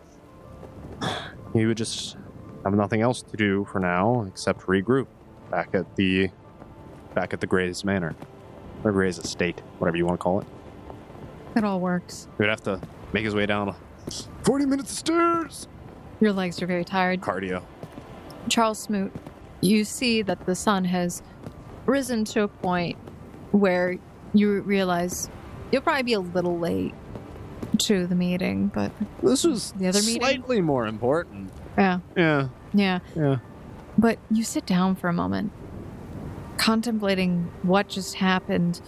he 1.53 1.65
would 1.65 1.77
just 1.77 2.17
have 2.63 2.73
nothing 2.73 3.01
else 3.01 3.21
to 3.21 3.37
do 3.37 3.65
for 3.71 3.79
now 3.79 4.25
except 4.27 4.61
regroup 4.61 5.07
back 5.51 5.73
at 5.73 5.95
the 5.95 6.29
back 7.13 7.33
at 7.33 7.39
the 7.39 7.47
Gray's 7.47 7.83
Manor 7.85 8.15
or 8.83 8.91
Gray's 8.91 9.17
Estate, 9.17 9.61
whatever 9.79 9.97
you 9.97 10.05
want 10.05 10.19
to 10.19 10.23
call 10.23 10.41
it. 10.41 10.47
It 11.55 11.63
all 11.63 11.79
works. 11.79 12.27
He 12.37 12.43
would 12.43 12.49
have 12.49 12.63
to 12.63 12.81
make 13.13 13.23
his 13.23 13.33
way 13.33 13.45
down 13.45 13.73
40 14.43 14.65
minutes 14.65 14.91
of 14.91 14.97
stairs! 14.97 15.67
Your 16.19 16.33
legs 16.33 16.61
are 16.61 16.67
very 16.67 16.85
tired. 16.85 17.21
cardio. 17.21 17.63
Charles 18.49 18.79
Smoot, 18.79 19.11
you 19.61 19.83
see 19.83 20.21
that 20.21 20.45
the 20.45 20.55
sun 20.55 20.85
has 20.85 21.23
risen 21.85 22.25
to 22.25 22.43
a 22.43 22.47
point 22.47 22.97
where 23.51 23.97
you 24.33 24.61
realize 24.61 25.29
you'll 25.75 25.81
probably 25.81 26.03
be 26.03 26.13
a 26.13 26.19
little 26.21 26.57
late 26.57 26.93
to 27.79 28.07
the 28.07 28.15
meeting, 28.15 28.67
but 28.73 28.93
This 29.21 29.43
was 29.43 29.73
The 29.73 29.89
other 29.89 29.99
meeting? 29.99 30.21
slightly 30.21 30.61
more 30.61 30.87
important. 30.87 31.51
yeah, 31.77 31.99
Yeah, 32.15 32.47
yeah. 32.73 32.99
yeah. 33.13 33.37
But 33.97 34.19
you 34.31 34.45
sit 34.45 34.65
down 34.65 34.95
for 34.95 35.09
a 35.09 35.13
moment, 35.13 35.51
contemplating 36.55 37.51
what 37.63 37.89
just 37.89 38.15
happened. 38.15 38.79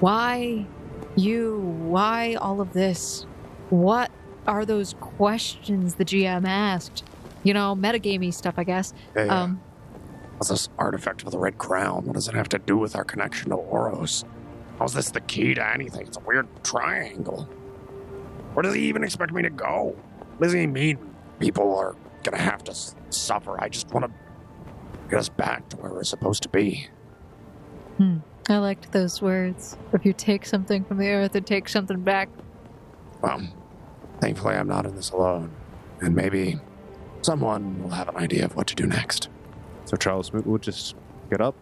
Why 0.00 0.66
you? 1.14 1.58
Why 1.88 2.34
all 2.34 2.60
of 2.60 2.74
this? 2.74 3.24
What 3.70 4.10
are 4.46 4.66
those 4.66 4.94
questions 5.00 5.94
the 5.94 6.04
GM 6.04 6.46
asked? 6.46 7.02
You 7.42 7.54
know, 7.54 7.74
metagamey 7.74 8.32
stuff, 8.34 8.54
I 8.58 8.64
guess. 8.64 8.92
Hey, 9.14 9.28
Um, 9.28 9.60
what's 10.36 10.50
this 10.50 10.68
artifact 10.78 11.22
of 11.24 11.30
the 11.30 11.38
Red 11.38 11.56
Crown? 11.56 12.04
What 12.04 12.12
does 12.14 12.28
it 12.28 12.34
have 12.34 12.48
to 12.50 12.58
do 12.58 12.76
with 12.76 12.94
our 12.94 13.04
connection 13.04 13.48
to 13.50 13.56
Oros? 13.56 14.24
How's 14.78 14.92
this 14.94 15.10
the 15.10 15.20
key 15.22 15.54
to 15.54 15.66
anything? 15.72 16.06
It's 16.06 16.16
a 16.16 16.20
weird 16.20 16.48
triangle. 16.62 17.44
Where 18.54 18.62
does 18.62 18.74
he 18.74 18.82
even 18.88 19.04
expect 19.04 19.32
me 19.32 19.42
to 19.42 19.50
go? 19.50 19.96
What 20.38 20.44
does 20.44 20.52
he 20.52 20.66
mean 20.66 20.98
people 21.38 21.76
are 21.76 21.94
gonna 22.24 22.38
have 22.42 22.62
to 22.64 22.72
s- 22.72 22.94
suffer? 23.10 23.60
I 23.60 23.68
just 23.68 23.90
want 23.92 24.06
to 24.06 24.12
get 25.10 25.18
us 25.18 25.28
back 25.28 25.68
to 25.70 25.76
where 25.76 25.92
we're 25.92 26.04
supposed 26.04 26.42
to 26.44 26.48
be. 26.48 26.88
Hmm. 27.96 28.18
I 28.48 28.58
liked 28.58 28.92
those 28.92 29.20
words. 29.22 29.76
If 29.92 30.04
you 30.04 30.12
take 30.12 30.46
something 30.46 30.84
from 30.84 30.98
the 30.98 31.08
earth 31.08 31.34
and 31.34 31.46
take 31.46 31.68
something 31.68 32.00
back, 32.02 32.28
Well, 33.22 33.40
thankfully 34.20 34.54
I'm 34.54 34.68
not 34.68 34.84
in 34.86 34.94
this 34.94 35.10
alone. 35.10 35.50
And 36.00 36.14
maybe 36.14 36.60
someone 37.22 37.82
will 37.82 37.90
have 37.90 38.08
an 38.10 38.16
idea 38.16 38.44
of 38.44 38.54
what 38.54 38.66
to 38.68 38.74
do 38.74 38.86
next. 38.86 39.28
So 39.86 39.96
Charles 39.96 40.26
Smoot 40.26 40.46
would 40.46 40.62
just 40.62 40.94
get 41.30 41.40
up, 41.40 41.56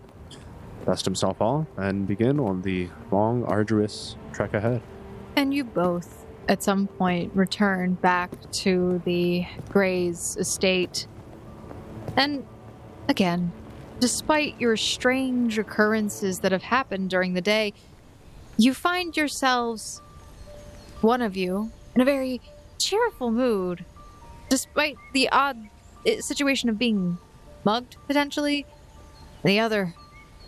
dust 0.85 1.05
himself 1.05 1.41
off, 1.41 1.67
and 1.77 2.07
begin 2.07 2.39
on 2.39 2.63
the 2.63 2.89
long, 3.11 3.45
arduous 3.45 4.17
trek 4.33 4.55
ahead. 4.55 4.83
And 5.37 5.53
you 5.53 5.65
both, 5.65 6.25
at 6.49 6.63
some 6.63 6.87
point, 6.87 7.33
return 7.35 7.95
back 7.95 8.31
to 8.53 9.03
the 9.05 9.47
Gray's 9.69 10.37
estate. 10.37 11.07
And 12.17 12.47
again, 13.09 13.53
despite 14.01 14.61
your 14.61 14.77
strange 14.77 15.59
occurrences 15.59 16.41
that 16.41 16.53
have 16.53 16.63
happened 16.63 17.11
during 17.11 17.35
the 17.35 17.41
day, 17.41 17.73
you 18.57 18.75
find 18.75 19.17
yourselves, 19.17 20.01
one 21.01 21.23
of 21.23 21.37
you, 21.37 21.73
in 21.95 22.01
a 22.01 22.05
very 22.05 22.41
cheerful 22.79 23.31
mood, 23.31 23.85
despite 24.49 24.97
the 25.13 25.29
odd 25.31 25.57
eh, 26.07 26.21
situation 26.21 26.69
of 26.69 26.79
being 26.79 27.19
mugged, 27.65 27.97
potentially. 28.07 28.67
The 29.43 29.59
other, 29.61 29.95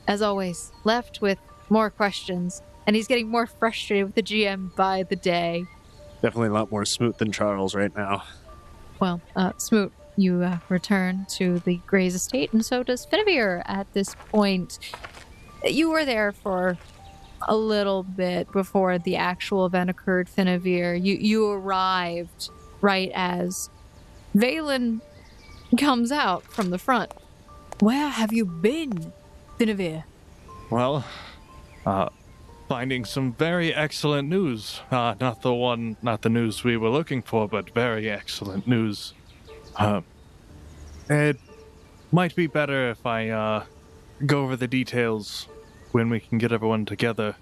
as 0.06 0.22
always, 0.22 0.72
left 0.84 1.20
with 1.20 1.38
more 1.68 1.90
questions 1.90 2.62
and 2.86 2.94
he's 2.94 3.08
getting 3.08 3.28
more 3.28 3.46
frustrated 3.46 4.06
with 4.06 4.14
the 4.14 4.22
GM 4.22 4.74
by 4.76 5.02
the 5.02 5.16
day. 5.16 5.66
Definitely 6.22 6.48
a 6.48 6.52
lot 6.52 6.70
more 6.70 6.84
Smoot 6.84 7.18
than 7.18 7.32
Charles 7.32 7.74
right 7.74 7.94
now. 7.94 8.22
Well, 9.00 9.20
uh, 9.34 9.52
Smoot, 9.58 9.92
you 10.16 10.42
uh, 10.42 10.58
return 10.68 11.26
to 11.30 11.58
the 11.60 11.80
Gray's 11.86 12.14
estate, 12.14 12.52
and 12.52 12.64
so 12.64 12.82
does 12.82 13.04
Finavir 13.04 13.62
at 13.66 13.92
this 13.92 14.14
point. 14.30 14.78
You 15.64 15.90
were 15.90 16.04
there 16.04 16.32
for 16.32 16.78
a 17.42 17.56
little 17.56 18.02
bit 18.02 18.50
before 18.52 18.98
the 18.98 19.16
actual 19.16 19.66
event 19.66 19.90
occurred, 19.90 20.28
Finavir. 20.28 21.02
You, 21.02 21.16
you 21.16 21.50
arrived 21.50 22.50
right 22.80 23.10
as 23.14 23.68
Valen 24.34 25.00
comes 25.78 26.12
out 26.12 26.44
from 26.44 26.70
the 26.70 26.78
front. 26.78 27.12
Where 27.80 28.08
have 28.08 28.32
you 28.32 28.46
been, 28.46 29.12
Finavir? 29.58 30.04
Well, 30.70 31.04
uh, 31.84 32.08
finding 32.68 33.04
some 33.04 33.32
very 33.32 33.72
excellent 33.74 34.28
news. 34.28 34.80
Uh, 34.90 35.14
not 35.20 35.42
the 35.42 35.54
one, 35.54 35.96
not 36.02 36.22
the 36.22 36.28
news 36.28 36.64
we 36.64 36.76
were 36.76 36.90
looking 36.90 37.22
for, 37.22 37.48
but 37.48 37.70
very 37.70 38.10
excellent 38.10 38.66
news. 38.66 39.14
Uh, 39.76 40.00
it 41.08 41.38
might 42.12 42.34
be 42.34 42.46
better 42.46 42.90
if 42.90 43.06
I, 43.06 43.28
uh, 43.28 43.64
go 44.24 44.44
over 44.44 44.56
the 44.56 44.68
details 44.68 45.46
when 45.92 46.10
we 46.10 46.20
can 46.20 46.38
get 46.38 46.52
everyone 46.52 46.84
together, 46.84 47.36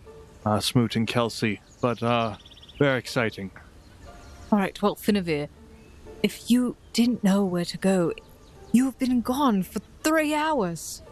uh, 0.44 0.60
Smoot 0.60 0.96
and 0.96 1.06
Kelsey, 1.06 1.60
but, 1.80 2.02
uh, 2.02 2.36
very 2.78 2.98
exciting. 2.98 3.50
All 4.52 4.58
right, 4.58 4.80
well, 4.82 4.96
Finavir, 4.96 5.48
if 6.22 6.50
you 6.50 6.76
didn't 6.92 7.24
know 7.24 7.44
where 7.44 7.64
to 7.64 7.78
go, 7.78 8.12
you 8.72 8.84
have 8.86 8.98
been 8.98 9.20
gone 9.20 9.62
for 9.62 9.80
three 10.02 10.34
hours. 10.34 11.02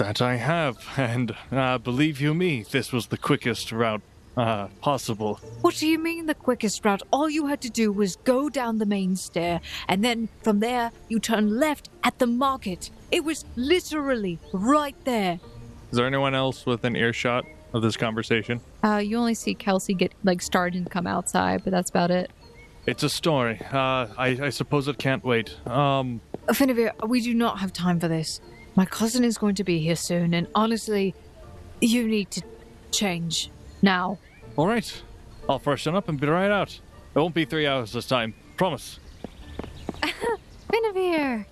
That 0.00 0.22
I 0.22 0.36
have, 0.36 0.78
and, 0.96 1.36
uh, 1.52 1.76
believe 1.76 2.22
you 2.22 2.32
me, 2.32 2.62
this 2.62 2.90
was 2.90 3.08
the 3.08 3.18
quickest 3.18 3.70
route, 3.70 4.00
uh, 4.34 4.68
possible. 4.80 5.34
What 5.60 5.74
do 5.74 5.86
you 5.86 5.98
mean 5.98 6.24
the 6.24 6.34
quickest 6.34 6.82
route? 6.86 7.02
All 7.12 7.28
you 7.28 7.48
had 7.48 7.60
to 7.60 7.68
do 7.68 7.92
was 7.92 8.16
go 8.24 8.48
down 8.48 8.78
the 8.78 8.86
main 8.86 9.14
stair, 9.14 9.60
and 9.88 10.02
then 10.02 10.30
from 10.42 10.60
there, 10.60 10.90
you 11.10 11.18
turn 11.18 11.60
left 11.60 11.90
at 12.02 12.18
the 12.18 12.26
market. 12.26 12.88
It 13.12 13.24
was 13.26 13.44
literally 13.56 14.38
right 14.54 14.96
there. 15.04 15.38
Is 15.90 15.98
there 15.98 16.06
anyone 16.06 16.34
else 16.34 16.64
within 16.64 16.96
earshot 16.96 17.44
of 17.74 17.82
this 17.82 17.98
conversation? 17.98 18.62
Uh, 18.82 19.02
you 19.04 19.18
only 19.18 19.34
see 19.34 19.52
Kelsey 19.52 19.92
get 19.92 20.12
like 20.24 20.40
started 20.40 20.78
and 20.78 20.90
come 20.90 21.06
outside, 21.06 21.62
but 21.62 21.72
that's 21.72 21.90
about 21.90 22.10
it. 22.10 22.30
It's 22.86 23.02
a 23.02 23.10
story. 23.10 23.60
Uh, 23.70 24.06
I, 24.16 24.38
I 24.44 24.48
suppose 24.48 24.88
it 24.88 24.96
can't 24.96 25.22
wait. 25.22 25.54
Um, 25.68 26.22
Finavir, 26.48 27.06
we 27.06 27.20
do 27.20 27.34
not 27.34 27.58
have 27.58 27.70
time 27.74 28.00
for 28.00 28.08
this. 28.08 28.40
My 28.80 28.86
cousin 28.86 29.24
is 29.24 29.36
going 29.36 29.56
to 29.56 29.62
be 29.62 29.78
here 29.78 29.94
soon, 29.94 30.32
and 30.32 30.46
honestly, 30.54 31.14
you 31.82 32.08
need 32.08 32.30
to 32.30 32.42
change 32.90 33.50
now. 33.82 34.16
all 34.56 34.66
right. 34.66 35.02
I'll 35.50 35.58
freshen 35.58 35.94
up 35.94 36.08
and 36.08 36.18
be 36.18 36.26
right 36.26 36.50
out. 36.50 36.80
It 37.14 37.18
won't 37.18 37.34
be 37.34 37.44
three 37.44 37.66
hours 37.66 37.92
this 37.92 38.06
time. 38.06 38.32
Promise. 38.56 38.98
Finavir, 40.72 41.44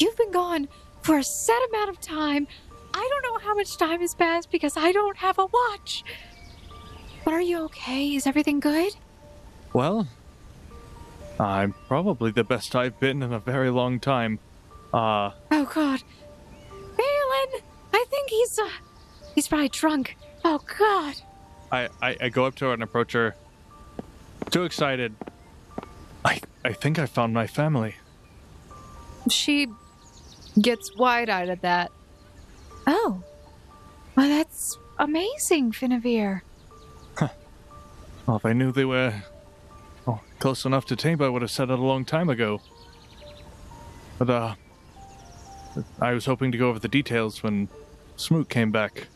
you've 0.00 0.16
been 0.16 0.32
gone 0.32 0.66
for 1.02 1.18
a 1.18 1.22
set 1.22 1.60
amount 1.68 1.90
of 1.90 2.00
time. 2.00 2.48
I 2.92 3.08
don't 3.08 3.32
know 3.32 3.46
how 3.46 3.54
much 3.54 3.76
time 3.76 4.00
has 4.00 4.16
passed 4.16 4.50
because 4.50 4.76
I 4.76 4.90
don't 4.90 5.18
have 5.18 5.38
a 5.38 5.46
watch. 5.46 6.02
But 7.24 7.32
are 7.32 7.40
you 7.40 7.60
okay? 7.66 8.12
Is 8.16 8.26
everything 8.26 8.58
good? 8.58 8.96
Well, 9.72 10.08
I'm 11.38 11.76
probably 11.86 12.32
the 12.32 12.42
best 12.42 12.74
I've 12.74 12.98
been 12.98 13.22
in 13.22 13.32
a 13.32 13.38
very 13.38 13.70
long 13.70 14.00
time. 14.00 14.40
Uh, 14.92 15.30
Oh 15.52 15.64
God, 15.72 16.02
Valen! 16.02 16.02
I 16.02 16.02
think 16.02 16.31
he's 18.32 18.58
uh, 18.58 18.68
he's 19.34 19.46
probably 19.46 19.68
drunk. 19.68 20.16
Oh 20.44 20.60
God. 20.78 21.14
I, 21.70 21.88
I, 22.00 22.16
I 22.20 22.28
go 22.28 22.44
up 22.44 22.54
to 22.56 22.66
her 22.66 22.72
and 22.72 22.82
approach 22.82 23.12
her. 23.12 23.34
Too 24.50 24.64
excited. 24.64 25.14
I, 26.24 26.40
I 26.64 26.72
think 26.72 26.98
I 26.98 27.06
found 27.06 27.32
my 27.32 27.46
family. 27.46 27.94
She 29.30 29.68
gets 30.60 30.94
wide-eyed 30.96 31.48
at 31.48 31.62
that. 31.62 31.90
Oh, 32.86 33.22
well, 34.16 34.28
that's 34.28 34.76
amazing, 34.98 35.72
Finavir. 35.72 36.42
Well, 38.26 38.36
if 38.36 38.44
I 38.44 38.52
knew 38.52 38.70
they 38.70 38.84
were 38.84 39.22
oh, 40.06 40.20
close 40.38 40.64
enough 40.64 40.84
to 40.86 40.96
tame, 40.96 41.22
I 41.22 41.28
would 41.28 41.42
have 41.42 41.50
said 41.50 41.70
it 41.70 41.78
a 41.78 41.82
long 41.82 42.04
time 42.04 42.28
ago. 42.28 42.60
But, 44.18 44.30
uh, 44.30 44.54
I 46.00 46.12
was 46.12 46.26
hoping 46.26 46.52
to 46.52 46.58
go 46.58 46.68
over 46.68 46.78
the 46.78 46.88
details 46.88 47.42
when 47.42 47.68
Smoot 48.22 48.48
came 48.48 48.70
back. 48.70 49.08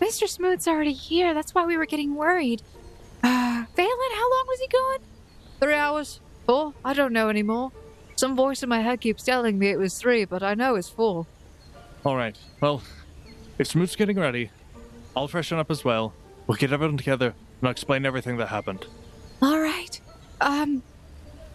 Mr. 0.00 0.28
Smoot's 0.28 0.66
already 0.66 0.92
here. 0.92 1.32
That's 1.32 1.54
why 1.54 1.64
we 1.64 1.76
were 1.76 1.86
getting 1.86 2.16
worried. 2.16 2.60
Uh, 3.22 3.64
Valen, 3.76 4.12
how 4.14 4.30
long 4.30 4.44
was 4.48 4.60
he 4.60 4.66
gone? 4.66 4.98
Three 5.60 5.74
hours? 5.74 6.20
Four? 6.44 6.74
I 6.84 6.92
don't 6.92 7.12
know 7.12 7.28
anymore. 7.28 7.70
Some 8.16 8.34
voice 8.34 8.62
in 8.62 8.68
my 8.68 8.80
head 8.80 9.00
keeps 9.00 9.22
telling 9.22 9.58
me 9.58 9.68
it 9.68 9.78
was 9.78 9.96
three, 9.96 10.24
but 10.24 10.42
I 10.42 10.54
know 10.54 10.74
it's 10.74 10.88
four. 10.88 11.26
All 12.04 12.16
right. 12.16 12.36
Well, 12.60 12.82
if 13.58 13.68
Smoot's 13.68 13.94
getting 13.94 14.18
ready, 14.18 14.50
I'll 15.16 15.28
freshen 15.28 15.58
up 15.58 15.70
as 15.70 15.84
well. 15.84 16.12
We'll 16.46 16.58
get 16.58 16.72
everyone 16.72 16.96
together 16.96 17.26
and 17.60 17.68
I'll 17.68 17.70
explain 17.70 18.04
everything 18.04 18.38
that 18.38 18.48
happened. 18.48 18.86
All 19.40 19.60
right. 19.60 20.00
Um, 20.40 20.82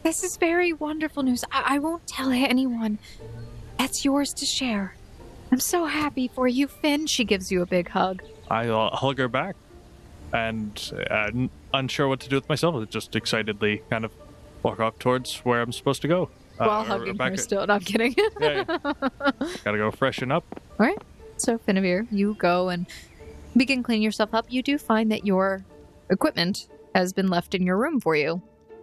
this 0.03 0.23
is 0.23 0.37
very 0.37 0.71
wonderful 0.71 1.23
news. 1.23 1.43
I, 1.51 1.75
I 1.75 1.79
won't 1.79 2.07
tell 2.07 2.31
anyone. 2.31 2.97
That's 3.77 4.05
yours 4.05 4.33
to 4.35 4.45
share. 4.45 4.95
I'm 5.51 5.59
so 5.59 5.85
happy 5.85 6.27
for 6.29 6.47
you, 6.47 6.67
Finn. 6.67 7.07
She 7.07 7.25
gives 7.25 7.51
you 7.51 7.61
a 7.61 7.65
big 7.65 7.89
hug. 7.89 8.23
I 8.49 8.67
uh, 8.67 8.95
hug 8.95 9.17
her 9.17 9.27
back, 9.27 9.55
and 10.33 10.91
uh, 11.09 11.29
n- 11.33 11.49
unsure 11.73 12.07
what 12.07 12.19
to 12.21 12.29
do 12.29 12.35
with 12.37 12.47
myself. 12.47 12.75
I 12.75 12.85
Just 12.85 13.15
excitedly 13.15 13.81
kind 13.89 14.05
of 14.05 14.11
walk 14.63 14.79
off 14.79 14.97
towards 14.99 15.37
where 15.39 15.61
I'm 15.61 15.71
supposed 15.71 16.01
to 16.03 16.07
go. 16.07 16.29
Uh, 16.59 16.65
While 16.65 16.83
hugging 16.83 17.17
back 17.17 17.31
her 17.31 17.37
still. 17.37 17.65
No, 17.65 17.73
I'm 17.73 17.81
kidding. 17.81 18.15
Yeah, 18.39 18.63
Gotta 19.63 19.77
go 19.77 19.91
freshen 19.91 20.31
up. 20.31 20.45
All 20.79 20.85
right. 20.85 20.97
So, 21.37 21.57
Finavir, 21.57 22.07
you 22.11 22.35
go 22.35 22.69
and 22.69 22.85
begin 23.57 23.83
cleaning 23.83 24.03
yourself 24.03 24.33
up. 24.33 24.45
You 24.49 24.61
do 24.61 24.77
find 24.77 25.11
that 25.11 25.25
your 25.25 25.65
equipment 26.09 26.67
has 26.93 27.13
been 27.13 27.29
left 27.29 27.55
in 27.55 27.63
your 27.63 27.77
room 27.77 27.99
for 27.99 28.15
you. 28.15 28.41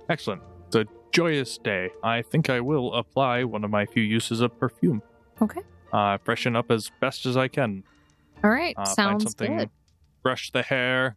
Excellent. 0.09 0.43
It's 0.67 0.77
a 0.77 0.87
joyous 1.13 1.57
day. 1.59 1.91
I 2.03 2.23
think 2.23 2.51
I 2.51 2.61
will 2.61 2.95
apply 2.95 3.45
one 3.45 3.65
of 3.65 3.71
my 3.71 3.87
few 3.87 4.03
uses 4.03 4.41
of 4.41 4.59
perfume. 4.59 5.03
Okay. 5.41 5.61
Uh, 5.93 6.19
freshen 6.19 6.55
up 6.57 6.71
as 6.71 6.91
best 7.01 7.25
as 7.27 7.37
I 7.37 7.49
can. 7.49 7.83
All 8.45 8.51
right. 8.51 8.75
Uh, 8.77 8.85
Sounds 8.85 9.25
something, 9.25 9.57
good. 9.57 9.71
brush 10.23 10.51
the 10.51 10.63
hair. 10.63 11.17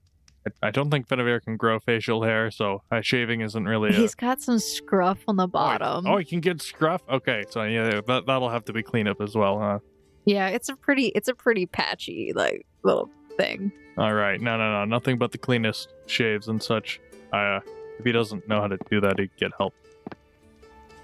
I, 0.64 0.68
I 0.68 0.72
don't 0.72 0.90
think 0.90 1.08
Finavir 1.08 1.44
can 1.44 1.58
grow 1.58 1.80
facial 1.80 2.24
hair, 2.24 2.50
so 2.52 2.82
uh, 2.92 3.02
shaving 3.02 3.42
isn't 3.42 3.66
really. 3.66 3.90
A, 3.90 3.94
He's 3.94 4.16
got 4.16 4.42
some 4.42 4.58
scruff 4.60 5.20
on 5.28 5.36
the 5.36 5.44
Oh, 5.44 5.48
bottom. 5.48 6.08
Oh, 6.08 6.18
he 6.18 6.26
can 6.26 6.40
get 6.40 6.62
scruff. 6.62 7.02
Okay, 7.10 7.44
so 7.50 7.64
yeah, 7.64 8.02
that 8.08 8.26
that'll 8.26 8.50
have 8.50 8.66
to 8.66 8.74
be 8.74 8.82
cleaned 8.82 9.10
up 9.10 9.22
as 9.22 9.36
well, 9.36 9.60
huh? 9.60 9.80
Yeah, 10.26 10.48
it's 10.48 10.70
a 10.70 10.76
pretty 10.76 11.08
it's 11.08 11.28
a 11.28 11.36
pretty 11.36 11.66
patchy 11.66 12.32
like 12.36 12.66
little 12.84 13.10
thing. 13.38 13.72
All 13.98 14.14
right, 14.14 14.40
no, 14.40 14.58
no, 14.58 14.72
no, 14.72 14.86
nothing 14.86 15.18
but 15.18 15.32
the 15.32 15.38
cleanest 15.38 15.90
shaves 16.08 16.48
and 16.48 16.62
such. 16.64 17.00
Uh, 17.34 17.60
if 18.00 18.06
he 18.06 18.12
doesn't 18.12 18.48
know 18.48 18.62
how 18.62 18.68
to 18.68 18.78
do 18.90 19.02
that, 19.02 19.20
he'd 19.20 19.36
get 19.38 19.52
help. 19.58 19.74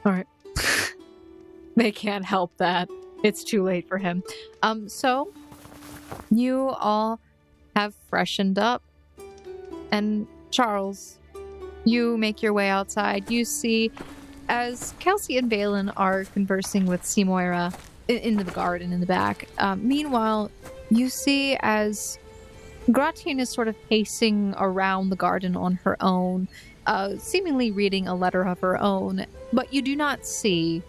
All 0.05 0.11
right, 0.13 0.27
they 1.75 1.91
can't 1.91 2.25
help 2.25 2.55
that. 2.57 2.89
It's 3.23 3.43
too 3.43 3.63
late 3.63 3.87
for 3.87 3.97
him. 3.97 4.23
Um 4.63 4.89
so 4.89 5.31
you 6.29 6.69
all 6.69 7.19
have 7.75 7.93
freshened 8.09 8.57
up 8.57 8.83
and 9.91 10.27
Charles, 10.51 11.17
you 11.85 12.17
make 12.17 12.41
your 12.41 12.53
way 12.53 12.69
outside. 12.69 13.29
You 13.29 13.45
see 13.45 13.91
as 14.49 14.93
Kelsey 14.99 15.37
and 15.37 15.51
Valen 15.51 15.91
are 15.97 16.23
conversing 16.25 16.85
with 16.85 17.03
Seymoura 17.03 17.77
in, 18.07 18.17
in 18.17 18.37
the 18.37 18.43
garden 18.45 18.93
in 18.93 18.99
the 18.99 19.05
back. 19.05 19.47
Um, 19.57 19.87
meanwhile, 19.87 20.51
you 20.89 21.09
see 21.09 21.57
as 21.61 22.17
Gratian 22.91 23.39
is 23.39 23.49
sort 23.49 23.67
of 23.67 23.75
pacing 23.89 24.53
around 24.57 25.09
the 25.09 25.15
garden 25.15 25.55
on 25.55 25.73
her 25.83 25.97
own, 26.01 26.47
uh, 26.85 27.17
seemingly 27.17 27.71
reading 27.71 28.07
a 28.07 28.15
letter 28.15 28.43
of 28.43 28.59
her 28.59 28.81
own, 28.81 29.25
but 29.51 29.73
you 29.73 29.81
do 29.81 29.95
not 29.95 30.25
see 30.25 30.81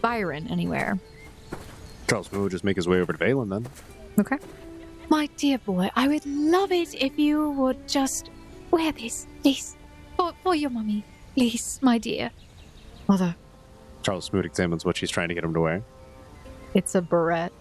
Byron 0.00 0.46
anywhere. 0.48 0.98
Charles 2.08 2.26
Smoot 2.28 2.42
would 2.42 2.52
just 2.52 2.64
make 2.64 2.76
his 2.76 2.88
way 2.88 3.00
over 3.00 3.12
to 3.12 3.18
Valen 3.18 3.48
then. 3.48 3.66
Okay. 4.18 4.38
My 5.08 5.26
dear 5.36 5.58
boy, 5.58 5.90
I 5.94 6.08
would 6.08 6.24
love 6.26 6.72
it 6.72 6.94
if 6.94 7.18
you 7.18 7.50
would 7.50 7.88
just 7.88 8.30
wear 8.70 8.92
this, 8.92 9.26
please. 9.42 9.76
For, 10.16 10.32
for 10.42 10.54
your 10.54 10.70
mummy. 10.70 11.04
Please, 11.34 11.78
my 11.82 11.98
dear. 11.98 12.30
Mother. 13.08 13.34
Charles 14.02 14.26
Smoot 14.26 14.44
examines 14.44 14.84
what 14.84 14.96
she's 14.96 15.10
trying 15.10 15.28
to 15.28 15.34
get 15.34 15.44
him 15.44 15.54
to 15.54 15.60
wear. 15.60 15.82
It's 16.74 16.94
a 16.94 17.02
barrette. 17.02 17.52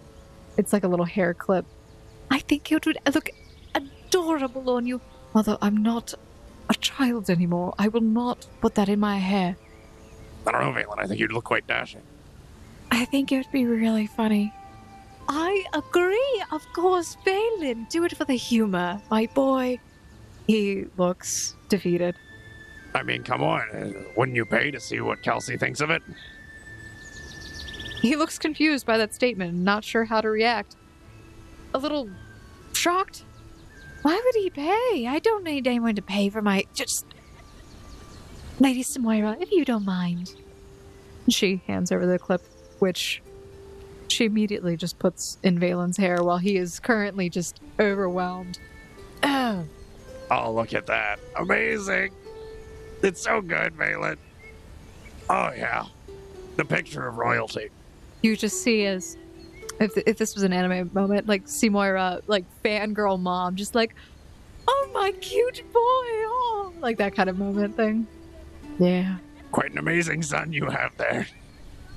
It's 0.57 0.73
like 0.73 0.83
a 0.83 0.87
little 0.87 1.05
hair 1.05 1.33
clip. 1.33 1.65
I 2.29 2.39
think 2.39 2.71
it 2.71 2.85
would 2.85 2.97
look 3.13 3.29
adorable 3.75 4.69
on 4.69 4.85
you. 4.85 5.01
Mother, 5.33 5.57
I'm 5.61 5.77
not 5.77 6.13
a 6.69 6.73
child 6.75 7.29
anymore. 7.29 7.73
I 7.77 7.87
will 7.87 8.01
not 8.01 8.47
put 8.61 8.75
that 8.75 8.89
in 8.89 8.99
my 8.99 9.17
hair. 9.17 9.55
I 10.45 10.51
don't 10.51 10.61
know, 10.61 10.81
Valen. 10.81 10.99
I 10.99 11.07
think 11.07 11.19
you'd 11.19 11.31
look 11.31 11.43
quite 11.43 11.67
dashing. 11.67 12.01
I 12.91 13.05
think 13.05 13.31
it 13.31 13.37
would 13.37 13.51
be 13.51 13.65
really 13.65 14.07
funny. 14.07 14.53
I 15.29 15.63
agree, 15.73 16.43
of 16.51 16.65
course, 16.73 17.15
Valen. 17.25 17.89
Do 17.89 18.03
it 18.03 18.15
for 18.17 18.25
the 18.25 18.35
humor, 18.35 19.01
my 19.09 19.27
boy. 19.33 19.79
He 20.47 20.85
looks 20.97 21.55
defeated. 21.69 22.15
I 22.93 23.03
mean, 23.03 23.23
come 23.23 23.41
on. 23.41 23.61
uh, 23.73 23.91
Wouldn't 24.17 24.35
you 24.35 24.45
pay 24.45 24.71
to 24.71 24.79
see 24.79 24.99
what 24.99 25.21
Kelsey 25.23 25.57
thinks 25.57 25.79
of 25.79 25.89
it? 25.89 26.01
He 28.01 28.15
looks 28.15 28.37
confused 28.37 28.85
by 28.85 28.97
that 28.97 29.13
statement, 29.13 29.53
not 29.53 29.85
sure 29.85 30.03
how 30.05 30.19
to 30.21 30.29
react. 30.29 30.75
A 31.73 31.77
little 31.77 32.09
shocked. 32.73 33.23
Why 34.01 34.13
would 34.15 34.35
he 34.43 34.49
pay? 34.49 35.05
I 35.07 35.19
don't 35.23 35.43
need 35.43 35.67
anyone 35.67 35.95
to 35.95 36.01
pay 36.01 36.29
for 36.29 36.41
my. 36.41 36.65
Just. 36.73 37.05
Lady 38.59 38.83
Samoira, 38.83 39.41
if 39.41 39.51
you 39.51 39.63
don't 39.63 39.85
mind. 39.85 40.35
She 41.29 41.61
hands 41.67 41.91
over 41.91 42.05
the 42.05 42.19
clip, 42.19 42.41
which 42.81 43.21
she 44.07 44.25
immediately 44.25 44.75
just 44.75 44.97
puts 44.99 45.37
in 45.43 45.57
Valen's 45.59 45.97
hair 45.97 46.23
while 46.23 46.39
he 46.39 46.57
is 46.57 46.79
currently 46.79 47.29
just 47.29 47.61
overwhelmed. 47.79 48.59
Oh, 49.23 49.65
Oh, 50.31 50.53
look 50.53 50.73
at 50.73 50.87
that. 50.87 51.19
Amazing. 51.37 52.11
It's 53.03 53.21
so 53.21 53.41
good, 53.41 53.75
Valen. 53.75 54.15
Oh, 55.29 55.51
yeah. 55.55 55.85
The 56.55 56.63
picture 56.63 57.05
of 57.05 57.17
royalty. 57.17 57.69
You 58.21 58.37
just 58.37 58.63
see 58.63 58.85
as 58.85 59.17
if 59.81 59.97
if 59.97 60.17
this 60.17 60.33
was 60.33 60.43
an 60.43 60.53
anime 60.53 60.89
moment, 60.93 61.27
like 61.27 61.45
Seymoura, 61.47 62.21
like 62.27 62.45
fangirl 62.63 63.19
mom, 63.19 63.57
just 63.57 63.75
like, 63.75 63.93
oh 64.67 64.89
my 64.93 65.11
cute 65.19 65.63
boy, 65.73 65.79
oh, 65.81 66.73
like 66.79 66.97
that 66.99 67.13
kind 67.13 67.29
of 67.29 67.37
moment 67.37 67.75
thing. 67.75 68.07
Yeah. 68.79 69.17
Quite 69.51 69.71
an 69.71 69.79
amazing 69.79 70.21
son 70.21 70.53
you 70.53 70.65
have 70.65 70.95
there. 70.97 71.27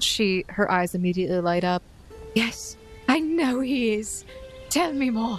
She, 0.04 0.44
her 0.48 0.70
eyes 0.70 0.94
immediately 0.94 1.40
light 1.40 1.64
up. 1.64 1.82
yes. 2.34 2.76
I 3.08 3.20
know 3.20 3.60
he 3.60 3.94
is. 3.94 4.24
Tell 4.70 4.92
me 4.92 5.10
more. 5.10 5.38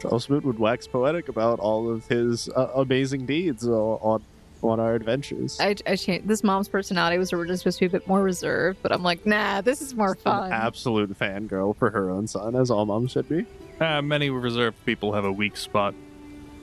Charles 0.00 0.24
Smoot 0.24 0.44
would 0.44 0.58
wax 0.58 0.86
poetic 0.86 1.28
about 1.28 1.58
all 1.58 1.90
of 1.90 2.06
his 2.06 2.48
uh, 2.50 2.68
amazing 2.76 3.24
deeds 3.26 3.66
uh, 3.66 3.72
on 3.72 4.22
on 4.60 4.78
our 4.80 4.94
adventures. 4.96 5.56
I, 5.60 5.76
I 5.86 5.94
changed. 5.96 6.26
This 6.28 6.42
mom's 6.44 6.68
personality 6.68 7.16
was 7.16 7.32
originally 7.32 7.56
supposed 7.58 7.78
to 7.78 7.82
be 7.88 7.96
a 7.96 7.98
bit 8.00 8.06
more 8.08 8.22
reserved, 8.22 8.80
but 8.82 8.90
I'm 8.92 9.02
like, 9.04 9.24
nah, 9.24 9.60
this 9.60 9.80
is 9.80 9.94
more 9.94 10.10
An 10.10 10.16
fun. 10.16 10.52
absolute 10.52 11.16
fangirl 11.18 11.76
for 11.76 11.90
her 11.90 12.10
own 12.10 12.26
son, 12.26 12.56
as 12.56 12.68
all 12.70 12.84
moms 12.84 13.12
should 13.12 13.28
be. 13.28 13.46
Uh, 13.80 14.02
many 14.02 14.30
reserved 14.30 14.76
people 14.84 15.12
have 15.12 15.24
a 15.24 15.30
weak 15.32 15.56
spot. 15.56 15.94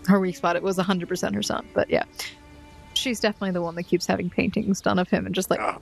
her 0.08 0.20
weak 0.20 0.36
spot, 0.36 0.58
it 0.58 0.62
was 0.64 0.78
100% 0.78 1.34
her 1.34 1.42
son, 1.42 1.66
but 1.74 1.90
yeah. 1.90 2.04
She's 2.96 3.20
definitely 3.22 3.52
the 3.52 3.62
one 3.62 3.76
that 3.76 3.84
keeps 3.84 4.06
having 4.06 4.30
paintings 4.30 4.82
done 4.82 5.00
of 5.00 5.10
him 5.10 5.26
and 5.26 5.34
just 5.34 5.50
like, 5.50 5.62
Uh, 5.62 5.80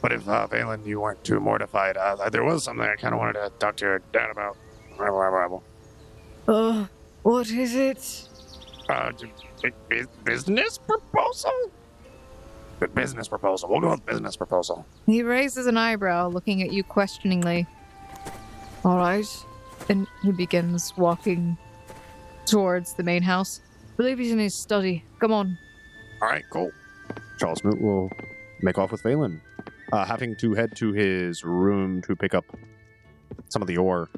but 0.00 0.12
if, 0.12 0.28
uh, 0.28 0.46
Valen, 0.48 0.86
you 0.86 1.00
weren't 1.00 1.22
too 1.24 1.40
mortified, 1.40 1.96
uh, 1.96 2.28
there 2.30 2.44
was 2.44 2.64
something 2.64 2.84
I 2.86 2.94
kind 2.96 3.14
of 3.14 3.20
wanted 3.20 3.34
to 3.34 3.50
talk 3.58 3.76
to 3.76 3.84
your 3.84 3.98
dad 4.12 4.30
about. 4.30 4.56
Rebel, 4.98 5.16
rebel, 5.18 5.38
rebel. 5.38 5.62
Uh, 6.48 6.86
what 7.22 7.48
is 7.50 7.74
it? 7.74 8.28
Uh, 8.88 9.12
b- 9.62 9.70
bu- 9.88 10.06
business 10.24 10.78
proposal? 10.78 11.52
B- 12.80 12.86
business 12.94 13.28
proposal. 13.28 13.68
We'll 13.68 13.80
go 13.80 13.90
with 13.90 14.06
business 14.06 14.36
proposal. 14.36 14.86
he 15.06 15.22
raises 15.22 15.66
an 15.66 15.76
eyebrow, 15.76 16.28
looking 16.28 16.62
at 16.62 16.72
you 16.72 16.82
questioningly. 16.84 17.66
All 18.84 18.96
right. 18.96 19.26
And 19.88 20.06
he 20.22 20.32
begins 20.32 20.96
walking 20.96 21.56
towards 22.46 22.94
the 22.94 23.02
main 23.02 23.22
house. 23.22 23.60
I 23.92 23.96
believe 23.96 24.18
he's 24.18 24.32
in 24.32 24.38
his 24.38 24.54
study. 24.54 25.04
Come 25.20 25.32
on. 25.32 25.58
All 26.22 26.28
right, 26.28 26.44
cool. 26.50 26.70
Charles 27.38 27.60
Smoot 27.60 27.80
will 27.80 28.10
make 28.62 28.78
off 28.78 28.90
with 28.90 29.02
Valen, 29.02 29.40
uh, 29.92 30.04
having 30.04 30.36
to 30.36 30.54
head 30.54 30.74
to 30.76 30.92
his 30.92 31.44
room 31.44 32.02
to 32.02 32.14
pick 32.16 32.34
up 32.34 32.44
some 33.48 33.62
of 33.62 33.68
the 33.68 33.76
ore. 33.76 34.08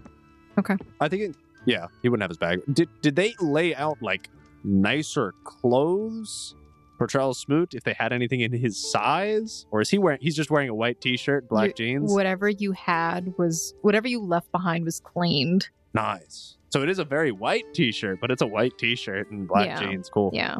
Okay. 0.58 0.76
I 1.00 1.08
think, 1.08 1.22
it, 1.22 1.36
yeah, 1.66 1.86
he 2.02 2.08
wouldn't 2.08 2.22
have 2.22 2.30
his 2.30 2.38
bag. 2.38 2.60
Did 2.72 2.88
did 3.02 3.16
they 3.16 3.34
lay 3.40 3.74
out 3.74 3.98
like 4.02 4.28
nicer 4.64 5.32
clothes 5.44 6.54
for 6.98 7.06
Charles 7.06 7.38
Smoot 7.38 7.72
if 7.74 7.82
they 7.84 7.94
had 7.94 8.12
anything 8.12 8.40
in 8.40 8.52
his 8.52 8.76
size, 8.90 9.64
or 9.70 9.80
is 9.80 9.88
he 9.88 9.98
wearing? 9.98 10.18
He's 10.20 10.36
just 10.36 10.50
wearing 10.50 10.68
a 10.68 10.74
white 10.74 11.00
T-shirt, 11.00 11.48
black 11.48 11.68
You- 11.68 11.72
jeans. 11.74 12.12
Whatever 12.12 12.48
you 12.48 12.72
had 12.72 13.32
was, 13.38 13.74
whatever 13.82 14.06
you 14.08 14.20
left 14.22 14.50
behind 14.52 14.84
was 14.84 15.00
cleaned. 15.00 15.68
Nice. 15.94 16.56
So 16.70 16.82
it 16.82 16.88
is 16.90 16.98
a 16.98 17.04
very 17.04 17.32
white 17.32 17.64
T-shirt, 17.74 18.18
but 18.20 18.30
it's 18.30 18.42
a 18.42 18.46
white 18.46 18.76
T-shirt 18.78 19.30
and 19.30 19.48
black 19.48 19.66
Yeah. 19.66 19.80
jeans. 19.80 20.08
Cool. 20.10 20.30
Yeah. 20.34 20.58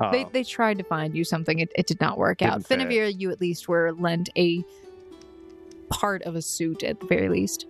Uh, 0.00 0.10
They, 0.10 0.24
they 0.32 0.44
tried 0.44 0.78
to 0.78 0.84
find 0.84 1.14
you 1.16 1.24
something. 1.24 1.58
It, 1.58 1.70
it 1.76 1.86
did 1.86 2.00
not 2.00 2.18
work 2.18 2.42
out. 2.42 2.66
Didn't. 2.68 2.88
Finavir, 2.88 3.12
you 3.20 3.30
at 3.30 3.40
least 3.40 3.68
were 3.68 3.92
lent 3.92 4.30
a 4.36 4.64
part 5.90 6.22
of 6.22 6.34
a 6.34 6.42
suit 6.42 6.82
at 6.82 7.00
the 7.00 7.06
very 7.06 7.28
least. 7.28 7.66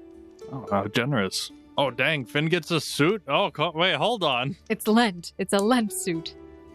Oh, 0.52 0.66
how 0.70 0.86
generous. 0.86 1.50
Oh, 1.78 1.90
dang, 1.90 2.24
Finn 2.26 2.46
gets 2.46 2.70
a 2.70 2.80
suit? 2.80 3.22
Oh, 3.26 3.50
co- 3.50 3.72
wait, 3.74 3.94
hold 3.94 4.22
on. 4.22 4.56
It's 4.68 4.86
lent. 4.86 5.32
It's 5.38 5.52
a 5.52 5.58
lent 5.58 5.92
suit. 5.92 6.34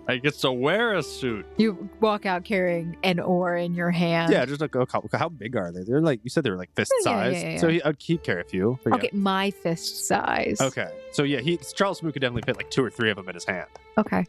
I 0.10 0.18
gets 0.18 0.40
to 0.42 0.52
wear 0.54 0.94
a 0.94 1.04
suit. 1.04 1.46
You 1.58 1.90
walk 2.00 2.26
out 2.26 2.46
carrying 2.46 2.96
an 3.04 3.20
oar 3.20 3.58
in 3.58 3.74
your 3.74 3.92
hand. 3.92 4.32
yeah, 4.32 4.46
just 4.46 4.62
like 4.62 4.74
a 4.76 4.86
couple. 4.86 5.10
How 5.12 5.28
big 5.28 5.58
are 5.58 5.70
they? 5.72 5.84
They're 5.84 6.00
like 6.02 6.22
you 6.24 6.30
said, 6.30 6.46
they 6.46 6.50
were 6.50 6.56
like 6.56 6.74
fist 6.76 6.94
Yeah, 7.06 7.12
yeah, 7.12 7.24
size. 7.34 7.44
yeah, 7.44 7.50
yeah. 7.52 7.58
So 7.58 7.68
he, 7.68 7.84
I'd 7.84 8.00
keep 8.00 8.24
carry 8.24 8.40
a 8.40 8.46
few. 8.46 8.80
but 8.86 8.92
yeah. 8.92 8.96
Okay, 8.96 9.10
my 9.12 9.52
fist 9.52 10.08
size. 10.08 10.62
Okay. 10.62 10.88
So 11.12 11.24
yeah, 11.24 11.42
he 11.42 11.58
Charles 11.76 11.98
Smoot 12.00 12.14
could 12.14 12.22
definitely 12.22 12.44
fit 12.44 12.56
like 12.56 12.72
two 12.72 12.86
or 12.86 12.90
three 12.90 13.10
of 13.12 13.18
them 13.18 13.28
in 13.28 13.36
his 13.36 13.44
hand. 13.44 13.68
Okay. 13.98 14.26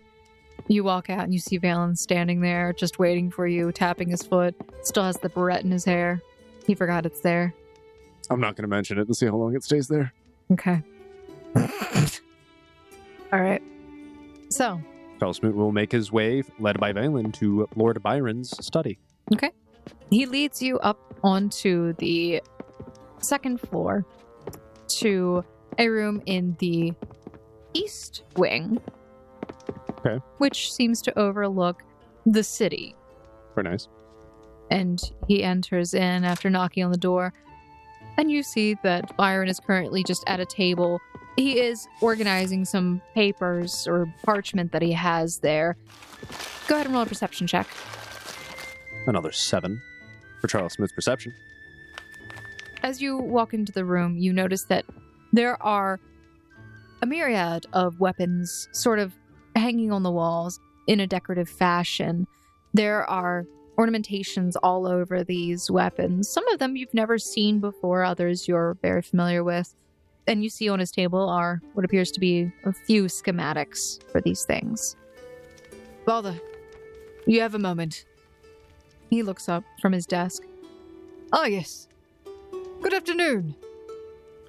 You 0.66 0.84
walk 0.84 1.08
out 1.08 1.24
and 1.24 1.32
you 1.32 1.38
see 1.38 1.58
Valen 1.58 1.96
standing 1.96 2.40
there, 2.40 2.72
just 2.72 2.98
waiting 2.98 3.30
for 3.30 3.46
you, 3.46 3.72
tapping 3.72 4.10
his 4.10 4.22
foot. 4.22 4.54
Still 4.82 5.04
has 5.04 5.16
the 5.16 5.28
barrette 5.28 5.64
in 5.64 5.70
his 5.70 5.84
hair. 5.84 6.20
He 6.66 6.74
forgot 6.74 7.06
it's 7.06 7.20
there. 7.20 7.54
I'm 8.30 8.40
not 8.40 8.56
going 8.56 8.64
to 8.64 8.68
mention 8.68 8.98
it 8.98 9.06
and 9.06 9.16
see 9.16 9.26
how 9.26 9.36
long 9.36 9.54
it 9.54 9.64
stays 9.64 9.88
there. 9.88 10.12
Okay. 10.52 10.82
All 13.32 13.40
right. 13.40 13.62
So, 14.50 14.80
Charles 15.18 15.38
Smoot 15.38 15.54
will 15.54 15.72
make 15.72 15.92
his 15.92 16.12
way, 16.12 16.42
led 16.58 16.78
by 16.78 16.92
Valen, 16.92 17.32
to 17.34 17.68
Lord 17.74 18.02
Byron's 18.02 18.52
study. 18.64 18.98
Okay. 19.32 19.50
He 20.10 20.26
leads 20.26 20.62
you 20.62 20.78
up 20.80 20.98
onto 21.22 21.94
the 21.94 22.42
second 23.20 23.60
floor 23.60 24.04
to 24.98 25.44
a 25.78 25.88
room 25.88 26.22
in 26.26 26.56
the 26.58 26.92
east 27.74 28.24
wing. 28.36 28.80
Okay. 29.98 30.18
Which 30.38 30.72
seems 30.72 31.02
to 31.02 31.18
overlook 31.18 31.82
the 32.26 32.42
city. 32.44 32.94
Very 33.54 33.68
nice. 33.70 33.88
and 34.70 35.00
he 35.26 35.42
enters 35.42 35.94
in 35.94 36.24
after 36.24 36.50
knocking 36.50 36.84
on 36.84 36.90
the 36.92 36.98
door. 36.98 37.32
And 38.18 38.30
you 38.30 38.42
see 38.42 38.76
that 38.82 39.16
Byron 39.16 39.48
is 39.48 39.58
currently 39.60 40.04
just 40.04 40.22
at 40.26 40.40
a 40.40 40.44
table. 40.46 41.00
He 41.36 41.58
is 41.60 41.86
organizing 42.02 42.64
some 42.66 43.00
papers 43.14 43.86
or 43.88 44.12
parchment 44.24 44.72
that 44.72 44.82
he 44.82 44.92
has 44.92 45.38
there. 45.38 45.76
Go 46.66 46.74
ahead 46.74 46.86
and 46.86 46.94
roll 46.94 47.04
a 47.04 47.06
perception 47.06 47.46
check. 47.46 47.66
Another 49.06 49.32
seven 49.32 49.80
for 50.40 50.48
Charles 50.48 50.74
Smoot's 50.74 50.92
perception. 50.92 51.32
As 52.82 53.00
you 53.00 53.16
walk 53.16 53.54
into 53.54 53.72
the 53.72 53.84
room, 53.84 54.18
you 54.18 54.32
notice 54.32 54.64
that 54.64 54.84
there 55.32 55.60
are 55.62 55.98
a 57.02 57.06
myriad 57.06 57.66
of 57.72 58.00
weapons 58.00 58.68
sort 58.72 58.98
of 58.98 59.14
hanging 59.58 59.92
on 59.92 60.02
the 60.02 60.10
walls 60.10 60.58
in 60.86 61.00
a 61.00 61.06
decorative 61.06 61.48
fashion. 61.48 62.26
There 62.74 63.08
are 63.08 63.46
ornamentations 63.78 64.56
all 64.56 64.86
over 64.86 65.22
these 65.22 65.70
weapons. 65.70 66.28
Some 66.28 66.46
of 66.48 66.58
them 66.58 66.76
you've 66.76 66.94
never 66.94 67.18
seen 67.18 67.60
before, 67.60 68.02
others 68.02 68.48
you're 68.48 68.76
very 68.82 69.02
familiar 69.02 69.44
with. 69.44 69.74
And 70.26 70.42
you 70.42 70.50
see 70.50 70.68
on 70.68 70.78
his 70.78 70.90
table 70.90 71.28
are 71.28 71.62
what 71.74 71.84
appears 71.84 72.10
to 72.12 72.20
be 72.20 72.52
a 72.64 72.72
few 72.72 73.04
schematics 73.04 74.02
for 74.10 74.20
these 74.20 74.44
things. 74.44 74.96
Father, 76.04 76.38
you 77.26 77.40
have 77.40 77.54
a 77.54 77.58
moment. 77.58 78.04
He 79.10 79.22
looks 79.22 79.48
up 79.48 79.64
from 79.80 79.92
his 79.92 80.06
desk. 80.06 80.42
Ah, 81.32 81.46
yes. 81.46 81.88
Good 82.82 82.94
afternoon. 82.94 83.54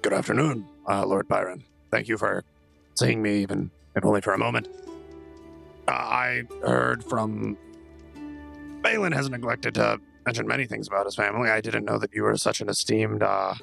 Good 0.02 0.12
afternoon, 0.12 0.66
uh, 0.88 1.06
Lord 1.06 1.28
Byron. 1.28 1.64
Thank 1.90 2.08
you 2.08 2.16
for 2.16 2.44
seeing 2.94 3.22
me, 3.22 3.42
even 3.42 3.70
if 3.94 4.04
only 4.04 4.20
for 4.20 4.32
a 4.32 4.38
moment. 4.38 4.68
I 5.92 6.44
heard 6.62 7.04
from. 7.04 7.56
Valen 8.82 9.12
has 9.12 9.28
neglected 9.28 9.74
to 9.74 10.00
mention 10.24 10.46
many 10.46 10.66
things 10.66 10.88
about 10.88 11.04
his 11.04 11.14
family. 11.14 11.50
I 11.50 11.60
didn't 11.60 11.84
know 11.84 11.98
that 11.98 12.14
you 12.14 12.22
were 12.22 12.36
such 12.36 12.60
an 12.60 12.68
esteemed 12.68 13.22
uh, 13.22 13.54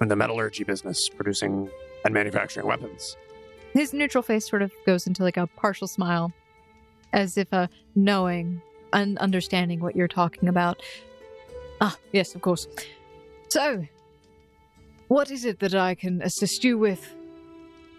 in 0.00 0.08
the 0.08 0.16
metallurgy 0.16 0.64
business, 0.64 1.08
producing 1.08 1.70
and 2.04 2.12
manufacturing 2.12 2.66
weapons. 2.66 3.16
His 3.72 3.92
neutral 3.92 4.22
face 4.22 4.48
sort 4.48 4.62
of 4.62 4.72
goes 4.86 5.06
into 5.06 5.22
like 5.22 5.36
a 5.36 5.46
partial 5.46 5.86
smile, 5.86 6.32
as 7.12 7.36
if 7.36 7.52
uh, 7.52 7.68
knowing 7.94 8.60
and 8.92 9.18
understanding 9.18 9.80
what 9.80 9.96
you're 9.96 10.08
talking 10.08 10.48
about. 10.48 10.82
Ah, 11.80 11.96
yes, 12.12 12.34
of 12.34 12.42
course. 12.42 12.66
So, 13.48 13.86
what 15.08 15.30
is 15.30 15.44
it 15.44 15.60
that 15.60 15.74
I 15.74 15.94
can 15.94 16.22
assist 16.22 16.64
you 16.64 16.78
with? 16.78 17.14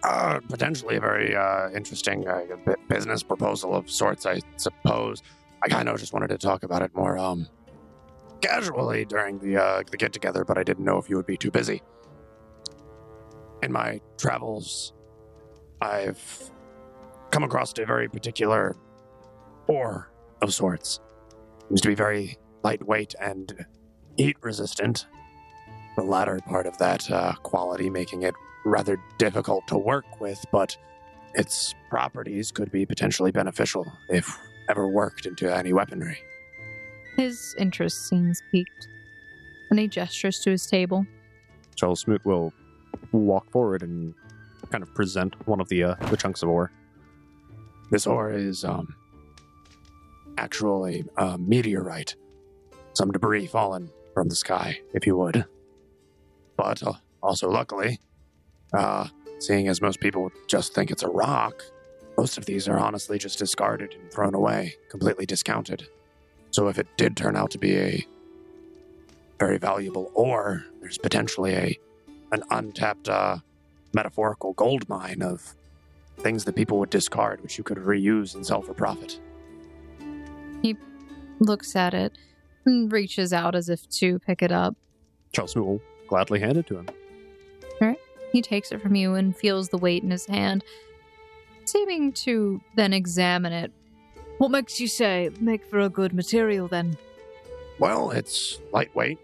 Uh, 0.03 0.39
potentially 0.47 0.95
a 0.95 0.99
very 0.99 1.35
uh, 1.35 1.69
interesting 1.71 2.25
uh, 2.25 2.41
business 2.87 3.21
proposal 3.21 3.75
of 3.75 3.89
sorts, 3.89 4.25
I 4.25 4.39
suppose. 4.55 5.21
I 5.61 5.67
kind 5.67 5.89
of 5.89 5.99
just 5.99 6.13
wanted 6.13 6.29
to 6.29 6.37
talk 6.37 6.63
about 6.63 6.81
it 6.81 6.95
more 6.95 7.17
um, 7.17 7.47
casually 8.39 9.03
during 9.03 9.39
the 9.39 9.57
uh, 9.61 9.83
the 9.89 9.97
get 9.97 10.13
together, 10.13 10.45
but 10.45 10.57
I 10.57 10.63
didn't 10.63 10.85
know 10.85 10.97
if 10.97 11.09
you 11.09 11.17
would 11.17 11.25
be 11.25 11.35
too 11.35 11.51
busy. 11.51 11.81
In 13.61 13.73
my 13.73 13.99
travels, 14.17 14.93
I've 15.81 16.49
come 17.31 17.43
across 17.43 17.73
a 17.77 17.85
very 17.85 18.07
particular 18.07 18.77
ore 19.67 20.11
of 20.41 20.53
sorts. 20.53 21.01
Seems 21.67 21.81
to 21.81 21.89
be 21.89 21.95
very 21.95 22.37
lightweight 22.63 23.15
and 23.19 23.65
heat 24.17 24.37
resistant. 24.41 25.07
The 25.97 26.03
latter 26.03 26.39
part 26.47 26.67
of 26.67 26.77
that 26.77 27.11
uh, 27.11 27.33
quality 27.43 27.89
making 27.89 28.23
it 28.23 28.33
rather 28.65 28.97
difficult 29.17 29.67
to 29.67 29.77
work 29.77 30.19
with, 30.19 30.43
but 30.51 30.77
its 31.33 31.73
properties 31.89 32.51
could 32.51 32.71
be 32.71 32.85
potentially 32.85 33.31
beneficial 33.31 33.85
if 34.09 34.37
ever 34.69 34.87
worked 34.87 35.25
into 35.25 35.53
any 35.53 35.73
weaponry. 35.73 36.17
His 37.17 37.55
interest 37.57 38.07
seems 38.07 38.41
piqued, 38.51 38.87
and 39.69 39.79
he 39.79 39.87
gestures 39.87 40.39
to 40.39 40.51
his 40.51 40.65
table. 40.65 41.05
Charles 41.75 42.01
Smoot 42.01 42.25
will 42.25 42.53
walk 43.11 43.49
forward 43.51 43.83
and 43.83 44.13
kind 44.71 44.83
of 44.83 44.93
present 44.93 45.35
one 45.47 45.59
of 45.59 45.69
the 45.69 45.83
uh, 45.83 45.95
the 46.09 46.17
chunks 46.17 46.43
of 46.43 46.49
ore. 46.49 46.71
This 47.91 48.05
ore 48.05 48.31
is 48.31 48.63
um, 48.63 48.95
actually 50.37 51.05
a 51.17 51.37
meteorite, 51.37 52.15
some 52.93 53.11
debris 53.11 53.47
fallen 53.47 53.89
from 54.13 54.29
the 54.29 54.35
sky, 54.35 54.79
if 54.93 55.07
you 55.07 55.17
would. 55.17 55.45
But 56.55 56.83
uh, 56.83 56.93
also, 57.23 57.49
luckily, 57.49 57.99
uh, 58.73 59.07
seeing 59.39 59.67
as 59.67 59.81
most 59.81 59.99
people 59.99 60.23
would 60.23 60.33
just 60.47 60.73
think 60.73 60.91
it's 60.91 61.03
a 61.03 61.09
rock, 61.09 61.63
most 62.17 62.37
of 62.37 62.45
these 62.45 62.67
are 62.67 62.77
honestly 62.77 63.17
just 63.17 63.39
discarded 63.39 63.95
and 63.99 64.11
thrown 64.11 64.35
away, 64.35 64.75
completely 64.89 65.25
discounted. 65.25 65.87
So 66.51 66.67
if 66.67 66.77
it 66.77 66.87
did 66.97 67.15
turn 67.15 67.35
out 67.35 67.51
to 67.51 67.57
be 67.57 67.77
a 67.77 68.07
very 69.39 69.57
valuable 69.57 70.11
ore, 70.13 70.65
there's 70.81 70.97
potentially 70.97 71.53
a 71.53 71.79
an 72.31 72.43
untapped 72.51 73.09
uh, 73.09 73.37
metaphorical 73.93 74.53
gold 74.53 74.87
mine 74.87 75.21
of 75.21 75.55
things 76.17 76.43
that 76.45 76.55
people 76.55 76.77
would 76.79 76.89
discard, 76.89 77.41
which 77.41 77.57
you 77.57 77.63
could 77.63 77.77
reuse 77.77 78.35
and 78.35 78.45
sell 78.45 78.61
for 78.61 78.73
profit. 78.73 79.19
He 80.61 80.75
looks 81.39 81.75
at 81.75 81.93
it 81.93 82.17
and 82.65 82.91
reaches 82.91 83.33
out 83.33 83.55
as 83.55 83.69
if 83.69 83.87
to 83.91 84.19
pick 84.19 84.41
it 84.41 84.51
up. 84.51 84.75
Charles 85.31 85.53
Smoot 85.53 85.65
will 85.65 85.81
gladly 86.07 86.39
hand 86.39 86.57
it 86.57 86.67
to 86.67 86.79
him. 86.79 86.89
He 88.31 88.41
takes 88.41 88.71
it 88.71 88.81
from 88.81 88.95
you 88.95 89.15
and 89.15 89.35
feels 89.35 89.69
the 89.69 89.77
weight 89.77 90.03
in 90.03 90.11
his 90.11 90.25
hand, 90.25 90.63
seeming 91.65 92.11
to 92.13 92.61
then 92.75 92.93
examine 92.93 93.53
it. 93.53 93.71
What 94.37 94.51
makes 94.51 94.79
you 94.79 94.87
say 94.87 95.25
it 95.25 95.41
make 95.41 95.65
for 95.65 95.79
a 95.79 95.89
good 95.89 96.13
material 96.13 96.67
then? 96.67 96.97
Well, 97.79 98.11
it's 98.11 98.59
lightweight, 98.71 99.19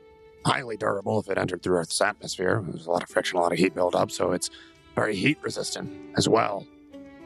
highly 0.46 0.78
durable 0.78 1.20
if 1.20 1.30
it 1.30 1.38
entered 1.38 1.62
through 1.62 1.78
Earth's 1.78 2.02
atmosphere. 2.02 2.64
There's 2.68 2.88
a 2.88 2.92
lot 2.92 3.04
of 3.04 3.10
friction, 3.10 3.38
a 3.38 3.42
lot 3.42 3.52
of 3.52 3.58
heat 3.58 3.76
buildup, 3.76 4.12
so 4.12 4.32
it's 4.32 4.50
very 4.96 5.16
heat 5.16 5.38
resistant 5.42 5.92
as 6.18 6.28
well. 6.28 6.66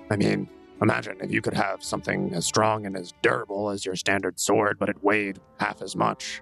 I 0.10 0.16
mean, 0.16 0.50
imagine 0.82 1.18
if 1.22 1.32
you 1.32 1.42
could 1.42 1.54
have 1.54 1.84
something 1.84 2.34
as 2.34 2.46
strong 2.46 2.86
and 2.86 2.98
as 2.98 3.14
durable 3.22 3.70
as 3.70 3.86
your 3.86 3.96
standard 3.96 4.40
sword, 4.40 4.78
but 4.80 4.90
it 4.90 5.04
weighed 5.04 5.40
half 5.60 5.82
as 5.82 5.96
much. 5.96 6.42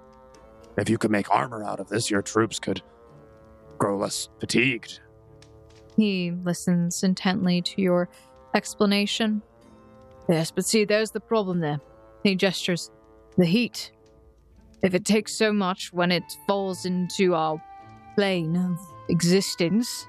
If 0.78 0.90
you 0.90 0.98
could 0.98 1.12
make 1.12 1.30
armor 1.30 1.64
out 1.64 1.80
of 1.80 1.90
this, 1.90 2.10
your 2.10 2.22
troops 2.22 2.60
could 2.60 2.82
grow 3.78 3.98
less 3.98 4.30
fatigued. 4.40 5.02
He 5.98 6.32
listens 6.44 7.04
intently 7.04 7.62
to 7.64 7.82
your 7.82 8.08
explanation. 8.54 9.42
Yes, 10.30 10.52
but 10.52 10.66
see, 10.66 10.86
there's 10.86 11.12
the 11.12 11.20
problem 11.20 11.60
there. 11.60 11.80
He 12.24 12.36
gestures. 12.36 12.92
The 13.38 13.46
heat. 13.46 13.92
If 14.84 14.94
it 14.94 15.06
takes 15.06 15.36
so 15.36 15.52
much 15.52 15.92
when 15.92 16.12
it 16.12 16.24
falls 16.46 16.86
into 16.86 17.34
our 17.34 17.62
plane 18.16 18.56
of 18.56 18.80
existence, 19.10 20.08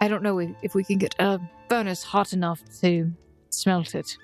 I 0.00 0.08
don't 0.08 0.22
know 0.22 0.38
if, 0.38 0.50
if 0.62 0.74
we 0.74 0.82
can 0.82 0.98
get 0.98 1.14
a 1.18 1.40
furnace 1.68 2.02
hot 2.02 2.32
enough 2.32 2.60
to 2.80 3.12
smelt 3.50 3.94
it. 3.94 4.16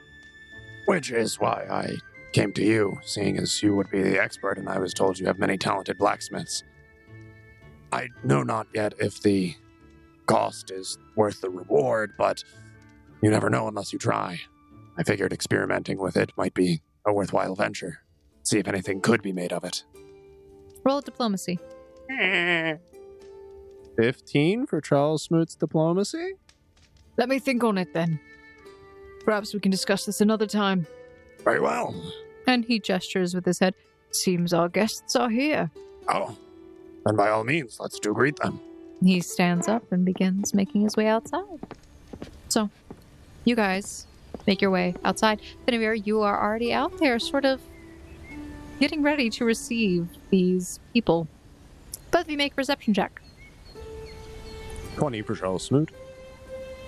Which 0.86 1.10
is 1.10 1.38
why 1.38 1.66
I 1.70 1.96
came 2.32 2.52
to 2.54 2.64
you, 2.64 2.98
seeing 3.02 3.38
as 3.38 3.62
you 3.62 3.74
would 3.76 3.90
be 3.90 4.02
the 4.02 4.20
expert, 4.20 4.58
and 4.58 4.68
I 4.68 4.78
was 4.78 4.92
told 4.92 5.18
you 5.18 5.26
have 5.26 5.38
many 5.38 5.56
talented 5.56 5.98
blacksmiths. 5.98 6.64
I 7.92 8.08
know 8.24 8.42
not 8.42 8.66
yet 8.74 8.94
if 8.98 9.22
the 9.22 9.54
cost 10.26 10.70
is 10.70 10.98
worth 11.16 11.40
the 11.40 11.50
reward, 11.50 12.12
but 12.18 12.42
you 13.22 13.30
never 13.30 13.48
know 13.50 13.68
unless 13.68 13.92
you 13.92 13.98
try. 13.98 14.40
I 14.98 15.02
figured 15.02 15.32
experimenting 15.32 15.98
with 15.98 16.16
it 16.16 16.32
might 16.36 16.54
be 16.54 16.82
a 17.06 17.12
worthwhile 17.12 17.54
venture. 17.54 18.00
See 18.42 18.58
if 18.58 18.68
anything 18.68 19.00
could 19.00 19.22
be 19.22 19.32
made 19.32 19.52
of 19.52 19.64
it. 19.64 19.84
Roll 20.84 21.00
diplomacy. 21.00 21.58
15 23.96 24.66
for 24.66 24.80
Charles 24.80 25.24
Smoot's 25.24 25.54
diplomacy? 25.54 26.34
Let 27.16 27.28
me 27.28 27.38
think 27.38 27.64
on 27.64 27.78
it 27.78 27.94
then. 27.94 28.20
Perhaps 29.24 29.54
we 29.54 29.60
can 29.60 29.70
discuss 29.70 30.04
this 30.04 30.20
another 30.20 30.46
time. 30.46 30.86
Very 31.42 31.60
well. 31.60 31.94
And 32.46 32.64
he 32.64 32.78
gestures 32.78 33.34
with 33.34 33.44
his 33.44 33.58
head. 33.58 33.74
Seems 34.12 34.52
our 34.52 34.68
guests 34.68 35.16
are 35.16 35.30
here. 35.30 35.70
Oh, 36.08 36.36
then 37.04 37.16
by 37.16 37.30
all 37.30 37.42
means, 37.42 37.78
let's 37.80 37.98
do 37.98 38.12
greet 38.14 38.36
them. 38.36 38.60
He 39.02 39.20
stands 39.20 39.68
up 39.68 39.92
and 39.92 40.04
begins 40.04 40.54
making 40.54 40.82
his 40.82 40.96
way 40.96 41.06
outside. 41.06 41.60
So, 42.48 42.70
you 43.44 43.54
guys 43.54 44.06
make 44.46 44.60
your 44.60 44.70
way 44.70 44.94
outside. 45.04 45.40
Finavir, 45.66 46.06
you 46.06 46.22
are 46.22 46.42
already 46.42 46.72
out 46.72 46.98
there, 46.98 47.18
sort 47.18 47.44
of 47.44 47.60
getting 48.80 49.02
ready 49.02 49.30
to 49.30 49.44
receive 49.44 50.08
these 50.30 50.80
people. 50.92 51.28
Both 52.10 52.24
of 52.24 52.30
you 52.30 52.36
make 52.36 52.52
a 52.52 52.56
perception 52.56 52.94
check. 52.94 53.20
20 54.96 55.22
for 55.22 55.34
Charles 55.34 55.64
Smoot. 55.64 55.90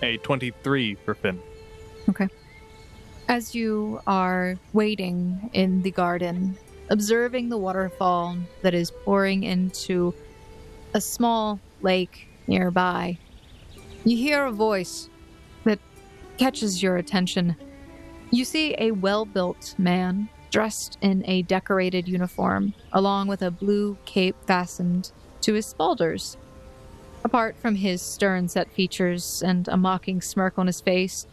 A 0.03 0.17
23 0.19 0.95
for 0.95 1.15
Finn. 1.15 1.41
Okay. 2.09 2.29
As 3.29 3.55
you 3.55 4.01
are 4.07 4.57
waiting 4.73 5.51
in 5.53 5.83
the 5.83 5.91
garden, 5.91 6.57
observing 6.89 7.51
the 7.51 7.59
waterfall 7.59 8.37
that 8.63 8.73
is 8.73 8.91
pouring 8.91 9.43
into 9.43 10.15
a 10.95 11.01
small 11.01 11.61
lake 11.83 12.29
nearby, 12.47 13.19
you 14.05 14.17
hear 14.17 14.45
a 14.45 14.53
voice 14.53 15.09
that 15.65 15.79
catches 16.39 16.83
your 16.83 16.97
attention. 16.97 17.57
You 18.31 18.45
see 18.45 18.75
a 18.79 18.93
well 18.93 19.25
built 19.25 19.75
man 19.79 20.29
dressed 20.51 20.99
in 21.01 21.25
a 21.27 21.43
decorated 21.43 22.09
uniform, 22.09 22.75
along 22.93 23.29
with 23.29 23.43
a 23.43 23.51
blue 23.51 23.97
cape 24.05 24.37
fastened 24.47 25.13
to 25.43 25.55
his 25.55 25.73
spalders. 25.73 26.37
Apart 27.25 27.57
from 27.57 27.75
his 27.75 28.01
stern 28.01 28.49
set 28.49 28.73
features 28.73 29.43
and 29.45 29.69
a 29.69 29.77
mocking 29.77 30.21
smirk 30.21 30.59
on 30.59 30.67
his 30.67 30.81
face, 30.81 31.27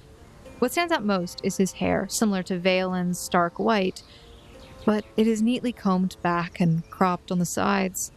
what 0.59 0.71
stands 0.71 0.91
out 0.91 1.05
most 1.05 1.41
is 1.43 1.57
his 1.57 1.73
hair, 1.73 2.07
similar 2.09 2.43
to 2.43 2.57
Valen's 2.57 3.19
stark 3.19 3.59
white, 3.59 4.03
but 4.85 5.05
it 5.17 5.27
is 5.27 5.41
neatly 5.41 5.71
combed 5.71 6.17
back 6.21 6.59
and 6.59 6.89
cropped 6.89 7.31
on 7.31 7.39
the 7.39 7.45
sides. 7.45 8.11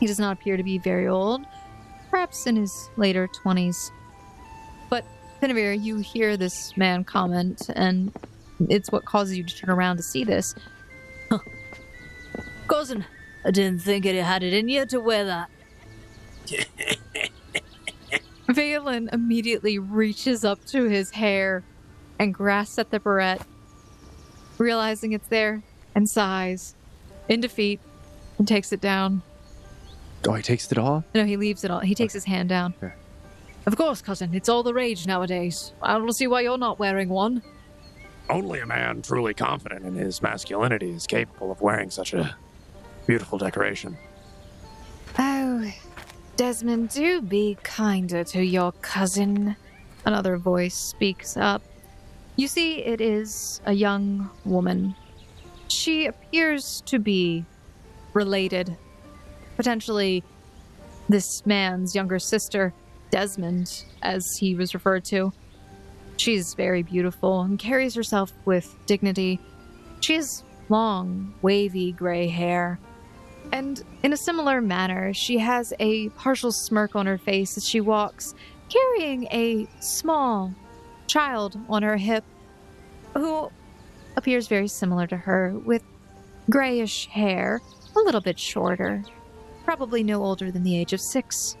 He 0.00 0.06
does 0.06 0.18
not 0.18 0.38
appear 0.38 0.56
to 0.56 0.62
be 0.62 0.78
very 0.78 1.08
old, 1.08 1.42
perhaps 2.10 2.46
in 2.46 2.56
his 2.56 2.88
later 2.96 3.28
20s. 3.28 3.90
But, 4.88 5.04
Finavir, 5.42 5.82
you 5.82 5.98
hear 5.98 6.36
this 6.36 6.76
man 6.76 7.04
comment, 7.04 7.68
and 7.74 8.12
it's 8.68 8.90
what 8.90 9.04
causes 9.04 9.36
you 9.36 9.44
to 9.44 9.56
turn 9.56 9.70
around 9.70 9.96
to 9.96 10.02
see 10.02 10.24
this. 10.24 10.54
Cousin, 12.68 13.04
I 13.44 13.50
didn't 13.50 13.80
think 13.80 14.06
it 14.06 14.22
had 14.22 14.42
it 14.42 14.52
in 14.52 14.68
you 14.68 14.86
to 14.86 15.00
wear 15.00 15.24
that. 15.24 15.50
Valen 18.48 19.12
immediately 19.12 19.78
reaches 19.78 20.44
up 20.44 20.64
to 20.66 20.84
his 20.84 21.10
hair 21.10 21.62
and 22.18 22.32
grasps 22.32 22.78
at 22.78 22.90
the 22.90 22.98
barrette, 22.98 23.42
realizing 24.56 25.12
it's 25.12 25.28
there, 25.28 25.62
and 25.94 26.08
sighs 26.08 26.74
in 27.28 27.40
defeat 27.40 27.80
and 28.38 28.48
takes 28.48 28.72
it 28.72 28.80
down. 28.80 29.22
Oh, 30.26 30.32
he 30.34 30.42
takes 30.42 30.70
it 30.70 30.78
off? 30.78 31.04
No, 31.14 31.24
he 31.24 31.36
leaves 31.36 31.64
it 31.64 31.70
all. 31.70 31.80
He 31.80 31.94
takes 31.94 32.12
his 32.12 32.24
hand 32.24 32.48
down. 32.48 32.74
Of 33.66 33.76
course, 33.76 34.02
cousin, 34.02 34.34
it's 34.34 34.48
all 34.48 34.62
the 34.62 34.74
rage 34.74 35.06
nowadays. 35.06 35.72
I 35.82 35.94
don't 35.94 36.12
see 36.12 36.26
why 36.26 36.40
you're 36.40 36.58
not 36.58 36.78
wearing 36.78 37.08
one. 37.08 37.42
Only 38.30 38.60
a 38.60 38.66
man 38.66 39.02
truly 39.02 39.34
confident 39.34 39.84
in 39.84 39.94
his 39.94 40.20
masculinity 40.22 40.90
is 40.90 41.06
capable 41.06 41.50
of 41.50 41.60
wearing 41.60 41.90
such 41.90 42.14
a 42.14 42.36
beautiful 43.06 43.38
decoration. 43.38 43.96
Oh, 45.18 45.72
Desmond, 46.36 46.90
do 46.90 47.20
be 47.20 47.56
kinder 47.62 48.24
to 48.24 48.42
your 48.42 48.72
cousin. 48.72 49.56
Another 50.04 50.36
voice 50.36 50.74
speaks 50.74 51.36
up. 51.36 51.62
You 52.36 52.48
see, 52.48 52.78
it 52.84 53.00
is 53.00 53.60
a 53.66 53.72
young 53.72 54.30
woman. 54.44 54.94
She 55.68 56.06
appears 56.06 56.82
to 56.86 56.98
be 56.98 57.44
related. 58.14 58.76
Potentially 59.58 60.22
this 61.08 61.44
man's 61.44 61.94
younger 61.94 62.20
sister, 62.20 62.72
Desmond, 63.10 63.84
as 64.02 64.24
he 64.38 64.54
was 64.54 64.72
referred 64.72 65.04
to. 65.06 65.32
She's 66.16 66.54
very 66.54 66.82
beautiful 66.82 67.42
and 67.42 67.58
carries 67.58 67.94
herself 67.94 68.32
with 68.44 68.74
dignity. 68.86 69.40
She 70.00 70.14
has 70.14 70.44
long, 70.68 71.34
wavy 71.42 71.90
gray 71.90 72.28
hair. 72.28 72.78
And 73.52 73.82
in 74.04 74.12
a 74.12 74.16
similar 74.16 74.60
manner, 74.60 75.12
she 75.12 75.38
has 75.38 75.72
a 75.80 76.10
partial 76.10 76.52
smirk 76.52 76.94
on 76.94 77.06
her 77.06 77.18
face 77.18 77.56
as 77.56 77.66
she 77.66 77.80
walks, 77.80 78.34
carrying 78.68 79.24
a 79.32 79.66
small 79.80 80.54
child 81.08 81.58
on 81.68 81.82
her 81.82 81.96
hip 81.96 82.22
who 83.14 83.50
appears 84.16 84.46
very 84.46 84.68
similar 84.68 85.08
to 85.08 85.16
her 85.16 85.54
with 85.64 85.82
grayish 86.48 87.06
hair, 87.06 87.60
a 87.96 87.98
little 88.00 88.20
bit 88.20 88.38
shorter, 88.38 89.02
probably 89.68 90.02
no 90.02 90.24
older 90.24 90.50
than 90.50 90.62
the 90.62 90.74
age 90.74 90.94
of 90.94 91.00
six. 91.12 91.54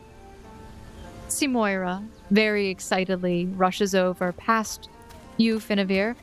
Simoira 1.28 2.02
very 2.30 2.68
excitedly 2.68 3.44
rushes 3.44 3.94
over 3.94 4.32
past 4.32 4.88
you, 5.36 5.58
Finavir. 5.58 6.16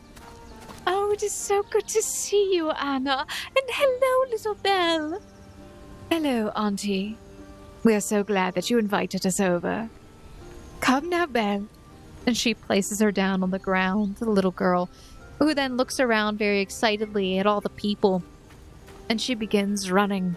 Oh, 0.88 1.11
it 1.11 1.21
is 1.21 1.31
so 1.31 1.61
good 1.61 1.88
to 1.89 2.01
see 2.01 2.55
you, 2.55 2.71
Anna. 2.71 3.27
And 3.55 3.69
hello, 3.69 4.31
little 4.31 4.55
Belle. 4.55 5.21
Hello, 6.09 6.51
Auntie. 6.55 7.19
We 7.83 7.93
are 7.93 8.01
so 8.01 8.23
glad 8.23 8.55
that 8.55 8.71
you 8.71 8.79
invited 8.79 9.23
us 9.23 9.39
over. 9.39 9.88
Come 10.79 11.07
now, 11.07 11.27
Belle. 11.27 11.67
And 12.25 12.36
she 12.36 12.55
places 12.55 12.99
her 12.99 13.11
down 13.11 13.43
on 13.43 13.51
the 13.51 13.59
ground, 13.59 14.15
the 14.15 14.25
little 14.25 14.49
girl, 14.49 14.89
who 15.38 15.53
then 15.53 15.77
looks 15.77 15.99
around 15.99 16.39
very 16.39 16.61
excitedly 16.61 17.38
at 17.38 17.45
all 17.45 17.61
the 17.61 17.69
people. 17.69 18.23
And 19.07 19.21
she 19.21 19.36
begins 19.36 19.91
running 19.91 20.36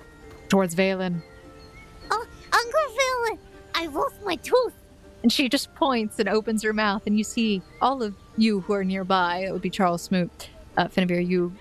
towards 0.51 0.74
Valen. 0.74 1.22
Uncle 2.53 2.80
Phil, 2.96 3.38
I 3.74 3.86
lost 3.86 4.16
my 4.24 4.36
tooth. 4.36 4.74
And 5.22 5.32
she 5.32 5.49
just 5.49 5.74
points 5.74 6.18
and 6.18 6.28
opens 6.28 6.62
her 6.62 6.72
mouth, 6.72 7.03
and 7.07 7.18
you 7.18 7.24
see 7.24 7.61
all 7.80 8.03
of 8.03 8.14
you 8.36 8.61
who 8.61 8.72
are 8.72 8.84
nearby. 8.84 9.38
It 9.38 9.53
would 9.53 9.62
be 9.62 9.70
Charles 9.70 10.03
Smoot. 10.03 10.49
Uh, 10.76 10.86
Finavir, 10.86 11.26
you 11.26 11.53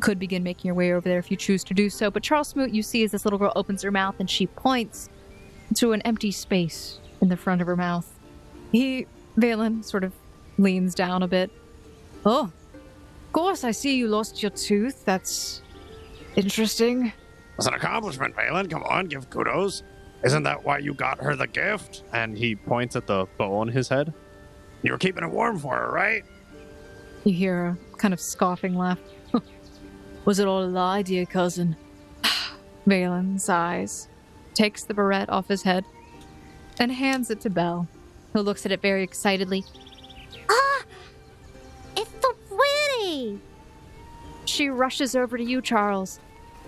could 0.00 0.18
begin 0.18 0.42
making 0.42 0.68
your 0.68 0.74
way 0.74 0.92
over 0.92 1.08
there 1.08 1.18
if 1.18 1.30
you 1.30 1.36
choose 1.36 1.64
to 1.64 1.74
do 1.74 1.88
so. 1.90 2.10
But 2.10 2.22
Charles 2.22 2.48
Smoot, 2.48 2.70
you 2.70 2.82
see 2.82 3.02
as 3.04 3.12
this 3.12 3.24
little 3.24 3.38
girl 3.38 3.52
opens 3.56 3.82
her 3.82 3.90
mouth 3.90 4.16
and 4.18 4.28
she 4.28 4.46
points 4.46 5.08
to 5.76 5.92
an 5.92 6.02
empty 6.02 6.30
space 6.30 7.00
in 7.20 7.28
the 7.28 7.36
front 7.36 7.60
of 7.60 7.66
her 7.66 7.76
mouth. 7.76 8.08
He, 8.72 9.06
Valen, 9.38 9.84
sort 9.84 10.04
of 10.04 10.12
leans 10.58 10.94
down 10.94 11.22
a 11.22 11.28
bit. 11.28 11.50
Oh, 12.24 12.44
of 12.44 13.32
course, 13.32 13.64
I 13.64 13.70
see 13.70 13.96
you 13.96 14.08
lost 14.08 14.42
your 14.42 14.50
tooth. 14.50 15.04
That's 15.04 15.62
interesting. 16.36 17.12
It's 17.56 17.66
an 17.66 17.74
accomplishment, 17.74 18.36
Valen. 18.36 18.70
Come 18.70 18.82
on, 18.84 19.06
give 19.06 19.28
kudos. 19.30 19.82
Isn't 20.24 20.42
that 20.44 20.64
why 20.64 20.78
you 20.78 20.94
got 20.94 21.22
her 21.22 21.36
the 21.36 21.46
gift? 21.46 22.02
And 22.12 22.36
he 22.36 22.56
points 22.56 22.96
at 22.96 23.06
the 23.06 23.26
bow 23.36 23.58
on 23.58 23.68
his 23.68 23.88
head. 23.88 24.12
You 24.82 24.92
were 24.92 24.98
keeping 24.98 25.24
it 25.24 25.30
warm 25.30 25.58
for 25.58 25.76
her, 25.76 25.90
right? 25.90 26.24
You 27.24 27.32
hear 27.34 27.76
a 27.92 27.96
kind 27.96 28.14
of 28.14 28.20
scoffing 28.20 28.74
laugh. 28.76 28.98
Was 30.24 30.38
it 30.38 30.46
all 30.46 30.64
a 30.64 30.66
lie, 30.66 31.02
dear 31.02 31.26
cousin? 31.26 31.76
Valen 32.86 33.40
sighs, 33.40 34.08
takes 34.54 34.84
the 34.84 34.94
barrette 34.94 35.30
off 35.30 35.48
his 35.48 35.62
head, 35.62 35.84
and 36.78 36.90
hands 36.90 37.30
it 37.30 37.40
to 37.42 37.50
Belle, 37.50 37.88
who 38.32 38.40
looks 38.40 38.66
at 38.66 38.72
it 38.72 38.82
very 38.82 39.02
excitedly. 39.02 39.64
Ah, 40.48 40.82
it's 41.96 42.10
so 42.20 42.32
pretty. 42.48 43.40
She 44.46 44.68
rushes 44.68 45.14
over 45.14 45.36
to 45.36 45.44
you, 45.44 45.60
Charles. 45.60 46.18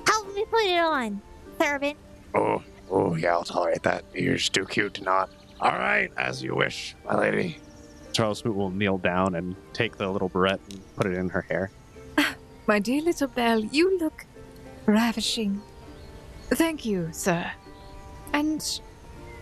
Help 0.06 0.34
me 0.34 0.44
put 0.44 0.64
it 0.64 0.78
on, 0.78 1.20
servant. 1.58 1.96
Oh, 2.34 2.62
oh, 2.90 3.14
yeah, 3.14 3.32
I'll 3.32 3.44
tolerate 3.44 3.82
that. 3.84 4.04
You're 4.14 4.36
just 4.36 4.52
too 4.52 4.66
cute 4.66 4.94
to 4.94 5.02
not. 5.02 5.30
All 5.60 5.72
right, 5.72 6.10
as 6.16 6.42
you 6.42 6.54
wish, 6.54 6.94
my 7.04 7.16
lady. 7.16 7.58
Charles 8.12 8.38
Smoot 8.38 8.56
will 8.56 8.70
kneel 8.70 8.98
down 8.98 9.34
and 9.34 9.54
take 9.72 9.96
the 9.96 10.08
little 10.08 10.28
barrette 10.28 10.60
and 10.70 10.96
put 10.96 11.06
it 11.06 11.14
in 11.14 11.28
her 11.28 11.42
hair. 11.42 11.70
My 12.66 12.78
dear 12.78 13.02
little 13.02 13.28
Belle, 13.28 13.60
you 13.60 13.98
look 13.98 14.26
ravishing. 14.86 15.62
Thank 16.50 16.84
you, 16.84 17.08
sir. 17.12 17.50
And 18.32 18.80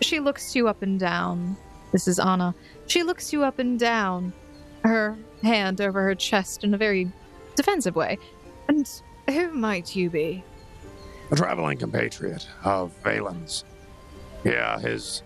she 0.01 0.19
looks 0.19 0.55
you 0.55 0.67
up 0.67 0.81
and 0.81 0.99
down. 0.99 1.57
This 1.91 2.07
is 2.07 2.19
Anna. 2.19 2.53
She 2.87 3.03
looks 3.03 3.33
you 3.33 3.43
up 3.43 3.59
and 3.59 3.79
down, 3.79 4.33
her 4.83 5.17
hand 5.41 5.81
over 5.81 6.03
her 6.03 6.15
chest 6.15 6.63
in 6.63 6.73
a 6.73 6.77
very 6.77 7.11
defensive 7.55 7.95
way. 7.95 8.17
And 8.67 8.87
who 9.27 9.51
might 9.51 9.95
you 9.95 10.09
be? 10.09 10.43
A 11.31 11.35
traveling 11.35 11.77
compatriot 11.77 12.47
of 12.63 12.91
Valen's. 13.03 13.63
Yeah, 14.43 14.79
his 14.79 15.21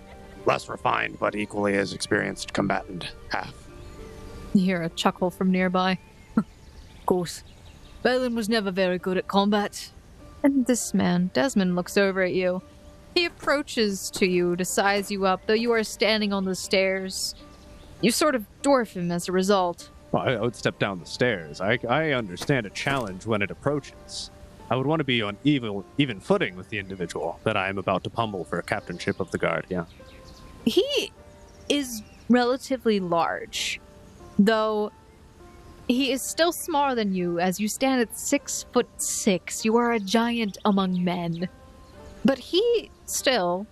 less 0.46 0.68
refined 0.68 1.18
but 1.20 1.36
equally 1.36 1.76
as 1.76 1.94
experienced 1.94 2.54
combatant 2.54 3.12
half. 3.30 3.54
You 4.54 4.62
hear 4.62 4.82
a 4.82 4.90
chuckle 4.90 5.32
from 5.32 5.52
nearby. 5.52 6.00
Of 6.38 7.08
course. 7.08 7.44
Valen 8.06 8.34
was 8.34 8.48
never 8.48 8.72
very 8.72 8.98
good 8.98 9.18
at 9.18 9.28
combat. 9.28 9.92
And 10.42 10.66
this 10.66 10.94
man, 10.94 11.32
Desmond, 11.34 11.76
looks 11.76 11.98
over 11.98 12.22
at 12.22 12.34
you. 12.34 12.62
He 13.14 13.26
approaches 13.26 14.10
to 14.12 14.26
you 14.26 14.56
to 14.56 14.64
size 14.64 15.12
you 15.12 15.26
up, 15.26 15.46
though 15.46 15.54
you 15.54 15.72
are 15.74 15.84
standing 15.84 16.32
on 16.32 16.46
the 16.46 16.56
stairs. 16.56 17.36
You 18.00 18.12
sort 18.12 18.36
of 18.36 18.46
dwarf 18.62 18.94
him 18.94 19.12
as 19.12 19.28
a 19.28 19.34
result. 19.34 19.90
Well, 20.14 20.24
I 20.24 20.32
I 20.34 20.40
would 20.40 20.56
step 20.56 20.80
down 20.80 21.00
the 21.00 21.06
stairs. 21.06 21.60
I, 21.60 21.78
I 21.90 22.12
understand 22.12 22.66
a 22.66 22.70
challenge 22.70 23.26
when 23.26 23.42
it 23.42 23.52
approaches. 23.52 24.32
I 24.70 24.76
would 24.76 24.88
want 24.88 25.00
to 25.00 25.04
be 25.04 25.22
on 25.22 25.38
even, 25.44 25.84
even 25.98 26.20
footing 26.20 26.56
with 26.56 26.70
the 26.70 26.80
individual 26.80 27.40
that 27.44 27.58
I 27.58 27.70
am 27.70 27.78
about 27.78 28.04
to 28.06 28.10
pummel 28.10 28.44
for 28.44 28.60
a 28.60 28.64
captainship 28.64 29.20
of 29.20 29.30
the 29.32 29.38
guard, 29.38 29.66
yeah. 29.70 29.86
He 30.66 31.12
is 31.70 32.02
relatively 32.30 33.00
large, 33.00 33.80
though 34.40 34.92
he 35.88 36.12
is 36.12 36.22
still 36.22 36.54
smaller 36.54 36.96
than 36.96 37.14
you 37.14 37.40
as 37.40 37.60
you 37.60 37.68
stand 37.68 38.02
at 38.02 38.18
six 38.18 38.66
foot 38.72 38.88
six. 38.98 39.66
You 39.66 39.76
are 39.78 39.92
a 39.94 40.00
giant 40.00 40.58
among 40.66 41.04
men. 41.04 41.50
But 42.26 42.40
he 42.40 42.90
still 43.06 43.68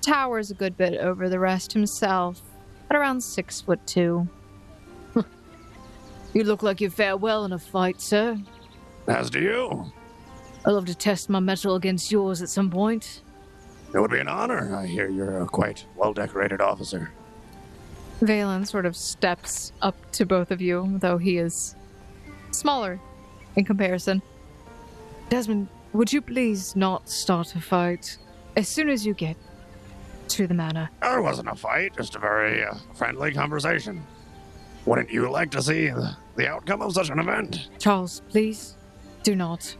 towers 0.00 0.50
a 0.50 0.54
good 0.54 0.76
bit 0.76 0.94
over 1.00 1.28
the 1.28 1.38
rest 1.38 1.72
himself, 1.72 2.40
at 2.88 2.96
around 2.96 3.20
six 3.20 3.60
foot 3.60 3.84
two. 3.86 4.28
You 6.32 6.44
look 6.44 6.62
like 6.62 6.80
you 6.80 6.90
fare 6.90 7.16
well 7.16 7.44
in 7.44 7.52
a 7.52 7.58
fight, 7.58 8.00
sir. 8.00 8.38
As 9.08 9.30
do 9.30 9.40
you. 9.40 9.92
I'd 10.64 10.72
love 10.72 10.86
to 10.86 10.94
test 10.94 11.30
my 11.30 11.40
mettle 11.40 11.74
against 11.74 12.12
yours 12.12 12.42
at 12.42 12.48
some 12.48 12.70
point. 12.70 13.22
It 13.94 13.98
would 13.98 14.10
be 14.10 14.20
an 14.20 14.28
honor. 14.28 14.76
I 14.76 14.86
hear 14.86 15.08
you're 15.08 15.42
a 15.42 15.46
quite 15.46 15.84
well 15.96 16.12
decorated 16.12 16.60
officer. 16.60 17.10
Valen 18.20 18.66
sort 18.66 18.84
of 18.84 18.94
steps 18.94 19.72
up 19.80 19.96
to 20.12 20.26
both 20.26 20.50
of 20.50 20.60
you, 20.60 20.98
though 21.00 21.16
he 21.16 21.38
is 21.38 21.74
smaller 22.50 23.00
in 23.56 23.64
comparison. 23.64 24.22
Desmond, 25.30 25.68
would 25.92 26.12
you 26.12 26.20
please 26.20 26.76
not 26.76 27.08
start 27.08 27.54
a 27.54 27.60
fight 27.60 28.18
as 28.56 28.68
soon 28.68 28.90
as 28.90 29.06
you 29.06 29.14
get 29.14 29.36
to 30.28 30.46
the 30.46 30.54
manor? 30.54 30.90
There 31.00 31.22
wasn't 31.22 31.48
a 31.48 31.54
fight, 31.54 31.96
just 31.96 32.14
a 32.14 32.18
very 32.18 32.62
uh, 32.64 32.74
friendly 32.94 33.32
conversation. 33.32 34.04
Wouldn't 34.84 35.10
you 35.10 35.30
like 35.30 35.50
to 35.52 35.62
see 35.62 35.88
the, 35.88 36.16
the 36.36 36.48
outcome 36.48 36.82
of 36.82 36.92
such 36.92 37.10
an 37.10 37.18
event? 37.18 37.68
Charles, 37.78 38.22
please 38.28 38.76
do 39.22 39.34
not. 39.34 39.74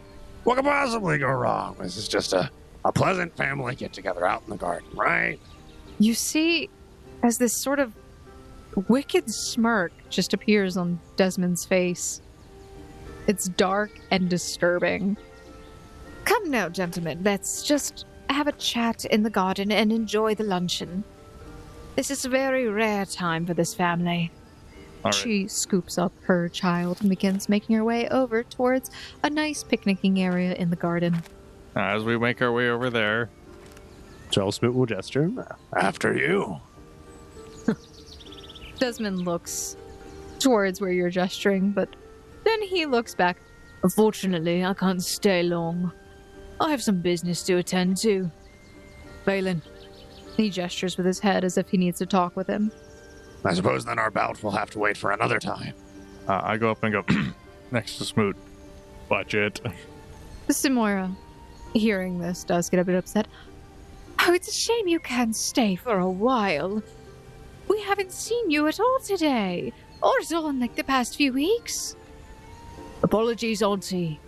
What 0.51 0.57
could 0.57 0.65
possibly 0.65 1.17
go 1.17 1.29
wrong? 1.29 1.77
This 1.79 1.97
is 1.97 2.09
just 2.09 2.33
a, 2.33 2.51
a 2.85 2.91
pleasant 2.91 3.37
family 3.37 3.77
get 3.77 3.93
together 3.93 4.27
out 4.27 4.43
in 4.43 4.51
the 4.51 4.57
garden, 4.57 4.89
right? 4.95 5.39
You 6.01 6.13
see, 6.13 6.69
as 7.23 7.39
this 7.39 7.57
sort 7.63 7.79
of 7.79 7.95
wicked 8.89 9.31
smirk 9.31 9.93
just 10.09 10.35
appears 10.35 10.77
on 10.77 10.99
Desmond's 11.15 11.65
face. 11.65 12.21
It's 13.29 13.45
dark 13.47 13.93
and 14.11 14.29
disturbing. 14.29 15.17
Come 16.25 16.51
now, 16.51 16.69
gentlemen, 16.69 17.21
let's 17.23 17.63
just 17.63 18.05
have 18.29 18.49
a 18.49 18.53
chat 18.53 19.05
in 19.05 19.23
the 19.23 19.31
garden 19.31 19.71
and 19.71 19.93
enjoy 19.93 20.35
the 20.35 20.43
luncheon. 20.43 21.05
This 21.95 22.11
is 22.11 22.25
a 22.25 22.29
very 22.29 22.67
rare 22.67 23.07
time 23.07 23.47
for 23.47 23.55
this 23.55 23.73
family. 23.73 24.33
All 25.05 25.11
right. 25.11 25.15
She 25.15 25.49
scoops 25.49 25.97
up 25.99 26.13
her 26.23 26.49
child 26.49 27.01
and 27.01 27.09
begins 27.09 27.49
making 27.49 27.77
her 27.77 27.85
way 27.85 28.09
over 28.09 28.43
towards 28.43 28.91
a 29.23 29.31
nice 29.31 29.63
picnicking 29.63 30.21
area 30.21 30.55
in 30.55 30.71
the 30.71 30.77
garden. 30.77 31.23
As 31.75 32.05
we 32.05 32.19
make 32.19 32.43
our 32.43 32.53
way 32.53 32.69
over 32.69 32.91
there, 32.91 33.31
Charles 34.31 34.57
Smoot 34.57 34.75
will 34.75 34.87
gesture. 34.87 35.31
After 35.75 36.17
you. 36.17 36.61
Desmond 38.79 39.25
looks 39.25 39.77
towards 40.39 40.81
where 40.81 40.91
you're 40.93 41.11
gesturing, 41.11 41.71
but 41.71 41.89
then 42.45 42.63
he 42.63 42.87
looks 42.87 43.15
back. 43.15 43.39
Unfortunately, 43.83 44.65
I 44.65 44.75
can't 44.75 45.03
stay 45.03 45.43
long. 45.43 45.93
I 46.61 46.71
have 46.71 46.83
some 46.83 47.01
business 47.01 47.43
to 47.45 47.57
attend 47.57 47.97
to. 47.99 48.31
Valen, 49.27 49.63
He 50.37 50.51
gestures 50.51 50.97
with 50.97 51.07
his 51.07 51.21
head 51.21 51.45
as 51.45 51.57
if 51.57 51.69
he 51.69 51.79
needs 51.79 51.99
to 51.99 52.07
talk 52.07 52.37
with 52.37 52.47
him. 52.47 52.71
I 53.45 53.55
suppose 53.55 53.85
then 53.85 53.99
our 53.99 54.11
bout 54.11 54.43
will 54.43 54.51
have 54.51 54.71
to 54.71 54.79
wait 54.79 54.97
for 54.97 55.13
another 55.13 55.39
time. 55.39 55.75
uh, 56.29 56.41
I 56.43 56.57
go 56.57 56.71
up 56.71 56.83
and 56.85 56.93
go 56.93 57.05
next 57.71 57.97
to 57.99 58.05
Smoot. 58.05 58.37
Budget. 59.09 59.61
Simoira, 60.49 61.15
hearing 61.75 62.19
this, 62.19 62.45
does 62.45 62.69
get 62.69 62.81
a 62.81 62.85
bit 62.85 62.95
upset. 62.97 63.27
Oh, 64.21 64.33
it's 64.33 64.49
a 64.49 64.53
shame 64.53 64.87
you 64.89 65.01
can't 65.01 65.35
stay 65.35 65.75
for 65.77 65.99
a 65.99 66.11
while. 66.11 66.83
We 67.69 67.81
haven't 67.83 68.13
seen 68.13 68.51
you 68.51 68.67
at 68.67 68.79
all 68.79 68.99
today, 69.01 69.73
or 70.03 70.13
at 70.21 70.33
all 70.33 70.49
in 70.49 70.61
like 70.61 70.75
the 70.77 70.85
past 70.85 71.17
few 71.17 71.33
weeks. 71.33 71.97
apologies, 73.03 73.63
Auntie, 73.63 74.21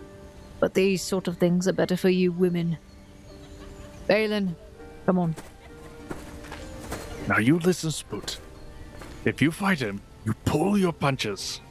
but 0.59 0.73
these 0.73 1.01
sort 1.01 1.27
of 1.27 1.37
things 1.37 1.67
are 1.67 1.73
better 1.73 1.95
for 1.97 2.09
you 2.09 2.31
women. 2.31 2.77
Valen, 4.09 4.55
come 5.05 5.19
on. 5.19 5.35
Now 7.27 7.37
you 7.37 7.59
listen, 7.59 7.91
Smoot. 7.91 8.39
If 9.25 9.41
you 9.41 9.51
fight 9.51 9.79
him, 9.79 10.01
you 10.25 10.33
pull 10.45 10.77
your 10.77 10.93
punches. 10.93 11.61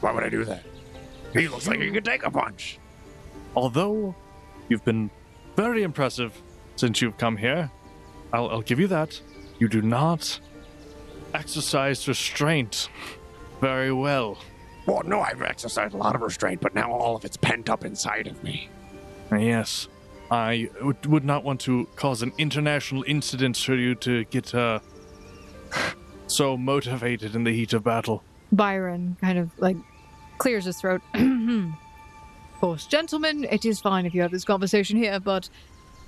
Why 0.00 0.12
would 0.12 0.24
I 0.24 0.28
do 0.28 0.44
that? 0.44 0.62
He 1.32 1.48
looks 1.48 1.66
like 1.68 1.80
he 1.80 1.90
could 1.90 2.04
take 2.04 2.24
a 2.24 2.30
punch. 2.30 2.78
Although 3.54 4.14
you've 4.68 4.84
been 4.84 5.10
very 5.56 5.82
impressive 5.82 6.40
since 6.76 7.00
you've 7.00 7.18
come 7.18 7.36
here, 7.36 7.70
I'll, 8.32 8.48
I'll 8.50 8.62
give 8.62 8.80
you 8.80 8.86
that. 8.88 9.20
You 9.58 9.68
do 9.68 9.82
not 9.82 10.40
exercise 11.34 12.06
restraint 12.06 12.88
very 13.60 13.92
well. 13.92 14.38
Well, 14.86 15.02
no, 15.04 15.20
I've 15.20 15.42
exercised 15.42 15.94
a 15.94 15.98
lot 15.98 16.14
of 16.14 16.22
restraint, 16.22 16.60
but 16.60 16.74
now 16.74 16.92
all 16.92 17.16
of 17.16 17.24
it's 17.24 17.36
pent 17.36 17.68
up 17.68 17.84
inside 17.84 18.26
of 18.26 18.42
me. 18.42 18.70
Yes, 19.30 19.88
I 20.30 20.70
would, 20.80 21.04
would 21.06 21.24
not 21.24 21.44
want 21.44 21.60
to 21.62 21.86
cause 21.96 22.22
an 22.22 22.32
international 22.38 23.04
incident 23.06 23.56
for 23.56 23.74
you 23.74 23.94
to 23.96 24.24
get 24.24 24.54
uh, 24.54 24.78
so 26.28 26.56
motivated 26.56 27.34
in 27.34 27.44
the 27.44 27.52
heat 27.52 27.72
of 27.72 27.82
battle. 27.84 28.22
Byron 28.52 29.16
kind 29.20 29.38
of 29.38 29.50
like 29.58 29.76
clears 30.38 30.64
his 30.64 30.80
throat. 30.80 31.02
Of 31.14 32.60
course, 32.60 32.86
gentlemen, 32.86 33.44
it 33.48 33.64
is 33.64 33.78
fine 33.80 34.04
if 34.04 34.12
you 34.16 34.22
have 34.22 34.32
this 34.32 34.44
conversation 34.44 34.96
here, 34.96 35.20
but 35.20 35.48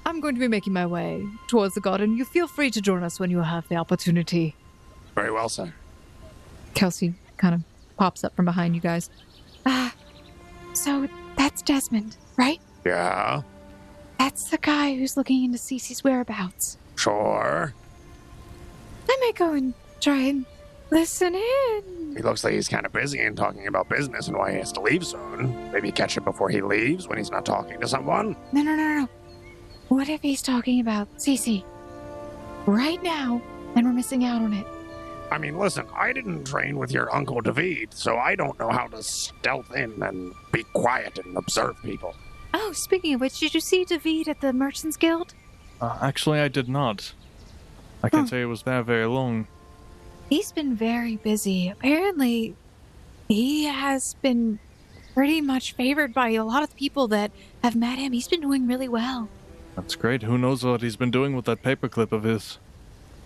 I'm 0.05 0.19
going 0.19 0.35
to 0.35 0.41
be 0.41 0.49
making 0.49 0.73
my 0.73 0.85
way 0.85 1.25
towards 1.47 1.75
the 1.75 1.81
garden. 1.81 2.17
You 2.17 2.25
feel 2.25 2.49
free 2.49 2.73
to 2.73 2.81
join 2.81 3.05
us 3.05 3.21
when 3.21 3.31
you 3.31 3.39
have 3.39 3.69
the 3.69 3.77
opportunity. 3.77 4.57
Very 5.15 5.31
well, 5.31 5.49
sir. 5.49 5.73
Kelsey 6.75 7.15
kind 7.37 7.55
of 7.55 7.61
pops 7.97 8.25
up 8.25 8.35
from 8.35 8.47
behind 8.47 8.75
you 8.75 8.81
guys. 8.81 9.11
Ah, 9.65 9.95
so 10.73 11.07
that's 11.37 11.63
Desmond, 11.63 12.17
right? 12.37 12.59
Yeah, 12.85 13.43
That's 14.19 14.51
the 14.51 14.59
guy 14.59 14.97
who's 14.97 15.17
looking 15.17 15.45
into 15.45 15.59
Cece's 15.59 16.03
whereabouts. 16.03 16.79
sure. 16.97 17.75
I 19.09 19.17
might 19.25 19.37
go 19.37 19.53
and 19.53 19.73
try 20.01 20.17
and 20.17 20.47
listen 20.91 21.35
in. 21.35 22.15
He 22.17 22.23
looks 22.23 22.43
like 22.43 22.55
he's 22.55 22.69
kind 22.69 22.85
of 22.85 22.93
busy 22.93 23.21
and 23.21 23.37
talking 23.37 23.67
about 23.67 23.89
business 23.89 24.29
and 24.29 24.37
why 24.37 24.53
he 24.53 24.59
has 24.59 24.73
to 24.73 24.81
leave 24.81 25.07
soon. 25.07 25.71
Maybe 25.73 25.93
catch 25.93 26.17
him 26.17 26.25
before 26.25 26.49
he 26.49 26.61
leaves 26.61 27.07
when 27.07 27.19
he's 27.19 27.31
not 27.31 27.45
talking 27.47 27.81
to 27.81 27.87
someone. 27.89 28.37
No, 28.53 28.63
no, 28.63 28.75
no, 28.75 29.01
no. 29.01 29.09
What 29.89 30.09
if 30.09 30.21
he's 30.21 30.43
talking 30.43 30.81
about 30.81 31.09
Cece 31.19 31.65
right 32.67 33.03
now 33.03 33.41
and 33.77 33.87
we're 33.87 33.93
missing 33.93 34.25
out 34.25 34.43
on 34.43 34.53
it? 34.53 34.67
I 35.31 35.39
mean, 35.39 35.57
listen, 35.57 35.87
I 35.95 36.13
didn't 36.13 36.45
train 36.45 36.77
with 36.77 36.91
your 36.91 37.15
Uncle 37.15 37.41
David, 37.41 37.95
so 37.95 38.17
I 38.17 38.35
don't 38.35 38.59
know 38.59 38.71
how 38.71 38.89
to 38.89 39.01
stealth 39.03 39.73
in 39.75 40.03
and 40.03 40.33
be 40.51 40.65
quiet 40.75 41.19
and 41.25 41.37
observe 41.37 41.81
people. 41.83 42.17
Oh, 42.53 42.73
speaking 42.73 43.15
of 43.15 43.21
which, 43.21 43.39
did 43.39 43.55
you 43.55 43.61
see 43.61 43.85
David 43.85 44.27
at 44.27 44.41
the 44.41 44.53
Merchants 44.53 44.97
Guild? 44.97 45.35
Uh, 45.81 45.99
actually, 46.03 46.41
I 46.41 46.49
did 46.49 46.69
not. 46.69 47.13
I 48.03 48.09
can't 48.09 48.29
say 48.29 48.43
it 48.43 48.47
was 48.47 48.65
there 48.65 48.83
very 48.83 49.07
long. 49.07 49.47
He's 50.31 50.53
been 50.53 50.75
very 50.75 51.17
busy. 51.17 51.69
Apparently, 51.69 52.55
he 53.29 53.65
has 53.65 54.15
been 54.23 54.59
pretty 55.13 55.41
much 55.41 55.73
favored 55.73 56.15
by 56.15 56.31
a 56.31 56.45
lot 56.45 56.63
of 56.63 56.71
the 56.71 56.77
people 56.77 57.09
that 57.09 57.33
have 57.63 57.77
met 57.77 57.99
him. 57.99 58.13
He's 58.13 58.29
been 58.29 58.41
doing 58.41 58.67
really 58.67 58.89
well. 58.89 59.29
That's 59.77 59.97
great. 59.97 60.23
Who 60.23 60.39
knows 60.39 60.65
what 60.65 60.83
he's 60.83 60.97
been 60.97 61.11
doing 61.11 61.35
with 61.37 61.45
that 61.47 61.63
paperclip 61.63 62.13
of 62.13 62.23
his? 62.23 62.59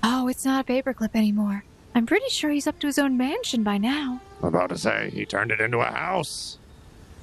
Oh, 0.02 0.28
it's 0.28 0.44
not 0.44 0.68
a 0.68 0.72
paperclip 0.72 1.14
anymore. 1.14 1.64
I'm 1.94 2.06
pretty 2.06 2.28
sure 2.28 2.50
he's 2.50 2.66
up 2.66 2.78
to 2.80 2.86
his 2.86 2.98
own 2.98 3.16
mansion 3.16 3.62
by 3.62 3.78
now. 3.78 4.20
I'm 4.42 4.48
about 4.48 4.70
to 4.70 4.78
say, 4.78 5.10
he 5.10 5.24
turned 5.24 5.50
it 5.52 5.60
into 5.60 5.78
a 5.78 5.84
house. 5.92 6.58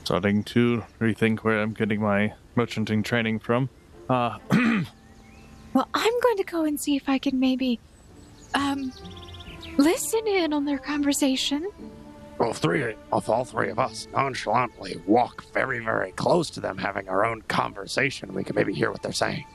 Starting 0.04 0.44
to 0.46 0.84
rethink 1.00 1.40
where 1.40 1.62
I'm 1.62 1.74
getting 1.74 2.02
my 2.02 2.34
merchanting 2.56 3.04
training 3.04 3.40
from. 3.40 3.70
Uh, 4.10 4.38
Well, 5.74 5.88
I'm 5.94 6.20
going 6.22 6.38
to 6.38 6.44
go 6.44 6.66
and 6.66 6.80
see 6.80 6.96
if 6.98 7.08
I 7.08 7.18
can 7.18 7.40
maybe, 7.40 7.80
um, 8.54 8.92
listen 9.78 10.28
in 10.28 10.54
on 10.54 10.66
their 10.66 10.78
conversation. 10.78 11.70
Well, 12.38 12.54
three 12.54 12.96
of 13.12 13.30
all 13.30 13.46
three 13.46 13.70
of 13.70 13.78
us 13.78 14.08
nonchalantly 14.14 15.00
walk 15.06 15.46
very, 15.54 15.80
very 15.80 16.12
close 16.14 16.50
to 16.52 16.60
them 16.60 16.78
having 16.78 17.08
our 17.08 17.24
own 17.24 17.44
conversation. 17.44 18.34
We 18.34 18.44
can 18.44 18.56
maybe 18.56 18.74
hear 18.74 18.92
what 18.92 19.04
they're 19.04 19.12
saying. 19.12 19.46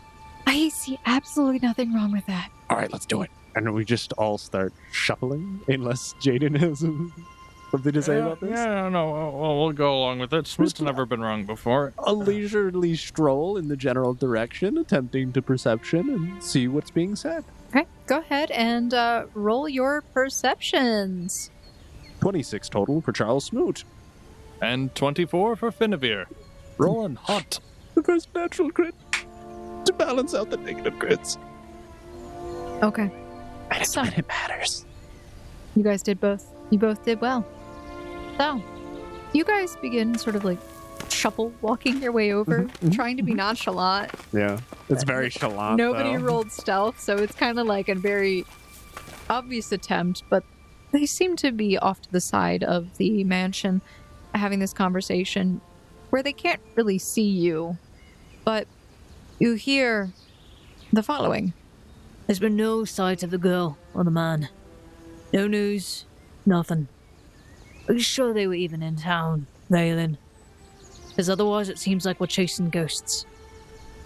I 0.46 0.68
see 0.68 0.98
absolutely 1.04 1.58
nothing 1.58 1.92
wrong 1.92 2.12
with 2.12 2.26
that. 2.26 2.50
All 2.70 2.76
right, 2.76 2.92
let's 2.92 3.06
do 3.06 3.22
it. 3.22 3.30
And 3.56 3.74
we 3.74 3.84
just 3.84 4.12
all 4.12 4.38
start 4.38 4.72
shuffling, 4.92 5.62
unless 5.66 6.14
Jaden 6.20 6.56
has 6.58 6.78
something 7.70 7.92
to 7.92 8.02
say 8.02 8.18
yeah, 8.18 8.26
about 8.26 8.40
this. 8.40 8.50
Yeah, 8.50 8.88
no, 8.88 9.10
well, 9.10 9.32
well, 9.32 9.58
we'll 9.58 9.72
go 9.72 9.96
along 9.96 10.20
with 10.20 10.32
it. 10.32 10.46
Smoot's 10.46 10.80
never 10.80 11.06
been 11.06 11.20
wrong 11.20 11.44
before. 11.44 11.92
A 11.98 12.12
leisurely 12.12 12.94
stroll 12.94 13.56
in 13.56 13.68
the 13.68 13.76
general 13.76 14.14
direction, 14.14 14.78
attempting 14.78 15.32
to 15.32 15.42
perception 15.42 16.08
and 16.10 16.42
see 16.42 16.68
what's 16.68 16.90
being 16.90 17.16
said. 17.16 17.44
Okay, 17.68 17.86
go 18.06 18.18
ahead 18.18 18.50
and 18.50 18.92
uh, 18.94 19.26
roll 19.34 19.68
your 19.68 20.02
perceptions. 20.12 21.50
26 22.20 22.68
total 22.68 23.00
for 23.00 23.12
Charles 23.12 23.44
Smoot. 23.44 23.84
And 24.62 24.94
24 24.94 25.56
for 25.56 25.70
Finavir. 25.70 26.24
Rolling 26.78 27.16
hot. 27.16 27.58
The 27.94 28.02
first 28.02 28.28
natural 28.34 28.70
crit 28.70 28.94
to 29.84 29.92
balance 29.92 30.34
out 30.34 30.50
the 30.50 30.56
negative 30.56 30.94
crits. 30.94 31.36
Okay, 32.82 33.10
And 33.70 33.82
it's 33.82 33.92
So- 33.92 34.02
when 34.02 34.12
it 34.14 34.26
matters. 34.28 34.84
you 35.74 35.82
guys 35.82 36.02
did 36.02 36.20
both. 36.20 36.46
You 36.70 36.78
both 36.78 37.04
did 37.04 37.20
well. 37.20 37.46
So, 38.38 38.62
you 39.32 39.44
guys 39.44 39.76
begin 39.76 40.16
sort 40.18 40.36
of 40.36 40.44
like 40.44 40.58
shuffle 41.26 41.52
walking 41.60 42.00
your 42.00 42.12
way 42.12 42.32
over, 42.32 42.60
Mm-hmm. 42.62 42.90
trying 42.90 43.16
to 43.16 43.22
be 43.24 43.34
nonchalant. 43.34 44.12
Yeah. 44.32 44.60
It's 44.88 45.02
very 45.02 45.28
chalant. 45.28 45.76
Nobody 45.76 46.16
though. 46.16 46.22
rolled 46.22 46.52
stealth, 46.52 47.00
so 47.00 47.16
it's 47.16 47.34
kind 47.34 47.58
of 47.58 47.66
like 47.66 47.88
a 47.88 47.96
very 47.96 48.44
obvious 49.28 49.72
attempt, 49.72 50.22
but 50.30 50.44
they 50.92 51.04
seem 51.04 51.34
to 51.36 51.50
be 51.50 51.76
off 51.78 52.00
to 52.02 52.12
the 52.12 52.20
side 52.20 52.62
of 52.62 52.96
the 52.98 53.24
mansion 53.24 53.80
having 54.36 54.60
this 54.60 54.72
conversation 54.72 55.60
where 56.10 56.22
they 56.22 56.32
can't 56.32 56.60
really 56.76 56.98
see 56.98 57.28
you, 57.28 57.76
but 58.44 58.68
you 59.40 59.54
hear 59.54 60.12
the 60.92 61.02
following. 61.02 61.52
There's 62.28 62.38
been 62.38 62.54
no 62.56 62.84
sight 62.84 63.24
of 63.24 63.30
the 63.32 63.38
girl 63.38 63.78
or 63.94 64.04
the 64.04 64.10
man. 64.12 64.48
No 65.32 65.48
news, 65.48 66.04
nothing. 66.44 66.86
Are 67.88 67.94
you 67.94 68.00
sure 68.00 68.32
they 68.32 68.46
were 68.46 68.54
even 68.54 68.80
in 68.80 68.94
town, 68.94 69.46
Valen? 69.68 70.18
Because 71.16 71.30
otherwise 71.30 71.70
it 71.70 71.78
seems 71.78 72.04
like 72.04 72.20
we're 72.20 72.26
chasing 72.26 72.68
ghosts. 72.68 73.24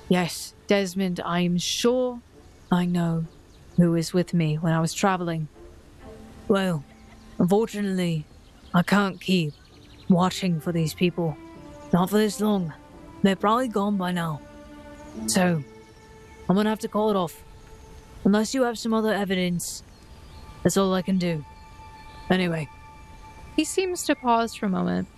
Yes, 0.08 0.54
Desmond, 0.68 1.18
I'm 1.24 1.58
sure 1.58 2.20
I 2.70 2.84
know 2.84 3.24
who 3.76 3.90
was 3.90 4.12
with 4.14 4.32
me 4.32 4.58
when 4.58 4.72
I 4.72 4.80
was 4.80 4.94
traveling. 4.94 5.48
Well, 6.46 6.84
unfortunately, 7.40 8.26
I 8.72 8.84
can't 8.84 9.20
keep 9.20 9.54
watching 10.08 10.60
for 10.60 10.70
these 10.70 10.94
people. 10.94 11.36
Not 11.92 12.10
for 12.10 12.16
this 12.16 12.40
long. 12.40 12.72
They're 13.22 13.34
probably 13.34 13.66
gone 13.66 13.96
by 13.96 14.12
now. 14.12 14.40
So, 15.26 15.64
I'm 16.48 16.54
gonna 16.54 16.70
have 16.70 16.78
to 16.78 16.88
call 16.88 17.10
it 17.10 17.16
off. 17.16 17.42
Unless 18.24 18.54
you 18.54 18.62
have 18.62 18.78
some 18.78 18.94
other 18.94 19.12
evidence, 19.12 19.82
that's 20.62 20.76
all 20.76 20.94
I 20.94 21.02
can 21.02 21.18
do. 21.18 21.44
Anyway, 22.30 22.68
He 23.56 23.64
seems 23.64 24.04
to 24.04 24.14
pause 24.14 24.54
for 24.54 24.66
a 24.66 24.68
moment. 24.68 25.08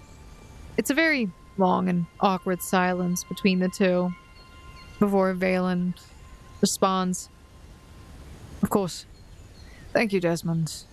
It's 0.79 0.89
a 0.89 0.95
very 0.95 1.31
long 1.59 1.89
and 1.89 2.07
awkward 2.21 2.63
silence 2.63 3.25
between 3.25 3.59
the 3.59 3.69
two 3.69 4.13
before 4.99 5.35
Valen 5.35 5.95
responds. 6.61 7.29
Of 8.63 8.71
course. 8.71 9.07
Thank 9.93 10.13
you, 10.13 10.21
Desmond. 10.21 10.85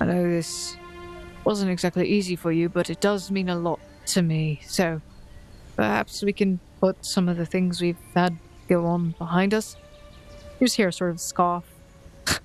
I 0.00 0.06
know 0.06 0.22
this 0.28 0.76
wasn't 1.44 1.70
exactly 1.70 2.08
easy 2.08 2.36
for 2.36 2.52
you, 2.52 2.68
but 2.68 2.90
it 2.90 3.00
does 3.00 3.30
mean 3.30 3.48
a 3.48 3.56
lot 3.56 3.80
to 4.06 4.22
me, 4.22 4.60
so 4.66 5.00
perhaps 5.76 6.22
we 6.22 6.32
can 6.32 6.60
put 6.80 7.04
some 7.04 7.28
of 7.28 7.36
the 7.36 7.46
things 7.46 7.80
we've 7.80 7.96
had 8.14 8.36
go 8.68 8.86
on 8.86 9.14
behind 9.18 9.54
us. 9.54 9.76
You 10.60 10.66
just 10.66 10.76
hear 10.76 10.88
a 10.88 10.92
sort 10.92 11.10
of 11.10 11.20
scoff. 11.20 11.64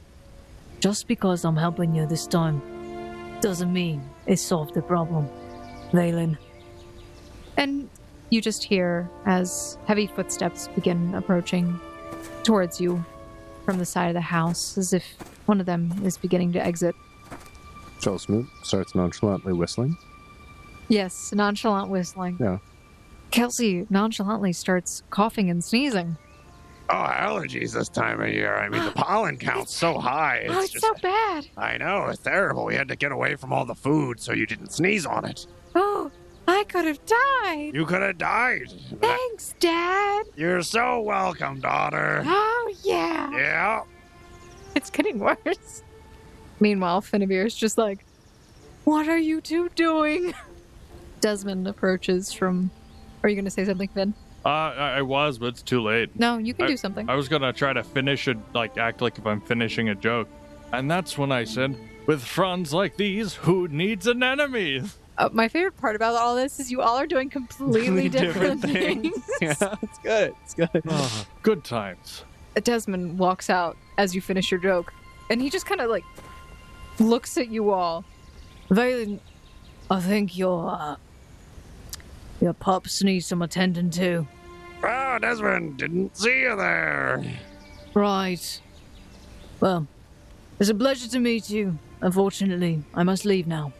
just 0.79 1.07
because 1.07 1.45
I'm 1.45 1.57
helping 1.57 1.95
you 1.95 2.05
this 2.05 2.27
time 2.27 2.61
doesn't 3.41 3.71
mean 3.73 4.01
it 4.25 4.38
solved 4.38 4.73
the 4.73 4.81
problem. 4.81 5.27
Valen, 5.91 6.38
And 7.57 7.89
you 8.29 8.41
just 8.41 8.63
hear 8.63 9.09
as 9.25 9.77
heavy 9.85 10.07
footsteps 10.07 10.67
begin 10.69 11.13
approaching 11.15 11.79
towards 12.43 12.81
you 12.81 13.03
from 13.65 13.77
the 13.77 13.85
side 13.85 14.07
of 14.07 14.13
the 14.13 14.21
house, 14.21 14.77
as 14.77 14.93
if 14.93 15.03
one 15.45 15.59
of 15.59 15.65
them 15.65 15.93
is 16.03 16.17
beginning 16.17 16.51
to 16.53 16.65
exit. 16.65 16.95
Charles 18.01 18.23
Smoot 18.23 18.47
starts 18.63 18.95
nonchalantly 18.95 19.53
whistling. 19.53 19.97
Yes, 20.89 21.31
nonchalant 21.33 21.89
whistling. 21.89 22.37
Yeah. 22.39 22.57
Kelsey 23.31 23.87
nonchalantly 23.89 24.53
starts 24.53 25.03
coughing 25.09 25.49
and 25.49 25.63
sneezing. 25.63 26.17
Oh, 26.89 26.93
allergies 26.95 27.73
this 27.73 27.87
time 27.87 28.21
of 28.21 28.29
year. 28.29 28.57
I 28.57 28.67
mean, 28.69 28.83
the 28.83 28.91
pollen 28.95 29.37
count's 29.37 29.75
so 29.75 29.97
high. 29.97 30.37
It's 30.43 30.53
oh, 30.53 30.59
it's 30.59 30.71
just, 30.73 30.85
so 30.85 30.93
bad. 31.01 31.47
I 31.57 31.77
know, 31.77 32.07
it's 32.07 32.21
terrible. 32.21 32.65
We 32.65 32.75
had 32.75 32.89
to 32.89 32.95
get 32.95 33.11
away 33.11 33.35
from 33.35 33.53
all 33.53 33.65
the 33.65 33.75
food 33.75 34.19
so 34.19 34.33
you 34.33 34.45
didn't 34.45 34.71
sneeze 34.73 35.05
on 35.05 35.25
it. 35.25 35.47
Oh, 35.75 36.11
I 36.47 36.63
could 36.65 36.85
have 36.85 36.99
died. 37.05 37.71
You 37.73 37.85
could 37.85 38.01
have 38.01 38.17
died. 38.17 38.69
Thanks, 38.99 39.55
Dad. 39.59 40.25
You're 40.35 40.61
so 40.61 41.01
welcome, 41.01 41.59
daughter. 41.61 42.23
Oh, 42.25 42.73
yeah. 42.83 43.31
Yeah. 43.31 43.83
It's 44.75 44.89
getting 44.89 45.19
worse. 45.19 45.83
Meanwhile, 46.59 47.01
Finavir's 47.01 47.55
just 47.55 47.77
like, 47.77 48.05
What 48.83 49.07
are 49.07 49.17
you 49.17 49.39
two 49.41 49.69
doing? 49.69 50.33
Desmond 51.21 51.67
approaches 51.67 52.33
from. 52.33 52.71
Are 53.23 53.29
you 53.29 53.35
going 53.35 53.45
to 53.45 53.51
say 53.51 53.63
something, 53.63 53.87
Finn? 53.89 54.13
Uh, 54.45 54.49
I, 54.49 54.89
I 54.97 55.01
was, 55.03 55.37
but 55.37 55.45
it's 55.47 55.61
too 55.61 55.81
late. 55.81 56.19
No, 56.19 56.37
you 56.37 56.53
can 56.53 56.65
I- 56.65 56.67
do 56.67 56.75
something. 56.77 57.09
I 57.09 57.15
was 57.15 57.29
gonna 57.29 57.53
try 57.53 57.71
to 57.71 57.81
finish 57.81 58.27
it, 58.27 58.37
like 58.53 58.77
act 58.77 59.01
like 59.01 59.17
if 59.17 59.25
I'm 59.25 59.39
finishing 59.39 59.87
a 59.87 59.95
joke, 59.95 60.27
and 60.73 60.91
that's 60.91 61.17
when 61.17 61.31
I 61.31 61.45
said, 61.45 61.77
"With 62.07 62.21
friends 62.21 62.73
like 62.73 62.97
these, 62.97 63.35
who 63.35 63.69
needs 63.69 64.05
an 64.05 64.21
enemy?" 64.21 64.81
Uh, 65.18 65.30
my 65.32 65.47
favorite 65.47 65.78
part 65.78 65.95
about 65.95 66.16
all 66.16 66.36
this 66.36 66.59
is 66.59 66.72
you 66.72 66.82
all 66.82 66.97
are 66.97 67.05
doing 67.05 67.30
completely 67.30 68.09
different, 68.09 68.61
things. 68.61 69.14
yeah, 69.41 69.76
it's 69.82 69.99
good. 69.99 70.34
It's 70.43 70.53
good. 70.55 70.82
Ah, 70.89 71.26
good 71.43 71.64
times. 71.64 72.24
Desmond 72.64 73.20
walks 73.20 73.49
out 73.49 73.78
as 73.97 74.16
you 74.16 74.22
finish 74.22 74.49
your 74.49 74.59
joke, 74.59 74.91
and 75.30 75.41
he 75.41 75.49
just 75.49 75.66
kind 75.66 75.82
of 75.82 75.89
like 75.89 76.03
looks 76.99 77.38
at 77.38 77.49
you 77.49 77.72
all. 77.72 78.03
Valen, 78.70 79.20
I 79.89 79.99
think 79.99 80.36
your 80.38 80.72
uh, 80.72 80.95
your 82.41 82.53
pups 82.53 83.03
need 83.03 83.22
some 83.22 83.41
attending 83.41 83.91
to. 83.91 84.28
Oh, 84.84 85.18
Desmond, 85.20 85.78
didn't 85.78 86.18
see 86.18 86.41
you 86.41 86.55
there. 86.55 87.24
Right. 87.93 88.61
Well, 89.59 89.88
it's 90.59 90.70
a 90.70 90.76
pleasure 90.76 91.07
to 91.09 91.20
meet 91.20 91.49
you. 91.49 91.78
Unfortunately, 92.01 92.84
I 92.93 93.03
must 93.03 93.26
leave 93.26 93.47
now. 93.47 93.72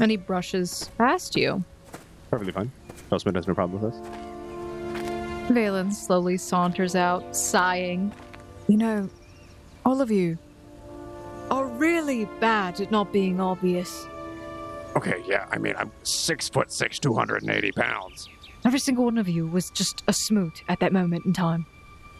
And 0.00 0.10
he 0.10 0.16
brushes 0.16 0.90
past 0.98 1.36
you. 1.36 1.64
Perfectly 2.30 2.52
fine. 2.52 2.70
Charles 3.08 3.22
Smoot 3.22 3.36
has 3.36 3.46
no 3.46 3.54
problem 3.54 3.80
with 3.80 3.92
this. 3.92 4.00
Valen 5.50 5.92
slowly 5.92 6.36
saunters 6.36 6.94
out, 6.94 7.36
sighing. 7.36 8.12
You 8.68 8.76
know, 8.78 9.10
all 9.84 10.00
of 10.00 10.10
you 10.10 10.38
are 11.50 11.66
really 11.66 12.24
bad 12.40 12.80
at 12.80 12.90
not 12.90 13.12
being 13.12 13.40
obvious. 13.40 14.06
Okay, 14.96 15.22
yeah, 15.26 15.46
I 15.50 15.58
mean, 15.58 15.74
I'm 15.76 15.90
six 16.02 16.48
foot 16.48 16.72
six, 16.72 16.98
280 16.98 17.72
pounds. 17.72 18.28
Every 18.64 18.78
single 18.78 19.04
one 19.04 19.18
of 19.18 19.28
you 19.28 19.46
was 19.46 19.70
just 19.70 20.02
a 20.06 20.12
smoot 20.12 20.62
at 20.68 20.80
that 20.80 20.92
moment 20.92 21.26
in 21.26 21.32
time. 21.32 21.66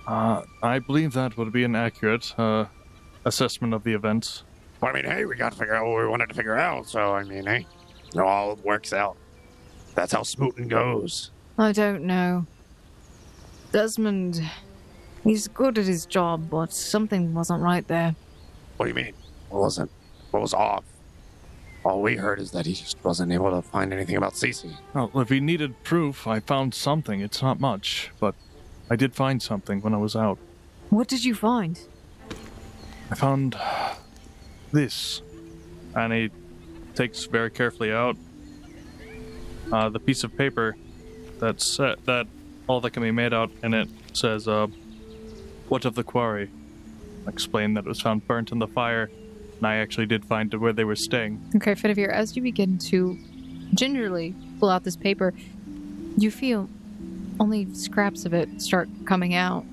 Uh, 0.07 0.43
I 0.63 0.81
believe 0.81 1.13
that 1.13 1.37
would 1.37 1.53
be 1.53 1.65
an 1.65 1.77
accurate 1.77 2.35
uh, 2.39 2.67
assessment 3.25 3.73
of 3.73 3.85
the 3.85 3.93
events. 3.95 4.43
Well, 4.83 4.91
I 4.91 4.95
mean, 4.95 5.05
hey, 5.05 5.25
we 5.25 5.37
got 5.37 5.53
to 5.53 5.59
figure 5.59 5.77
out 5.77 5.87
what 5.87 5.97
we 5.97 6.09
wanted 6.09 6.29
to 6.29 6.35
figure 6.35 6.59
out, 6.59 6.89
so, 6.89 7.15
I 7.15 7.23
mean, 7.23 7.47
hey, 7.47 7.67
it 8.13 8.19
all 8.19 8.57
works 8.65 8.93
out. 8.93 9.17
That's 9.95 10.13
how 10.13 10.25
smooting 10.25 10.67
goes. 10.67 11.31
I 11.57 11.71
don't 11.71 12.03
know. 12.03 12.47
Desmond, 13.71 14.43
he's 15.23 15.47
good 15.47 15.79
at 15.79 15.85
his 15.85 16.05
job, 16.05 16.51
but 16.51 16.73
something 16.73 17.33
wasn't 17.33 17.63
right 17.63 17.87
there. 17.87 18.17
What 18.77 18.87
do 18.87 18.89
you 18.89 18.95
mean? 18.97 19.15
What 19.51 19.61
wasn't? 19.61 19.91
What 20.33 20.43
was 20.43 20.53
off? 20.53 20.83
All 21.85 22.03
we 22.03 22.17
heard 22.17 22.41
is 22.41 22.51
that 22.51 22.67
he 22.67 22.75
just 22.75 22.97
wasn't 23.05 23.31
able 23.31 23.51
to 23.53 23.63
find 23.63 23.93
anything 23.93 24.17
about 24.17 24.33
Cece. 24.33 24.75
Well, 24.95 25.11
if 25.15 25.29
he 25.29 25.39
needed 25.39 25.81
proof, 25.85 26.27
I 26.27 26.41
found 26.41 26.75
something. 26.75 27.21
It's 27.21 27.41
not 27.41 27.61
much, 27.61 28.11
but 28.19 28.35
I 28.91 28.97
did 28.97 29.15
find 29.15 29.41
something 29.41 29.81
when 29.81 29.95
I 29.95 29.99
was 29.99 30.17
out. 30.17 30.39
What 30.91 31.07
did 31.07 31.25
you 31.25 31.37
find? 31.37 31.79
I 33.11 33.15
found 33.15 33.57
this, 34.73 35.23
and 35.95 36.13
he 36.13 36.31
takes 36.95 37.25
very 37.25 37.51
carefully 37.51 37.93
out 37.93 38.17
uh, 39.73 39.89
the 39.89 39.99
piece 39.99 40.25
of 40.25 40.37
paper 40.37 40.77
that's 41.39 41.81
uh, 41.81 41.97
that 42.05 42.27
all 42.67 42.81
that 42.81 42.91
can 42.91 43.03
be 43.03 43.11
made 43.11 43.33
out, 43.33 43.51
and 43.63 43.75
it 43.75 43.89
says, 44.13 44.49
uh, 44.49 44.67
"What 45.69 45.85
of 45.85 45.95
the 45.95 46.05
quarry?" 46.05 46.51
Explain 47.27 47.75
that 47.75 47.85
it 47.85 47.89
was 47.89 48.01
found 48.01 48.27
burnt 48.27 48.53
in 48.53 48.59
the 48.59 48.67
fire, 48.67 49.11
and 49.59 49.67
I 49.67 49.77
actually 49.77 50.07
did 50.07 50.25
find 50.25 50.53
where 50.55 50.73
they 50.73 50.85
were 50.85 50.97
staying. 50.97 51.41
Okay, 51.57 51.75
Finavir, 51.75 52.11
as 52.11 52.37
you 52.37 52.43
begin 52.43 52.79
to 52.79 53.17
gingerly 53.75 54.35
pull 54.59 54.71
out 54.71 54.85
this 54.85 54.97
paper, 54.97 55.33
you 56.17 56.31
feel 56.31 56.69
only 57.41 57.73
scraps 57.75 58.25
of 58.25 58.35
it 58.35 58.61
start 58.61 58.89
coming 59.05 59.35
out. 59.35 59.65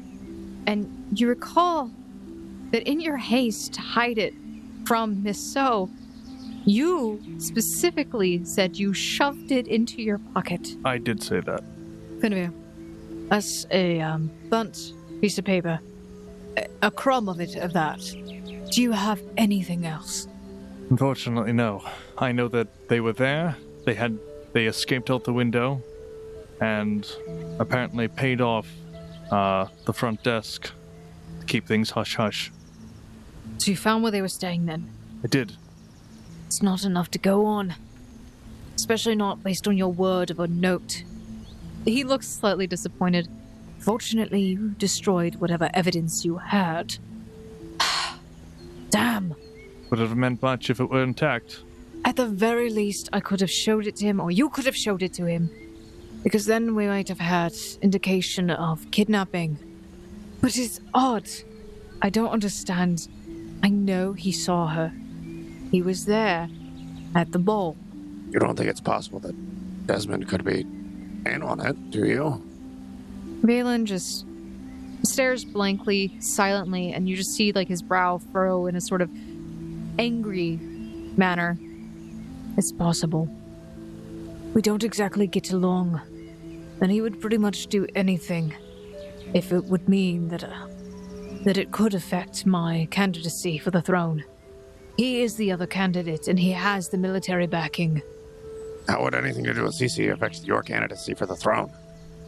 And 0.65 1.07
you 1.15 1.27
recall 1.27 1.91
that 2.71 2.83
in 2.83 3.01
your 3.01 3.17
haste 3.17 3.73
to 3.73 3.81
hide 3.81 4.17
it 4.17 4.33
from 4.89 5.21
Miss 5.21 5.39
So, 5.53 5.87
you 6.65 7.21
specifically 7.37 8.43
said 8.43 8.75
you 8.75 8.91
shoved 8.91 9.51
it 9.51 9.67
into 9.67 10.01
your 10.01 10.17
pocket. 10.33 10.67
I 10.83 10.97
did 10.97 11.21
say 11.21 11.41
that. 11.41 11.61
Finavir, 12.19 12.51
That's 13.29 13.67
a 13.69 14.01
um, 14.01 14.31
burnt 14.49 14.93
piece 15.21 15.37
of 15.37 15.45
paper. 15.45 15.79
A, 16.57 16.65
a 16.81 16.89
crumb 16.89 17.29
of 17.29 17.39
it, 17.39 17.55
of 17.57 17.73
that. 17.73 17.99
Do 18.71 18.81
you 18.81 18.91
have 18.91 19.21
anything 19.37 19.85
else? 19.85 20.27
Unfortunately, 20.89 21.53
no. 21.53 21.83
I 22.17 22.31
know 22.31 22.47
that 22.47 22.89
they 22.89 22.99
were 22.99 23.13
there. 23.13 23.55
They 23.85 23.93
had 23.93 24.17
they 24.53 24.65
escaped 24.65 25.11
out 25.11 25.23
the 25.23 25.33
window, 25.33 25.83
and 26.61 27.07
apparently 27.59 28.07
paid 28.07 28.41
off 28.41 28.67
uh, 29.29 29.67
the 29.85 29.93
front 29.93 30.23
desk 30.23 30.71
to 31.41 31.45
keep 31.45 31.67
things 31.67 31.91
hush 31.91 32.15
hush. 32.15 32.51
So 33.57 33.71
you 33.71 33.77
found 33.77 34.03
where 34.03 34.11
they 34.11 34.21
were 34.21 34.27
staying 34.27 34.65
then? 34.65 34.89
I 35.23 35.27
did. 35.27 35.53
It's 36.47 36.61
not 36.61 36.83
enough 36.83 37.11
to 37.11 37.19
go 37.19 37.45
on. 37.45 37.75
Especially 38.75 39.15
not 39.15 39.43
based 39.43 39.67
on 39.67 39.77
your 39.77 39.91
word 39.91 40.31
of 40.31 40.39
a 40.39 40.47
note. 40.47 41.03
He 41.85 42.03
looks 42.03 42.27
slightly 42.27 42.67
disappointed. 42.67 43.27
Fortunately, 43.79 44.41
you 44.41 44.69
destroyed 44.77 45.35
whatever 45.35 45.69
evidence 45.73 46.23
you 46.23 46.37
had. 46.37 46.97
Damn. 48.89 49.35
Would 49.89 49.99
have 49.99 50.15
meant 50.15 50.41
much 50.41 50.69
if 50.69 50.79
it 50.79 50.89
were 50.89 51.03
intact. 51.03 51.61
At 52.05 52.15
the 52.15 52.25
very 52.25 52.69
least, 52.69 53.09
I 53.11 53.19
could 53.19 53.41
have 53.41 53.51
showed 53.51 53.87
it 53.87 53.95
to 53.97 54.05
him, 54.05 54.19
or 54.19 54.31
you 54.31 54.49
could 54.49 54.65
have 54.65 54.75
showed 54.75 55.03
it 55.03 55.13
to 55.13 55.25
him. 55.25 55.49
Because 56.23 56.45
then 56.45 56.75
we 56.75 56.87
might 56.87 57.07
have 57.07 57.19
had 57.19 57.53
indication 57.81 58.49
of 58.49 58.89
kidnapping. 58.91 59.57
But 60.41 60.57
it's 60.57 60.79
odd. 60.93 61.29
I 62.01 62.09
don't 62.09 62.29
understand. 62.29 63.07
I 63.63 63.69
know 63.69 64.13
he 64.13 64.31
saw 64.31 64.67
her. 64.67 64.91
He 65.71 65.81
was 65.81 66.05
there 66.05 66.49
at 67.15 67.31
the 67.31 67.39
ball. 67.39 67.75
You 68.31 68.39
don't 68.39 68.55
think 68.55 68.69
it's 68.69 68.81
possible 68.81 69.19
that 69.19 69.35
Desmond 69.87 70.27
could 70.27 70.43
be 70.43 70.61
in 71.25 71.41
on 71.43 71.59
it, 71.59 71.91
do 71.91 72.05
you? 72.05 72.43
Valen 73.41 73.85
just 73.85 74.25
stares 75.03 75.45
blankly, 75.45 76.13
silently, 76.19 76.91
and 76.91 77.07
you 77.07 77.15
just 77.15 77.31
see 77.31 77.51
like 77.51 77.67
his 77.67 77.81
brow 77.81 78.17
furrow 78.31 78.67
in 78.67 78.75
a 78.75 78.81
sort 78.81 79.01
of 79.01 79.09
angry 79.97 80.57
manner. 81.17 81.57
It's 82.57 82.71
possible. 82.71 83.27
We 84.53 84.61
don't 84.61 84.83
exactly 84.83 85.27
get 85.27 85.51
along. 85.51 86.01
And 86.81 86.91
he 86.91 87.01
would 87.01 87.19
pretty 87.19 87.37
much 87.37 87.67
do 87.67 87.87
anything 87.95 88.53
if 89.33 89.51
it 89.51 89.65
would 89.65 89.87
mean 89.87 90.29
that 90.29 90.43
uh, 90.43 90.67
that 91.43 91.57
it 91.57 91.71
could 91.71 91.93
affect 91.93 92.45
my 92.45 92.87
candidacy 92.91 93.57
for 93.57 93.71
the 93.71 93.81
throne. 93.81 94.23
He 94.97 95.21
is 95.21 95.35
the 95.35 95.51
other 95.51 95.67
candidate 95.67 96.27
and 96.27 96.39
he 96.39 96.51
has 96.51 96.89
the 96.89 96.97
military 96.97 97.47
backing. 97.47 98.01
How 98.87 99.03
would 99.03 99.15
anything 99.15 99.45
to 99.45 99.53
do 99.53 99.63
with 99.63 99.77
Cece 99.77 100.11
affect 100.11 100.43
your 100.43 100.61
candidacy 100.61 101.13
for 101.13 101.25
the 101.25 101.35
throne? 101.35 101.71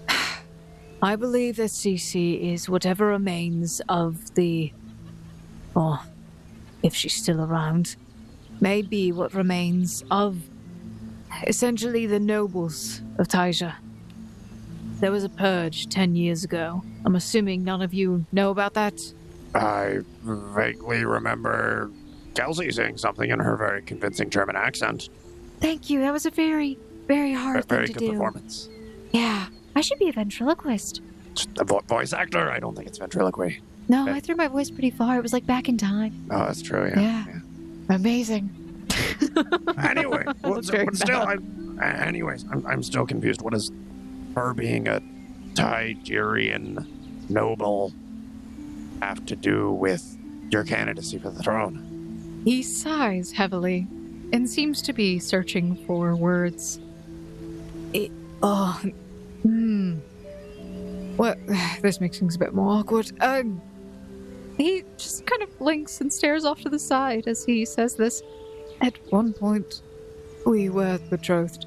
I 1.02 1.16
believe 1.16 1.58
that 1.58 1.72
Cece 1.72 2.54
is 2.54 2.70
whatever 2.70 3.08
remains 3.08 3.82
of 3.90 4.36
the 4.36 4.72
or 5.76 6.00
if 6.84 6.96
she's 6.96 7.16
still 7.16 7.42
around, 7.42 7.96
may 8.60 8.82
be 8.82 9.12
what 9.12 9.34
remains 9.34 10.04
of 10.12 10.38
essentially 11.48 12.06
the 12.06 12.20
nobles 12.20 13.02
of 13.18 13.28
Taija. 13.28 13.76
There 15.02 15.11
was 15.11 15.23
a 15.23 15.30
purge 15.30 15.90
ten 15.90 16.15
years 16.15 16.44
ago. 16.44 16.84
I'm 17.06 17.15
assuming 17.15 17.64
none 17.64 17.82
of 17.82 17.94
you 17.94 18.26
know 18.32 18.52
about 18.52 18.76
that. 18.76 19.02
I 19.53 19.99
vaguely 20.23 21.03
remember 21.03 21.91
Kelsey 22.36 22.72
saying 22.72 22.98
something 22.99 23.30
in 23.30 23.40
her 23.40 23.57
very 23.57 23.82
convincing 23.82 24.30
German 24.30 24.56
accent. 24.56 25.10
Thank 25.60 25.90
you. 25.90 25.99
That 26.02 26.14
was 26.14 26.26
a 26.26 26.32
very, 26.32 26.78
very 27.07 27.34
hard 27.34 27.60
A 27.60 27.64
very 27.64 27.88
thing 27.88 27.95
to 27.95 27.99
good 27.99 28.11
performance. 28.11 28.69
Yeah. 29.11 29.48
I 29.76 29.82
should 29.82 29.99
be 29.99 30.07
a 30.10 30.14
ventriloquist. 30.14 31.02
A 31.60 31.64
vo- 31.65 31.82
voice 31.88 32.14
actor? 32.14 32.49
I 32.52 32.60
don't 32.60 32.76
think 32.76 32.88
it's 32.88 32.98
ventriloquy. 32.98 33.61
No, 33.90 34.03
Okay. 34.03 34.14
I 34.14 34.19
threw 34.22 34.36
my 34.36 34.48
voice 34.48 34.69
pretty 34.69 34.90
far. 34.91 35.18
It 35.18 35.22
was 35.23 35.34
like 35.34 35.45
back 35.45 35.68
in 35.68 35.78
time. 35.78 36.14
Oh, 36.32 36.40
that's 36.45 36.61
true. 36.61 36.90
Yeah. 36.95 37.26
Yeah. 37.28 37.40
Amazing. 37.95 38.49
Anyway, 39.84 40.23
well, 40.44 40.61
so- 40.64 40.86
but 40.86 40.95
still, 40.95 41.22
I'm, 41.22 41.80
anyways, 41.82 42.45
I'm, 42.52 42.65
I'm 42.65 42.84
still 42.84 43.06
confused. 43.06 43.41
What 43.41 43.53
does 43.53 43.72
her 44.36 44.53
being 44.53 44.88
a 44.88 45.02
Tigerian 45.53 46.88
noble 47.30 47.94
have 49.02 49.26
to 49.26 49.36
do 49.36 49.72
with 49.72 50.18
your 50.49 50.64
candidacy 50.64 51.18
for 51.18 51.30
the 51.30 51.41
throne? 51.41 52.41
He 52.45 52.64
sighs 52.64 53.32
heavily 53.32 53.88
and 54.34 54.49
seems 54.49 54.82
to 54.84 54.94
be 54.94 55.20
searching 55.20 55.76
for 55.86 56.16
words. 56.16 56.80
Oh, 58.44 58.82
Hmm. 59.44 59.98
What? 61.16 61.38
This 61.82 61.99
makes 61.99 62.20
things 62.20 62.36
a 62.36 62.40
bit 62.40 62.53
more 62.53 62.80
awkward. 62.80 63.12
Um, 63.22 63.62
he 64.58 64.84
just 64.98 65.26
kind 65.26 65.41
of 65.41 65.58
blinks 65.58 66.02
and 66.02 66.12
stares 66.12 66.45
off 66.45 66.62
to 66.62 66.70
the 66.70 66.80
side 66.80 67.28
as 67.28 67.44
he 67.44 67.66
says 67.66 67.95
this. 67.95 68.22
At 68.82 68.98
one 69.12 69.34
point, 69.34 69.82
we 70.45 70.70
were 70.70 70.99
betrothed. 71.10 71.66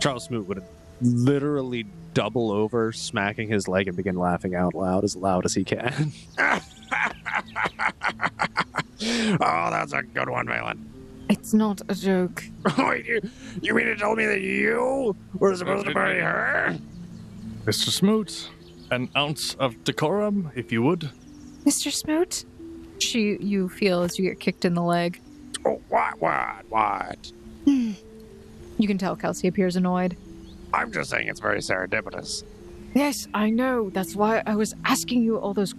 Charles 0.00 0.24
Smoot 0.24 0.46
would 0.48 0.62
literally 1.00 1.86
double 2.14 2.50
over, 2.50 2.92
smacking 2.92 3.48
his 3.48 3.68
leg, 3.68 3.88
and 3.88 3.96
begin 3.96 4.16
laughing 4.16 4.54
out 4.54 4.74
loud 4.74 5.04
as 5.04 5.16
loud 5.16 5.44
as 5.44 5.54
he 5.54 5.64
can. 5.64 6.12
oh, 6.38 6.60
that's 9.70 9.92
a 9.92 10.02
good 10.02 10.28
one, 10.28 10.46
Valen. 10.46 10.78
It's 11.28 11.52
not 11.52 11.82
a 11.88 11.94
joke. 11.94 12.44
Wait, 12.64 12.74
oh, 12.78 12.92
you, 12.92 13.20
you 13.60 13.74
mean 13.74 13.86
to 13.86 13.96
tell 13.96 14.14
me 14.14 14.26
that 14.26 14.40
you 14.40 15.16
were 15.38 15.54
supposed 15.56 15.86
to 15.86 15.94
marry 15.94 16.20
her? 16.20 16.78
Mr. 17.64 17.90
Smoot, 17.90 18.48
an 18.90 19.08
ounce 19.16 19.54
of 19.54 19.82
decorum, 19.84 20.52
if 20.54 20.70
you 20.70 20.82
would. 20.82 21.10
Mr. 21.64 21.92
Smoot? 21.92 22.44
She, 23.00 23.36
you 23.40 23.68
feel 23.68 24.02
as 24.02 24.18
you 24.18 24.28
get 24.28 24.40
kicked 24.40 24.64
in 24.64 24.74
the 24.74 24.82
leg. 24.82 25.20
Oh, 25.66 25.80
what, 25.88 26.20
what, 26.20 26.64
what? 26.68 27.32
You 28.78 28.86
can 28.86 28.98
tell 28.98 29.16
Kelsey 29.16 29.48
appears 29.48 29.76
annoyed. 29.76 30.18
I'm 30.76 30.92
just 30.92 31.10
saying 31.10 31.28
it's 31.28 31.40
very 31.40 31.58
serendipitous. 31.60 32.44
yes, 32.94 33.26
I 33.32 33.50
know. 33.50 33.90
That's 33.90 34.14
why 34.14 34.42
I 34.46 34.54
was 34.56 34.74
asking 34.84 35.22
you 35.22 35.38
all 35.38 35.54
those 35.54 35.74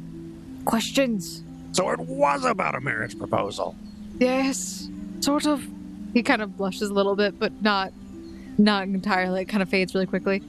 questions. 0.65 1.44
So 1.72 1.90
it 1.91 1.99
was 1.99 2.44
about 2.45 2.76
a 2.76 2.82
marriage 2.82 3.18
proposal. 3.18 3.76
Yes, 4.19 4.90
sort 5.19 5.45
of. 5.45 5.64
He 6.14 6.24
kind 6.24 6.41
of 6.41 6.57
blushes 6.57 6.90
a 6.90 6.94
little 6.94 7.15
bit, 7.15 7.38
but 7.38 7.61
not, 7.61 7.94
not 8.57 8.84
entirely. 8.84 9.41
It 9.41 9.45
kind 9.45 9.61
of 9.61 9.69
fades 9.69 9.94
really 9.94 10.07
quickly. 10.07 10.41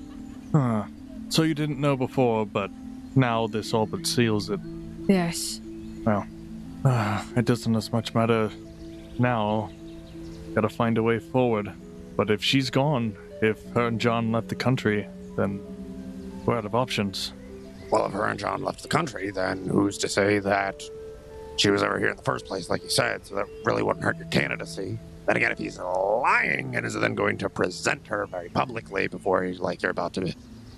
Huh. 0.52 0.84
So 1.28 1.42
you 1.42 1.52
didn't 1.54 1.78
know 1.78 1.96
before, 1.96 2.46
but 2.46 2.70
now 3.14 3.46
this 3.48 3.74
all 3.74 3.84
but 3.84 4.06
seals 4.06 4.48
it. 4.48 4.60
Yes. 5.08 5.60
Well, 6.04 6.26
ah, 6.86 7.26
it 7.36 7.44
doesn't 7.44 7.76
as 7.76 7.92
much 7.92 8.14
matter 8.14 8.50
now. 9.18 9.70
Gotta 10.54 10.70
find 10.70 10.96
a 10.96 11.02
way 11.02 11.18
forward. 11.18 11.70
But 12.16 12.30
if 12.30 12.42
she's 12.42 12.70
gone, 12.70 13.14
if 13.40 13.64
her 13.70 13.86
and 13.86 14.00
John 14.00 14.32
left 14.32 14.48
the 14.48 14.54
country, 14.54 15.08
then 15.36 15.60
we're 16.44 16.56
out 16.56 16.64
of 16.64 16.74
options. 16.74 17.32
Well, 17.90 18.06
if 18.06 18.12
her 18.12 18.26
and 18.26 18.38
John 18.38 18.62
left 18.62 18.82
the 18.82 18.88
country, 18.88 19.30
then 19.30 19.66
who's 19.66 19.98
to 19.98 20.08
say 20.08 20.38
that 20.40 20.82
she 21.56 21.70
was 21.70 21.82
ever 21.82 21.98
here 21.98 22.08
in 22.08 22.16
the 22.16 22.22
first 22.22 22.46
place, 22.46 22.68
like 22.68 22.82
you 22.82 22.90
said? 22.90 23.26
So 23.26 23.34
that 23.36 23.46
really 23.64 23.82
wouldn't 23.82 24.04
hurt 24.04 24.16
your 24.16 24.28
candidacy. 24.28 24.98
Then 25.26 25.36
again, 25.36 25.52
if 25.52 25.58
he's 25.58 25.78
lying 25.78 26.74
and 26.76 26.86
is 26.86 26.94
then 26.94 27.14
going 27.14 27.36
to 27.38 27.48
present 27.48 28.06
her 28.06 28.26
very 28.26 28.48
publicly 28.48 29.08
before 29.08 29.42
he's 29.42 29.60
like 29.60 29.82
you're 29.82 29.90
about 29.90 30.14
to 30.14 30.34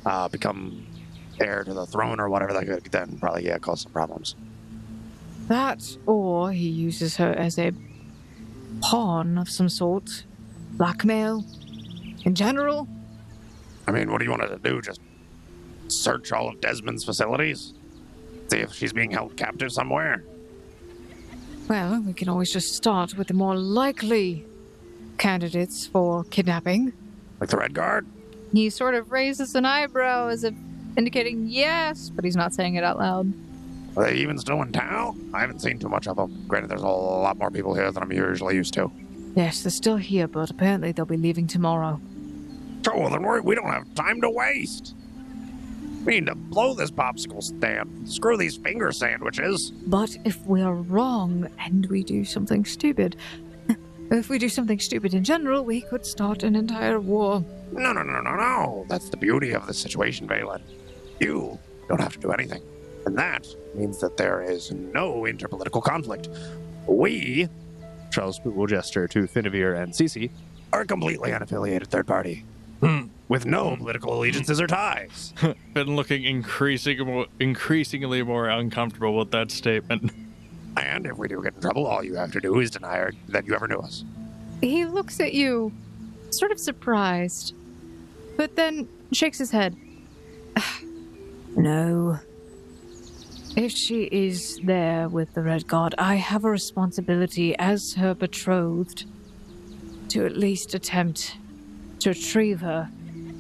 uh, 0.07 0.29
become 0.29 0.87
heir 1.39 1.65
to 1.65 1.73
the 1.73 1.87
throne 1.87 2.21
or 2.21 2.29
whatever, 2.29 2.53
that 2.53 2.67
could 2.67 2.85
then 2.93 3.19
probably 3.19 3.47
yeah 3.47 3.59
cause 3.59 3.83
some 3.83 3.93
problems. 3.93 4.35
That, 5.49 5.97
or 6.07 6.53
he 6.53 6.69
uses 6.69 7.17
her 7.17 7.31
as 7.33 7.59
a 7.59 7.73
pawn 8.81 9.39
of 9.39 9.49
some 9.49 9.69
sort. 9.69 10.25
Blackmail. 10.73 11.45
In 12.25 12.35
general. 12.35 12.89
I 13.87 13.93
mean, 13.93 14.11
what 14.11 14.19
do 14.19 14.25
you 14.25 14.31
want 14.31 14.43
her 14.43 14.49
to 14.49 14.59
do? 14.59 14.81
Just 14.83 15.01
search 15.89 16.33
all 16.33 16.49
of 16.49 16.61
Desmond's 16.61 17.05
facilities, 17.05 17.75
see 18.49 18.59
if 18.59 18.73
she's 18.73 18.93
being 18.93 19.11
held 19.11 19.37
captive 19.37 19.73
somewhere. 19.73 20.25
Well, 21.69 22.01
we 22.01 22.13
can 22.13 22.29
always 22.29 22.53
just 22.53 22.75
start 22.75 23.17
with 23.17 23.29
the 23.29 23.35
more 23.35 23.57
likely 23.57 24.45
candidates 25.19 25.87
for 25.87 26.25
kidnapping. 26.25 26.93
Like 27.41 27.51
the 27.51 27.57
Red 27.57 27.75
Guard? 27.75 28.07
He 28.53 28.71
sort 28.71 28.95
of 28.95 29.13
raises 29.13 29.55
an 29.55 29.65
eyebrow 29.65 30.29
as 30.29 30.45
if 30.45 30.55
indicating 30.97 31.47
yes, 31.47 32.11
but 32.11 32.25
he's 32.25 32.37
not 32.37 32.53
saying 32.53 32.75
it 32.75 32.85
out 32.85 32.99
loud. 32.99 33.33
Are 33.97 34.05
they 34.05 34.15
even 34.17 34.39
still 34.39 34.63
in 34.63 34.73
town? 34.73 35.31
I 35.35 35.41
haven't 35.41 35.61
seen 35.61 35.79
too 35.79 35.89
much 35.89 36.07
of 36.07 36.17
them. 36.17 36.45
Granted, 36.49 36.71
there's 36.71 36.83
a 36.83 36.89
lot 36.89 37.39
more 37.39 37.51
people 37.51 37.75
here 37.75 37.91
than 37.91 38.03
I'm 38.03 38.13
usually 38.13 38.55
used 38.55 38.75
to. 38.75 38.91
Yes, 39.37 39.63
they're 39.63 39.71
still 39.71 39.97
here, 39.97 40.27
but 40.27 40.51
apparently 40.51 40.93
they'll 40.93 41.07
be 41.07 41.17
leaving 41.17 41.47
tomorrow. 41.47 42.01
Well, 42.87 43.11
then 43.11 43.23
we're, 43.23 43.41
we 43.41 43.55
don't 43.55 43.67
have 43.67 43.95
time 43.95 44.21
to 44.23 44.31
waste. 44.31 44.95
We 46.05 46.15
need 46.15 46.27
to 46.27 46.35
blow 46.35 46.75
this 46.75 46.91
popsicle 46.91 47.43
stand. 47.43 48.09
Screw 48.09 48.37
these 48.37 48.57
finger 48.57 48.91
sandwiches. 48.91 49.71
But 49.87 50.17
if 50.25 50.41
we're 50.47 50.73
wrong 50.73 51.49
and 51.59 51.87
we 51.87 52.03
do 52.03 52.25
something 52.25 52.65
stupid, 52.65 53.17
if 54.11 54.31
we 54.31 54.39
do 54.39 54.49
something 54.49 54.81
stupid 54.81 55.13
in 55.13 55.25
general, 55.25 55.63
we 55.63 55.83
could 55.83 56.07
start 56.07 56.43
an 56.43 56.57
entire 56.57 57.01
war. 57.01 57.45
No, 57.73 57.93
no, 57.93 58.03
no, 58.03 58.21
no, 58.21 58.35
no. 58.35 58.87
That's 58.89 59.11
the 59.11 59.17
beauty 59.19 59.53
of 59.53 59.67
the 59.67 59.75
situation, 59.75 60.27
Valen. 60.27 60.63
You 61.21 61.59
don't 61.89 62.01
have 62.01 62.15
to 62.15 62.19
do 62.19 62.33
anything. 62.33 62.63
And 63.05 63.17
that 63.19 63.47
means 63.75 64.01
that 64.01 64.17
there 64.17 64.43
is 64.43 64.73
no 64.73 65.23
interpolitical 65.23 65.83
conflict. 65.83 66.29
We 66.87 67.49
Charles 68.11 68.41
will 68.45 68.67
gesture 68.67 69.07
to 69.09 69.27
Finavir 69.27 69.81
and 69.81 69.93
Cece. 69.93 70.31
are 70.73 70.83
a 70.83 70.87
completely 70.87 71.31
unaffiliated 71.31 71.87
third 71.87 72.07
party. 72.07 72.45
With 73.29 73.47
no 73.47 73.77
political 73.77 74.19
allegiances 74.19 74.61
or 74.61 74.67
ties. 74.67 75.33
Been 75.75 75.95
looking 75.97 76.25
increasing 76.25 77.27
increasingly 77.39 78.23
more 78.23 78.49
uncomfortable 78.49 79.17
with 79.17 79.31
that 79.31 79.51
statement. 79.51 80.11
And 80.77 81.07
if 81.07 81.17
we 81.19 81.29
do 81.29 81.43
get 81.43 81.55
in 81.55 81.61
trouble, 81.61 81.87
all 81.87 82.03
you 82.03 82.15
have 82.17 82.33
to 82.33 82.41
do 82.41 82.59
is 82.59 82.71
deny 82.71 82.97
her- 82.97 83.13
that 83.29 83.47
you 83.47 83.55
ever 83.55 83.69
knew 83.69 83.79
us. 83.79 84.05
He 84.61 84.85
looks 84.85 85.21
at 85.21 85.33
you, 85.35 85.73
sort 86.31 86.53
of 86.53 86.59
surprised. 86.61 87.55
but 88.37 88.57
then 88.57 88.89
shakes 89.13 89.39
his 89.39 89.51
head. 89.51 89.77
No. 91.57 92.19
If 93.57 93.73
she 93.73 94.05
is 94.05 94.61
there 94.63 95.09
with 95.09 95.35
the 95.35 95.43
Red 95.43 95.67
Guard, 95.67 95.97
I 95.99 96.15
have 96.15 96.45
a 96.45 96.51
responsibility 96.51 97.57
as 97.59 97.95
her 97.95 98.15
betrothed 98.15 99.05
to 100.11 100.25
at 100.25 100.37
least 100.37 100.75
attempt 100.75 101.37
to 102.01 102.11
retrieve 102.11 102.61
her. 102.61 102.91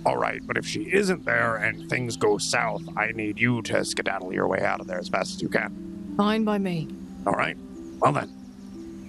All 0.06 0.16
right, 0.16 0.40
but 0.46 0.56
if 0.56 0.66
she 0.66 0.92
isn't 0.92 1.24
there 1.24 1.56
and 1.56 1.88
things 1.90 2.16
go 2.16 2.38
south, 2.38 2.82
I 2.96 3.12
need 3.12 3.38
you 3.38 3.60
to 3.62 3.84
skedaddle 3.84 4.32
your 4.32 4.48
way 4.48 4.60
out 4.60 4.80
of 4.80 4.86
there 4.86 4.98
as 4.98 5.08
fast 5.08 5.34
as 5.34 5.42
you 5.42 5.48
can. 5.48 6.14
Fine 6.16 6.44
by 6.44 6.58
me. 6.58 6.88
All 7.26 7.34
right? 7.34 7.56
Well 7.98 8.12
then. 8.12 8.28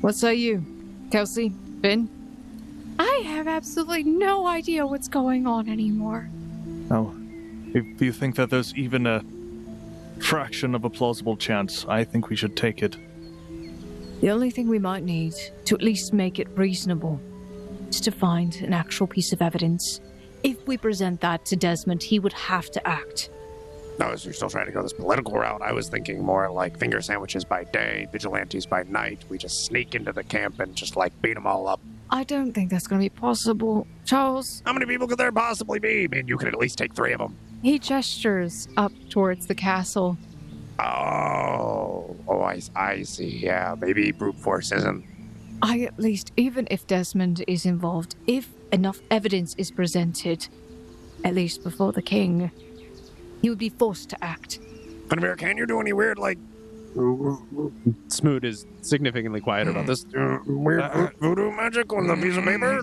What 0.01 0.15
say 0.15 0.35
you, 0.35 0.65
Kelsey? 1.11 1.53
Finn? 1.81 2.09
I 2.99 3.21
have 3.25 3.47
absolutely 3.47 4.03
no 4.03 4.47
idea 4.47 4.85
what's 4.85 5.07
going 5.07 5.47
on 5.47 5.69
anymore. 5.69 6.29
Oh, 6.91 7.15
if 7.73 8.01
you 8.01 8.11
think 8.11 8.35
that 8.35 8.49
there's 8.49 8.75
even 8.75 9.07
a 9.07 9.23
fraction 10.19 10.75
of 10.75 10.83
a 10.83 10.89
plausible 10.89 11.37
chance, 11.37 11.85
I 11.87 12.03
think 12.03 12.29
we 12.29 12.35
should 12.35 12.57
take 12.57 12.83
it. 12.83 12.97
The 14.19 14.29
only 14.29 14.51
thing 14.51 14.67
we 14.67 14.77
might 14.77 15.03
need 15.03 15.33
to 15.65 15.75
at 15.75 15.81
least 15.81 16.13
make 16.13 16.37
it 16.37 16.47
reasonable 16.55 17.19
is 17.19 17.30
to 18.01 18.11
find 18.11 18.55
an 18.57 18.73
actual 18.73 19.07
piece 19.07 19.34
of 19.34 19.41
evidence. 19.41 19.99
If 20.43 20.65
we 20.68 20.77
present 20.77 21.22
that 21.22 21.45
to 21.45 21.55
Desmond, 21.55 22.01
he 22.03 22.19
would 22.19 22.34
have 22.34 22.72
to 22.72 22.88
act. 22.88 23.30
No, 23.99 24.15
so 24.15 24.26
you're 24.26 24.34
still 24.34 24.49
trying 24.49 24.65
to 24.65 24.72
go 24.72 24.81
this 24.81 24.93
political 24.93 25.34
route. 25.34 25.61
I 25.61 25.73
was 25.73 25.89
thinking 25.89 26.23
more 26.23 26.49
like 26.49 26.80
finger 26.80 27.01
sandwiches 27.01 27.43
by 27.43 27.65
day, 27.65 28.07
vigilantes 28.11 28.65
by 28.65 28.84
night. 28.84 29.23
We 29.30 29.38
just 29.38 29.65
sneak 29.65 29.93
into 29.93 30.11
the 30.13 30.23
camp 30.23 30.59
and 30.59 30.76
just 30.76 30.95
like 30.95 31.13
beat 31.22 31.35
them 31.35 31.45
all 31.45 31.68
up. 31.68 31.80
I 32.09 32.23
don't 32.23 32.51
think 32.53 32.72
that's 32.72 32.88
going 32.88 32.99
to 33.01 33.05
be 33.05 33.09
possible. 33.15 33.85
Charles, 34.05 34.63
How 34.65 34.73
many 34.73 34.85
people 34.85 35.07
could 35.07 35.18
there 35.19 35.31
possibly 35.31 35.77
be? 35.80 36.05
I 36.05 36.07
mean, 36.07 36.27
you 36.27 36.38
could 36.38 36.47
at 36.47 36.55
least 36.57 36.77
take 36.77 36.93
three 36.95 37.13
of 37.13 37.19
them. 37.19 37.38
he 37.61 37.77
gestures 37.77 38.68
up 38.77 38.91
towards 39.09 39.45
the 39.47 39.55
castle. 39.55 40.18
Oh, 40.80 42.15
oh, 42.27 42.41
I, 42.41 42.59
I 42.76 43.03
see. 43.03 43.27
Yeah, 43.38 43.76
maybe 43.80 44.11
brute 44.11 44.35
force 44.38 44.72
isn't. 44.72 45.05
I 45.61 45.81
at 45.81 45.99
least, 45.99 46.31
even 46.38 46.67
if 46.71 46.88
Desmond 46.88 47.43
is 47.47 47.65
involved, 47.65 48.15
if 48.27 48.49
enough 48.71 48.99
evidence 49.11 49.55
is 49.57 49.69
presented, 49.71 50.47
at 51.23 51.35
least 51.35 51.63
before 51.63 51.91
the 51.91 52.01
king, 52.01 52.51
he 53.41 53.49
would 53.49 53.59
be 53.59 53.69
forced 53.69 54.09
to 54.09 54.23
act. 54.23 54.59
Guinevere, 55.09 55.35
can 55.35 55.57
you 55.57 55.65
do 55.67 55.79
any 55.79 55.93
weird 55.93 56.17
like? 56.17 56.38
Smoot 58.07 58.43
is 58.43 58.65
significantly 58.81 59.39
quieter 59.39 59.69
about 59.69 59.85
this. 59.85 60.05
uh, 60.17 60.39
weird 60.45 60.91
vo- 60.91 61.09
voodoo 61.19 61.51
magic 61.51 61.91
on 61.93 62.07
the 62.07 62.15
piece 62.15 62.35
of 62.35 62.43
paper? 62.43 62.81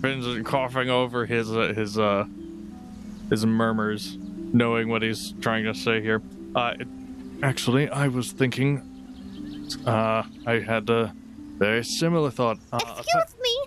Finn's 0.00 0.46
coughing 0.46 0.88
over 0.90 1.26
his 1.26 1.50
uh, 1.50 1.72
his 1.74 1.98
uh 1.98 2.24
his 3.30 3.44
murmurs, 3.44 4.16
knowing 4.52 4.88
what 4.88 5.02
he's 5.02 5.34
trying 5.40 5.64
to 5.64 5.74
say 5.74 6.00
here. 6.00 6.22
Uh, 6.54 6.74
it, 6.80 6.88
actually, 7.42 7.90
I 7.90 8.08
was 8.08 8.32
thinking. 8.32 8.82
Uh, 9.86 10.22
I 10.46 10.60
had 10.60 10.88
a 10.90 11.14
very 11.58 11.84
similar 11.84 12.30
thought. 12.30 12.58
Uh, 12.72 12.78
a 12.82 12.98
Excuse 12.98 13.34
me. 13.42 13.66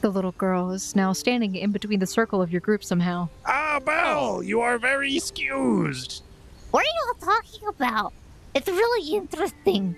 The 0.00 0.10
little 0.10 0.32
girl 0.32 0.70
is 0.70 0.94
now 0.94 1.12
standing 1.12 1.56
in 1.56 1.72
between 1.72 1.98
the 1.98 2.06
circle 2.06 2.40
of 2.40 2.52
your 2.52 2.60
group 2.60 2.84
somehow. 2.84 3.28
ah, 3.46 3.80
Belle, 3.84 4.42
you 4.42 4.60
are 4.60 4.78
very 4.78 5.16
excused. 5.16 6.22
What 6.70 6.80
are 6.80 6.84
you 6.84 7.02
all 7.08 7.34
talking 7.34 7.68
about? 7.68 8.12
It's 8.54 8.68
really 8.68 9.14
interesting. 9.16 9.96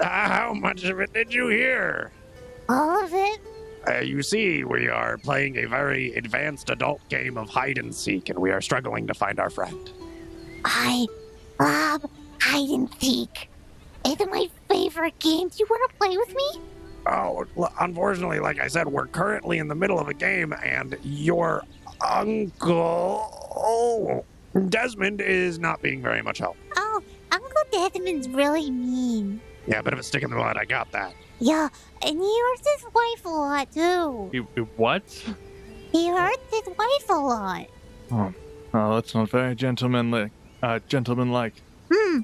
Ah, 0.00 0.28
how 0.28 0.54
much 0.54 0.84
of 0.84 1.00
it 1.00 1.12
did 1.12 1.32
you 1.32 1.48
hear? 1.48 2.12
All 2.68 3.04
of 3.04 3.12
it? 3.12 3.40
Uh, 3.88 3.98
you 4.00 4.22
see, 4.22 4.62
we 4.62 4.88
are 4.88 5.16
playing 5.18 5.56
a 5.56 5.64
very 5.66 6.12
advanced 6.14 6.68
adult 6.70 7.00
game 7.08 7.36
of 7.38 7.48
hide 7.48 7.78
and 7.78 7.94
seek, 7.94 8.28
and 8.28 8.38
we 8.38 8.50
are 8.50 8.60
struggling 8.60 9.06
to 9.06 9.14
find 9.14 9.40
our 9.40 9.50
friend. 9.50 9.90
I 10.64 11.06
love 11.58 12.04
hide 12.40 12.68
and 12.68 12.88
seek. 13.00 13.49
It's 14.04 14.24
my 14.30 14.48
favorite 14.68 15.18
game. 15.18 15.48
Do 15.48 15.56
you 15.58 15.66
want 15.68 15.90
to 15.90 15.96
play 15.96 16.16
with 16.16 16.34
me? 16.34 16.60
Oh, 17.06 17.46
unfortunately, 17.80 18.40
like 18.40 18.60
I 18.60 18.68
said, 18.68 18.86
we're 18.86 19.06
currently 19.06 19.58
in 19.58 19.68
the 19.68 19.74
middle 19.74 19.98
of 19.98 20.08
a 20.08 20.14
game, 20.14 20.52
and 20.62 20.96
your 21.02 21.62
uncle 22.00 23.24
Desmond 24.68 25.20
is 25.20 25.58
not 25.58 25.80
being 25.82 26.02
very 26.02 26.22
much 26.22 26.38
help. 26.38 26.56
Oh, 26.76 27.02
Uncle 27.32 27.50
Desmond's 27.72 28.28
really 28.28 28.70
mean. 28.70 29.40
Yeah, 29.66 29.82
bit 29.82 29.92
of 29.92 29.98
a 29.98 30.02
stick 30.02 30.22
in 30.22 30.30
the 30.30 30.36
mud. 30.36 30.56
I 30.58 30.64
got 30.64 30.90
that. 30.92 31.14
Yeah, 31.38 31.68
and 32.02 32.18
he 32.20 32.40
hurts 32.40 32.68
his 32.76 32.84
wife 32.92 33.24
a 33.24 33.28
lot 33.28 33.72
too. 33.72 34.30
You, 34.32 34.46
you- 34.56 34.68
what? 34.76 35.02
He 35.92 36.08
hurts 36.08 36.42
his 36.52 36.66
wife 36.76 37.08
a 37.08 37.14
lot. 37.14 37.66
Oh, 38.12 38.32
oh, 38.74 38.94
that's 38.94 39.14
not 39.14 39.30
very 39.30 39.54
gentlemanlike. 39.56 40.30
Uh, 40.62 40.78
gentlemanlike. 40.88 41.54
Hmm. 41.92 42.20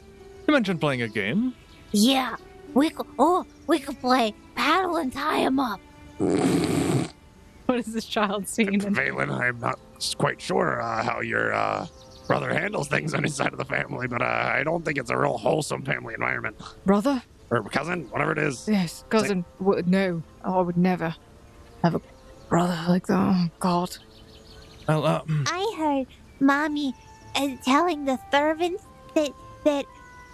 You 0.47 0.53
mentioned 0.53 0.81
playing 0.81 1.03
a 1.03 1.09
game. 1.09 1.55
Yeah, 1.99 2.37
we 2.75 2.91
could. 2.91 3.07
Oh, 3.19 3.47
we 3.67 3.79
could 3.79 3.99
play 4.01 4.35
paddle 4.55 4.97
and 4.97 5.11
tie 5.11 5.39
him 5.39 5.59
up. 5.59 5.81
What 7.67 7.81
is 7.81 7.93
this 7.93 8.05
child 8.05 8.47
seeing? 8.47 8.79
Valen, 8.81 9.29
I'm 9.29 9.59
not 9.59 9.81
quite 10.19 10.41
sure 10.41 10.81
uh, 10.81 11.03
how 11.03 11.21
your 11.21 11.53
uh, 11.53 11.85
brother 12.29 12.55
handles 12.55 12.87
things 12.87 13.13
on 13.13 13.25
his 13.25 13.35
side 13.35 13.51
of 13.53 13.59
the 13.59 13.65
family, 13.65 14.07
but 14.07 14.23
uh, 14.23 14.25
I 14.25 14.63
don't 14.63 14.85
think 14.85 14.99
it's 14.99 15.11
a 15.11 15.17
real 15.19 15.37
wholesome 15.37 15.83
family 15.83 16.15
environment. 16.15 16.55
Brother? 16.85 17.21
Or 17.51 17.65
cousin, 17.65 18.05
whatever 18.11 18.31
it 18.31 18.39
is. 18.39 18.69
Yes, 18.69 19.05
cousin. 19.09 19.45
W- 19.59 19.83
no, 19.85 20.23
I 20.45 20.61
would 20.61 20.77
never 20.77 21.13
have 21.83 21.97
a 21.97 22.01
brother 22.49 22.79
like 22.89 23.09
that. 23.09 23.19
Oh, 23.19 23.49
God. 23.59 23.97
Well, 24.87 25.05
uh, 25.05 25.23
mm, 25.23 25.49
I 25.51 25.75
heard 25.77 26.07
mommy 26.39 26.95
uh, 27.35 27.57
telling 27.65 28.05
the 28.05 28.17
servants 28.31 28.85
that 29.17 29.33
that 29.65 29.87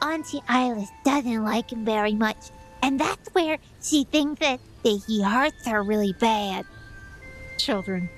Auntie 0.03 0.43
Iris 0.49 0.91
doesn't 1.05 1.45
like 1.45 1.73
him 1.73 1.85
very 1.85 2.15
much, 2.15 2.51
and 2.83 2.99
that's 2.99 3.33
where 3.35 3.59
she 3.81 4.05
thinks 4.05 4.41
that, 4.41 4.59
that 4.83 5.03
he 5.07 5.23
hurts 5.23 5.65
her 5.67 5.83
really 5.83 6.13
bad. 6.15 6.67
Children. 7.57 8.09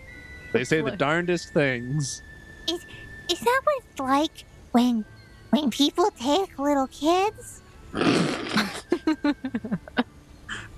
They 0.52 0.64
say 0.64 0.80
the 0.80 0.96
darndest 0.96 1.52
things. 1.52 2.22
Is 2.68 2.86
is 3.30 3.40
that 3.40 3.60
what 3.64 3.84
it's 3.84 4.00
like 4.00 4.44
when 4.72 5.04
when 5.50 5.70
people 5.70 6.10
take 6.18 6.58
little 6.58 6.86
kids? 6.86 7.60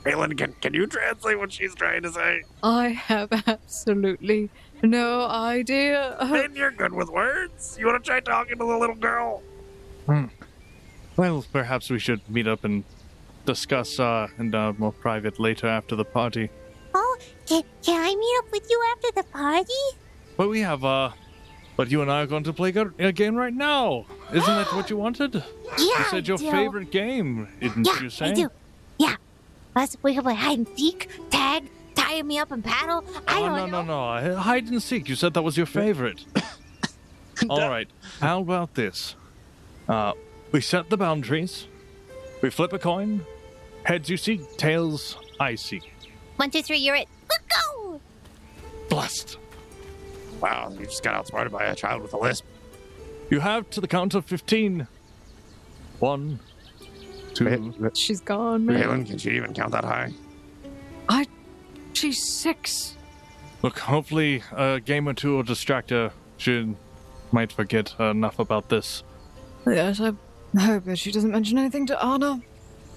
Valen, 0.04 0.36
can, 0.38 0.52
can 0.60 0.74
you 0.74 0.86
translate 0.86 1.38
what 1.38 1.52
she's 1.52 1.74
trying 1.74 2.02
to 2.02 2.12
say? 2.12 2.42
I 2.62 2.88
have 2.88 3.32
absolutely 3.46 4.50
no 4.82 5.26
idea. 5.26 6.16
Then 6.20 6.54
you're 6.54 6.70
good 6.70 6.92
with 6.92 7.08
words. 7.08 7.76
You 7.78 7.86
want 7.86 8.02
to 8.02 8.08
try 8.08 8.20
talking 8.20 8.58
to 8.58 8.64
the 8.64 8.76
little 8.76 8.94
girl? 8.94 9.42
Hmm. 10.06 10.26
Well, 11.16 11.44
perhaps 11.52 11.90
we 11.90 11.98
should 11.98 12.20
meet 12.28 12.46
up 12.46 12.64
and 12.64 12.84
discuss 13.44 13.98
uh, 14.00 14.28
in 14.38 14.54
uh, 14.54 14.72
more 14.78 14.92
private 14.92 15.38
later 15.38 15.66
after 15.66 15.96
the 15.96 16.04
party. 16.04 16.50
Oh, 16.94 17.18
can, 17.46 17.62
can 17.82 18.02
I 18.02 18.14
meet 18.14 18.34
up 18.38 18.52
with 18.52 18.66
you 18.68 18.82
after 18.96 19.08
the 19.14 19.22
party? 19.24 19.72
But 20.36 20.48
we 20.48 20.60
have, 20.60 20.84
uh, 20.84 21.10
but 21.76 21.90
you 21.90 22.02
and 22.02 22.10
I 22.10 22.22
are 22.22 22.26
going 22.26 22.44
to 22.44 22.52
play 22.52 22.72
a 22.98 23.12
game 23.12 23.34
right 23.36 23.52
now. 23.54 24.06
Isn't 24.32 24.46
that 24.46 24.72
what 24.74 24.90
you 24.90 24.96
wanted? 24.96 25.42
Yeah, 25.78 25.84
You 25.98 26.04
said 26.10 26.28
your 26.28 26.38
I 26.38 26.40
do. 26.40 26.50
favorite 26.52 26.90
game, 26.90 27.48
didn't 27.60 27.86
Yeah, 27.86 28.00
you 28.02 28.08
say? 28.08 28.30
I 28.30 28.32
do. 28.32 28.48
Yeah, 28.98 29.16
Let's 29.74 29.94
we 30.02 30.14
can 30.14 30.22
play 30.22 30.34
hide 30.34 30.56
and 30.58 30.68
seek, 30.74 31.10
tag, 31.30 31.64
tie 31.94 32.22
me 32.22 32.38
up 32.38 32.50
and 32.50 32.64
paddle. 32.64 33.04
I 33.28 33.40
oh, 33.42 33.46
don't 33.46 33.70
no, 33.70 33.82
know. 33.82 33.82
no, 33.82 34.28
no. 34.30 34.36
Hide 34.38 34.64
and 34.68 34.82
seek. 34.82 35.06
You 35.08 35.14
said 35.16 35.34
that 35.34 35.42
was 35.42 35.58
your 35.58 35.66
favorite. 35.66 36.24
All 37.50 37.68
right. 37.68 37.88
How 38.20 38.40
about 38.40 38.74
this? 38.74 39.16
Uh, 39.86 40.12
we 40.52 40.60
set 40.60 40.90
the 40.90 40.96
boundaries. 40.96 41.66
We 42.42 42.50
flip 42.50 42.72
a 42.72 42.78
coin. 42.78 43.24
Heads 43.84 44.08
you 44.08 44.16
seek, 44.16 44.56
tails 44.56 45.16
I 45.38 45.54
seek. 45.54 45.92
One, 46.36 46.50
two, 46.50 46.62
three, 46.62 46.78
you're 46.78 46.96
it. 46.96 47.08
Let's 47.30 47.44
go. 47.46 48.00
Blessed. 48.88 49.38
Wow, 50.40 50.72
you 50.78 50.84
just 50.84 51.02
got 51.02 51.14
outsmarted 51.14 51.52
by 51.52 51.64
a 51.64 51.74
child 51.74 52.02
with 52.02 52.12
a 52.12 52.18
lisp. 52.18 52.44
You 53.30 53.40
have 53.40 53.68
to 53.70 53.80
the 53.80 53.88
count 53.88 54.14
of 54.14 54.24
15. 54.26 54.86
One, 55.98 56.40
two, 57.32 57.74
She's 57.94 58.20
gone, 58.20 58.66
man. 58.66 58.82
Valen, 58.82 59.06
can 59.06 59.18
she 59.18 59.30
even 59.30 59.54
count 59.54 59.72
that 59.72 59.84
high? 59.84 60.12
I. 61.08 61.26
She's 61.94 62.22
six. 62.34 62.96
Look, 63.62 63.78
hopefully 63.78 64.42
a 64.54 64.80
game 64.80 65.08
or 65.08 65.14
two 65.14 65.36
will 65.36 65.42
distract 65.42 65.90
her. 65.90 66.12
She 66.36 66.74
might 67.32 67.50
forget 67.50 67.98
enough 67.98 68.38
about 68.38 68.68
this. 68.68 69.02
Yes, 69.66 70.00
I 70.00 70.12
hope 70.60 70.84
that 70.84 70.98
she 70.98 71.12
doesn't 71.12 71.30
mention 71.30 71.58
anything 71.58 71.86
to 71.86 72.04
Anna. 72.04 72.40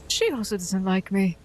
She 0.08 0.32
also 0.32 0.58
doesn't 0.58 0.86
like 0.86 1.12
me. 1.12 1.38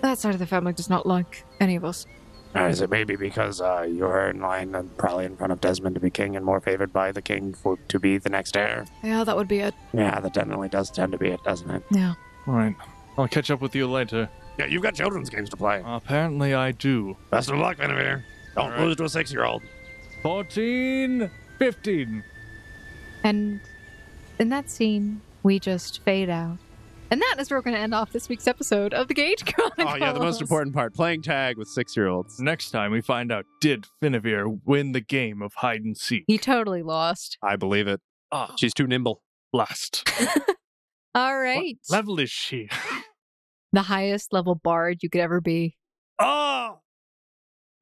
That 0.00 0.18
side 0.18 0.34
of 0.34 0.38
the 0.40 0.46
family 0.46 0.72
does 0.72 0.90
not 0.90 1.06
like 1.06 1.44
any 1.60 1.76
of 1.76 1.84
us. 1.84 2.06
Or 2.54 2.68
is 2.68 2.80
it 2.82 2.90
maybe 2.90 3.16
because 3.16 3.60
uh, 3.60 3.86
you're 3.88 4.28
in 4.28 4.40
line 4.40 4.74
and 4.74 4.94
probably 4.98 5.24
in 5.24 5.36
front 5.36 5.52
of 5.52 5.60
Desmond 5.60 5.94
to 5.94 6.00
be 6.00 6.10
king 6.10 6.36
and 6.36 6.44
more 6.44 6.60
favored 6.60 6.92
by 6.92 7.10
the 7.10 7.22
king 7.22 7.54
for 7.54 7.78
to 7.88 7.98
be 7.98 8.18
the 8.18 8.28
next 8.28 8.56
heir? 8.56 8.84
Yeah, 9.02 9.24
that 9.24 9.36
would 9.36 9.48
be 9.48 9.60
it. 9.60 9.74
Yeah, 9.94 10.20
that 10.20 10.34
definitely 10.34 10.68
does 10.68 10.90
tend 10.90 11.12
to 11.12 11.18
be 11.18 11.28
it, 11.30 11.42
doesn't 11.44 11.70
it? 11.70 11.82
Yeah. 11.90 12.14
All 12.46 12.54
right. 12.54 12.76
I'll 13.16 13.28
catch 13.28 13.50
up 13.50 13.60
with 13.62 13.74
you 13.74 13.86
later. 13.86 14.28
Yeah, 14.58 14.66
you've 14.66 14.82
got 14.82 14.94
children's 14.94 15.30
games 15.30 15.48
to 15.50 15.56
play. 15.56 15.82
Apparently 15.84 16.52
I 16.52 16.72
do. 16.72 17.16
Best 17.30 17.48
of 17.50 17.56
luck, 17.58 17.78
Guinevere. 17.78 18.24
Don't 18.54 18.64
All 18.64 18.70
right. 18.70 18.80
lose 18.80 18.96
to 18.96 19.04
a 19.04 19.08
six 19.08 19.32
year 19.32 19.44
old. 19.44 19.62
14, 20.22 21.30
15. 21.58 22.24
And 23.24 23.60
in 24.38 24.48
that 24.50 24.68
scene, 24.68 25.22
we 25.42 25.58
just 25.58 26.02
fade 26.04 26.30
out. 26.30 26.58
And 27.10 27.20
that 27.20 27.36
is 27.38 27.50
where 27.50 27.58
we're 27.58 27.62
going 27.64 27.76
to 27.76 27.80
end 27.82 27.94
off 27.94 28.10
this 28.10 28.28
week's 28.30 28.46
episode 28.46 28.94
of 28.94 29.06
the 29.08 29.12
Gage 29.14 29.44
Chronicles. 29.44 29.86
Oh 29.90 29.96
yeah, 29.96 30.12
the 30.12 30.20
most 30.20 30.40
important 30.40 30.74
part: 30.74 30.94
playing 30.94 31.20
tag 31.22 31.58
with 31.58 31.68
six-year-olds. 31.68 32.40
Next 32.40 32.70
time 32.70 32.90
we 32.90 33.02
find 33.02 33.30
out 33.30 33.44
did 33.60 33.84
Finavir 34.02 34.60
win 34.64 34.92
the 34.92 35.00
game 35.02 35.42
of 35.42 35.52
hide 35.56 35.82
and 35.82 35.96
seek? 35.96 36.24
He 36.26 36.38
totally 36.38 36.82
lost. 36.82 37.36
I 37.42 37.56
believe 37.56 37.86
it. 37.86 38.00
Ah, 38.30 38.54
She's 38.58 38.72
too 38.72 38.86
nimble. 38.86 39.22
last. 39.52 40.08
All 41.14 41.38
right. 41.38 41.76
What 41.88 41.96
level 41.98 42.18
is 42.18 42.30
she? 42.30 42.70
the 43.72 43.82
highest 43.82 44.32
level 44.32 44.54
bard 44.54 44.98
you 45.02 45.10
could 45.10 45.20
ever 45.20 45.42
be. 45.42 45.76
oh, 46.18 46.78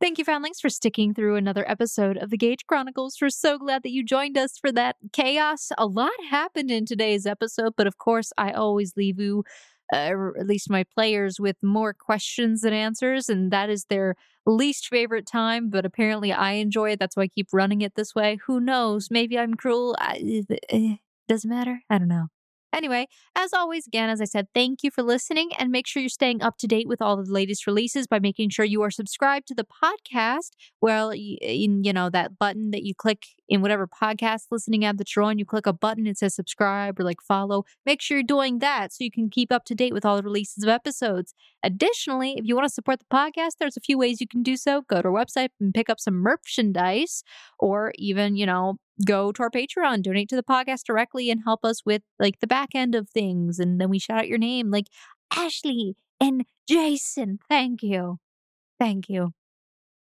Thank 0.01 0.17
you, 0.17 0.25
Foundlings, 0.25 0.61
for 0.61 0.71
sticking 0.71 1.13
through 1.13 1.37
another 1.37 1.69
episode 1.71 2.17
of 2.17 2.31
the 2.31 2.39
Gage 2.39 2.67
Chronicles. 2.67 3.19
We're 3.21 3.29
so 3.29 3.59
glad 3.59 3.83
that 3.83 3.91
you 3.91 4.03
joined 4.03 4.39
us 4.39 4.57
for 4.57 4.73
that 4.73 4.97
chaos. 5.13 5.73
A 5.77 5.85
lot 5.85 6.11
happened 6.31 6.71
in 6.71 6.87
today's 6.87 7.27
episode, 7.27 7.75
but 7.77 7.87
of 7.87 7.99
course, 7.99 8.33
I 8.39 8.53
always 8.53 8.97
leave 8.97 9.21
you, 9.21 9.45
uh, 9.93 10.09
or 10.11 10.39
at 10.39 10.47
least 10.47 10.71
my 10.71 10.85
players, 10.85 11.39
with 11.39 11.57
more 11.63 11.93
questions 11.93 12.63
than 12.63 12.73
answers, 12.73 13.29
and 13.29 13.51
that 13.51 13.69
is 13.69 13.85
their 13.91 14.15
least 14.47 14.89
favorite 14.89 15.27
time. 15.27 15.69
But 15.69 15.85
apparently, 15.85 16.33
I 16.33 16.53
enjoy 16.53 16.93
it. 16.93 16.99
That's 16.99 17.15
why 17.15 17.25
I 17.25 17.29
keep 17.29 17.49
running 17.53 17.83
it 17.83 17.95
this 17.95 18.15
way. 18.15 18.39
Who 18.47 18.59
knows? 18.59 19.09
Maybe 19.11 19.39
I'm 19.39 19.53
cruel. 19.53 19.97
I, 19.99 20.45
eh, 20.71 20.97
doesn't 21.29 21.51
matter. 21.51 21.83
I 21.91 21.99
don't 21.99 22.09
know. 22.09 22.29
Anyway, 22.73 23.09
as 23.35 23.53
always, 23.53 23.87
again, 23.87 24.09
as 24.09 24.21
I 24.21 24.25
said, 24.25 24.47
thank 24.55 24.85
you 24.85 24.91
for 24.91 25.03
listening 25.03 25.51
and 25.59 25.71
make 25.71 25.87
sure 25.87 26.01
you're 26.01 26.09
staying 26.09 26.41
up 26.41 26.57
to 26.59 26.69
date 26.69 26.87
with 26.87 27.03
all 27.03 27.17
the 27.17 27.31
latest 27.31 27.67
releases 27.67 28.07
by 28.07 28.21
making 28.21 28.51
sure 28.51 28.65
you 28.65 28.83
are 28.83 28.91
subscribed 28.91 29.49
to 29.49 29.55
the 29.55 29.67
podcast. 29.67 30.51
Well, 30.81 31.11
in, 31.11 31.83
you 31.83 31.93
know, 31.93 32.11
that 32.11 32.39
button 32.39 32.71
that 32.71 32.85
you 32.85 32.95
click 32.95 33.27
in 33.49 33.61
whatever 33.61 33.89
podcast 33.89 34.43
listening 34.53 34.85
app 34.85 34.99
that 34.99 35.15
you're 35.15 35.25
on, 35.25 35.39
you 35.39 35.45
click 35.45 35.67
a 35.67 35.73
button, 35.73 36.07
it 36.07 36.19
says 36.19 36.35
subscribe 36.35 37.01
or 37.01 37.05
like 37.05 37.21
follow. 37.21 37.65
Make 37.85 38.01
sure 38.01 38.19
you're 38.19 38.23
doing 38.23 38.61
that 38.61 38.93
so 38.93 39.03
you 39.03 39.11
can 39.11 39.29
keep 39.31 39.51
up 39.51 39.65
to 39.65 39.75
date 39.75 39.93
with 39.93 40.05
all 40.05 40.17
the 40.17 40.23
releases 40.23 40.63
of 40.63 40.69
episodes. 40.69 41.35
Additionally, 41.65 42.35
if 42.37 42.45
you 42.45 42.55
want 42.55 42.69
to 42.69 42.73
support 42.73 43.01
the 43.01 43.17
podcast, 43.17 43.55
there's 43.59 43.77
a 43.77 43.81
few 43.81 43.99
ways 43.99 44.21
you 44.21 44.29
can 44.29 44.43
do 44.43 44.57
so. 44.57 44.83
Go 44.83 45.03
to 45.03 45.09
our 45.09 45.15
website 45.15 45.49
and 45.59 45.75
pick 45.75 45.91
up 45.91 45.99
some 45.99 46.15
merchandise 46.15 47.25
or 47.59 47.93
even, 47.97 48.37
you 48.37 48.47
know, 48.47 48.77
go 49.05 49.33
to 49.33 49.43
our 49.43 49.51
Patreon, 49.51 50.03
donate 50.03 50.29
to 50.31 50.37
the 50.37 50.43
podcast 50.43 50.85
directly 50.85 51.31
and 51.31 51.43
help 51.45 51.65
us 51.65 51.85
with 51.85 52.03
like 52.19 52.41
the 52.41 52.47
back 52.47 52.71
end 52.75 52.95
of 52.95 53.09
things. 53.09 53.59
And 53.59 53.81
then 53.81 53.91
we 53.91 53.99
shout 53.99 54.19
out 54.19 54.29
your 54.29 54.39
name 54.39 54.71
like 54.71 54.87
Ashley 55.35 55.97
and 56.21 56.45
Jason. 56.69 57.39
Thank 57.49 57.83
you. 57.83 58.19
Thank 58.79 59.09
you. 59.09 59.33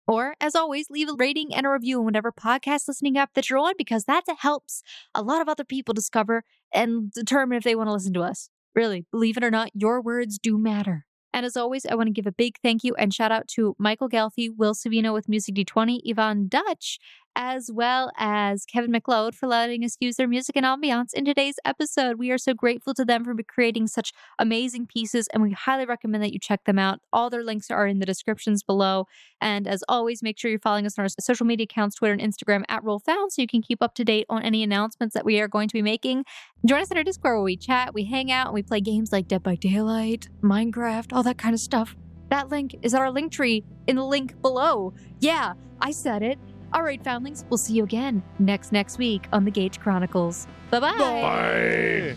Or, 0.08 0.36
as 0.42 0.56
always, 0.56 0.90
leave 0.90 1.10
a 1.10 1.14
rating 1.14 1.54
and 1.54 1.66
a 1.66 1.70
review 1.70 2.00
on 2.00 2.06
whatever 2.06 2.32
podcast 2.32 2.88
listening 2.88 3.18
app 3.18 3.34
that 3.34 3.50
you're 3.50 3.60
on 3.60 3.74
because 3.78 4.06
that 4.06 4.24
helps 4.40 4.84
a 5.16 5.22
lot 5.22 5.42
of 5.42 5.48
other 5.48 5.64
people 5.64 5.94
discover 5.94 6.44
and 6.74 7.12
determine 7.12 7.58
if 7.58 7.64
they 7.64 7.76
want 7.76 7.88
to 7.88 7.94
listen 7.94 8.14
to 8.14 8.22
us. 8.22 8.50
Really, 8.76 9.06
believe 9.12 9.38
it 9.38 9.44
or 9.44 9.52
not, 9.52 9.70
your 9.74 10.02
words 10.02 10.38
do 10.38 10.58
matter. 10.58 11.06
And 11.34 11.46
as 11.46 11.56
always, 11.56 11.86
I 11.86 11.96
want 11.96 12.08
to 12.08 12.14
give 12.14 12.28
a 12.28 12.32
big 12.32 12.56
thank 12.62 12.84
you 12.84 12.94
and 12.96 13.14
shout 13.14 13.32
out 13.32 13.48
to 13.50 13.76
Michael 13.80 14.10
Gelfi, 14.10 14.50
Will 14.56 14.74
Savino 14.74 15.14
with 15.14 15.30
Music 15.30 15.56
D20, 15.56 16.02
Yvonne 16.04 16.48
Dutch, 16.48 17.00
as 17.36 17.70
well 17.72 18.12
as 18.18 18.66
Kevin 18.66 18.92
MacLeod 18.92 19.36
for 19.36 19.48
letting 19.48 19.84
us 19.84 19.98
use 20.00 20.16
their 20.16 20.28
music 20.28 20.56
and 20.56 20.66
ambiance 20.66 21.14
in 21.14 21.26
today's 21.26 21.56
episode. 21.64 22.18
We 22.18 22.32
are 22.32 22.38
so 22.38 22.54
grateful 22.54 22.94
to 22.96 23.06
them 23.06 23.24
for 23.24 23.36
creating 23.44 23.88
such 23.88 24.12
amazing 24.38 24.88
pieces, 24.88 25.28
and 25.34 25.42
we 25.42 25.52
highly 25.52 25.86
recommend 25.86 26.24
that 26.24 26.34
you 26.34 26.40
check 26.40 26.66
them 26.66 26.80
out. 26.80 27.00
All 27.12 27.30
their 27.30 27.44
links 27.44 27.72
are 27.72 27.88
in 27.88 28.00
the 28.00 28.06
descriptions 28.06 28.64
below. 28.64 29.06
And 29.40 29.68
as 29.68 29.84
always, 29.88 30.22
make 30.22 30.38
sure 30.38 30.52
you're 30.52 30.60
following 30.60 30.86
us 30.86 30.98
on 30.98 31.04
our 31.04 31.10
social 31.20 31.46
media 31.46 31.64
accounts, 31.64 31.96
Twitter 31.96 32.14
and 32.14 32.22
Instagram 32.22 32.64
at 32.70 32.84
RollFound, 32.84 33.32
so 33.32 33.42
you 33.42 33.48
can 33.48 33.62
keep 33.62 33.82
up 33.82 33.96
to 33.96 34.04
date 34.04 34.26
on 34.30 34.44
any 34.44 34.64
announcements 34.64 35.14
that 35.14 35.26
we 35.26 35.40
are 35.40 35.48
going 35.48 35.68
to 35.68 35.74
be 35.74 35.82
making. 35.82 36.26
Join 36.66 36.82
us 36.82 36.92
in 36.92 36.98
our 36.98 37.04
Discord 37.04 37.36
where 37.36 37.44
we 37.44 37.58
chat, 37.58 37.94
we 37.94 38.06
hang 38.06 38.32
out, 38.32 38.48
and 38.48 38.54
we 38.54 38.64
play 38.64 38.82
games 38.82 39.12
like 39.12 39.28
Dead 39.28 39.42
by 39.42 39.56
Daylight, 39.56 40.30
Minecraft, 40.42 41.14
all 41.14 41.24
that 41.24 41.38
kind 41.38 41.54
of 41.54 41.60
stuff. 41.60 41.96
That 42.30 42.50
link 42.50 42.76
is 42.82 42.94
at 42.94 43.02
our 43.02 43.12
link 43.12 43.32
tree 43.32 43.64
in 43.88 43.98
the 43.98 44.06
link 44.06 44.42
below. 44.42 44.94
Yeah, 45.20 45.54
I 45.82 45.92
said 45.92 46.24
it. 46.24 46.40
All 46.74 46.84
right, 46.84 47.04
Foundlings, 47.04 47.44
we'll 47.50 47.58
see 47.58 47.74
you 47.74 47.84
again 47.84 48.24
next 48.40 48.72
next 48.72 48.98
week 48.98 49.28
on 49.34 49.46
the 49.46 49.52
Gage 49.52 49.80
Chronicles. 49.80 50.48
Bye-bye. 50.70 50.98
bye. 50.98 52.16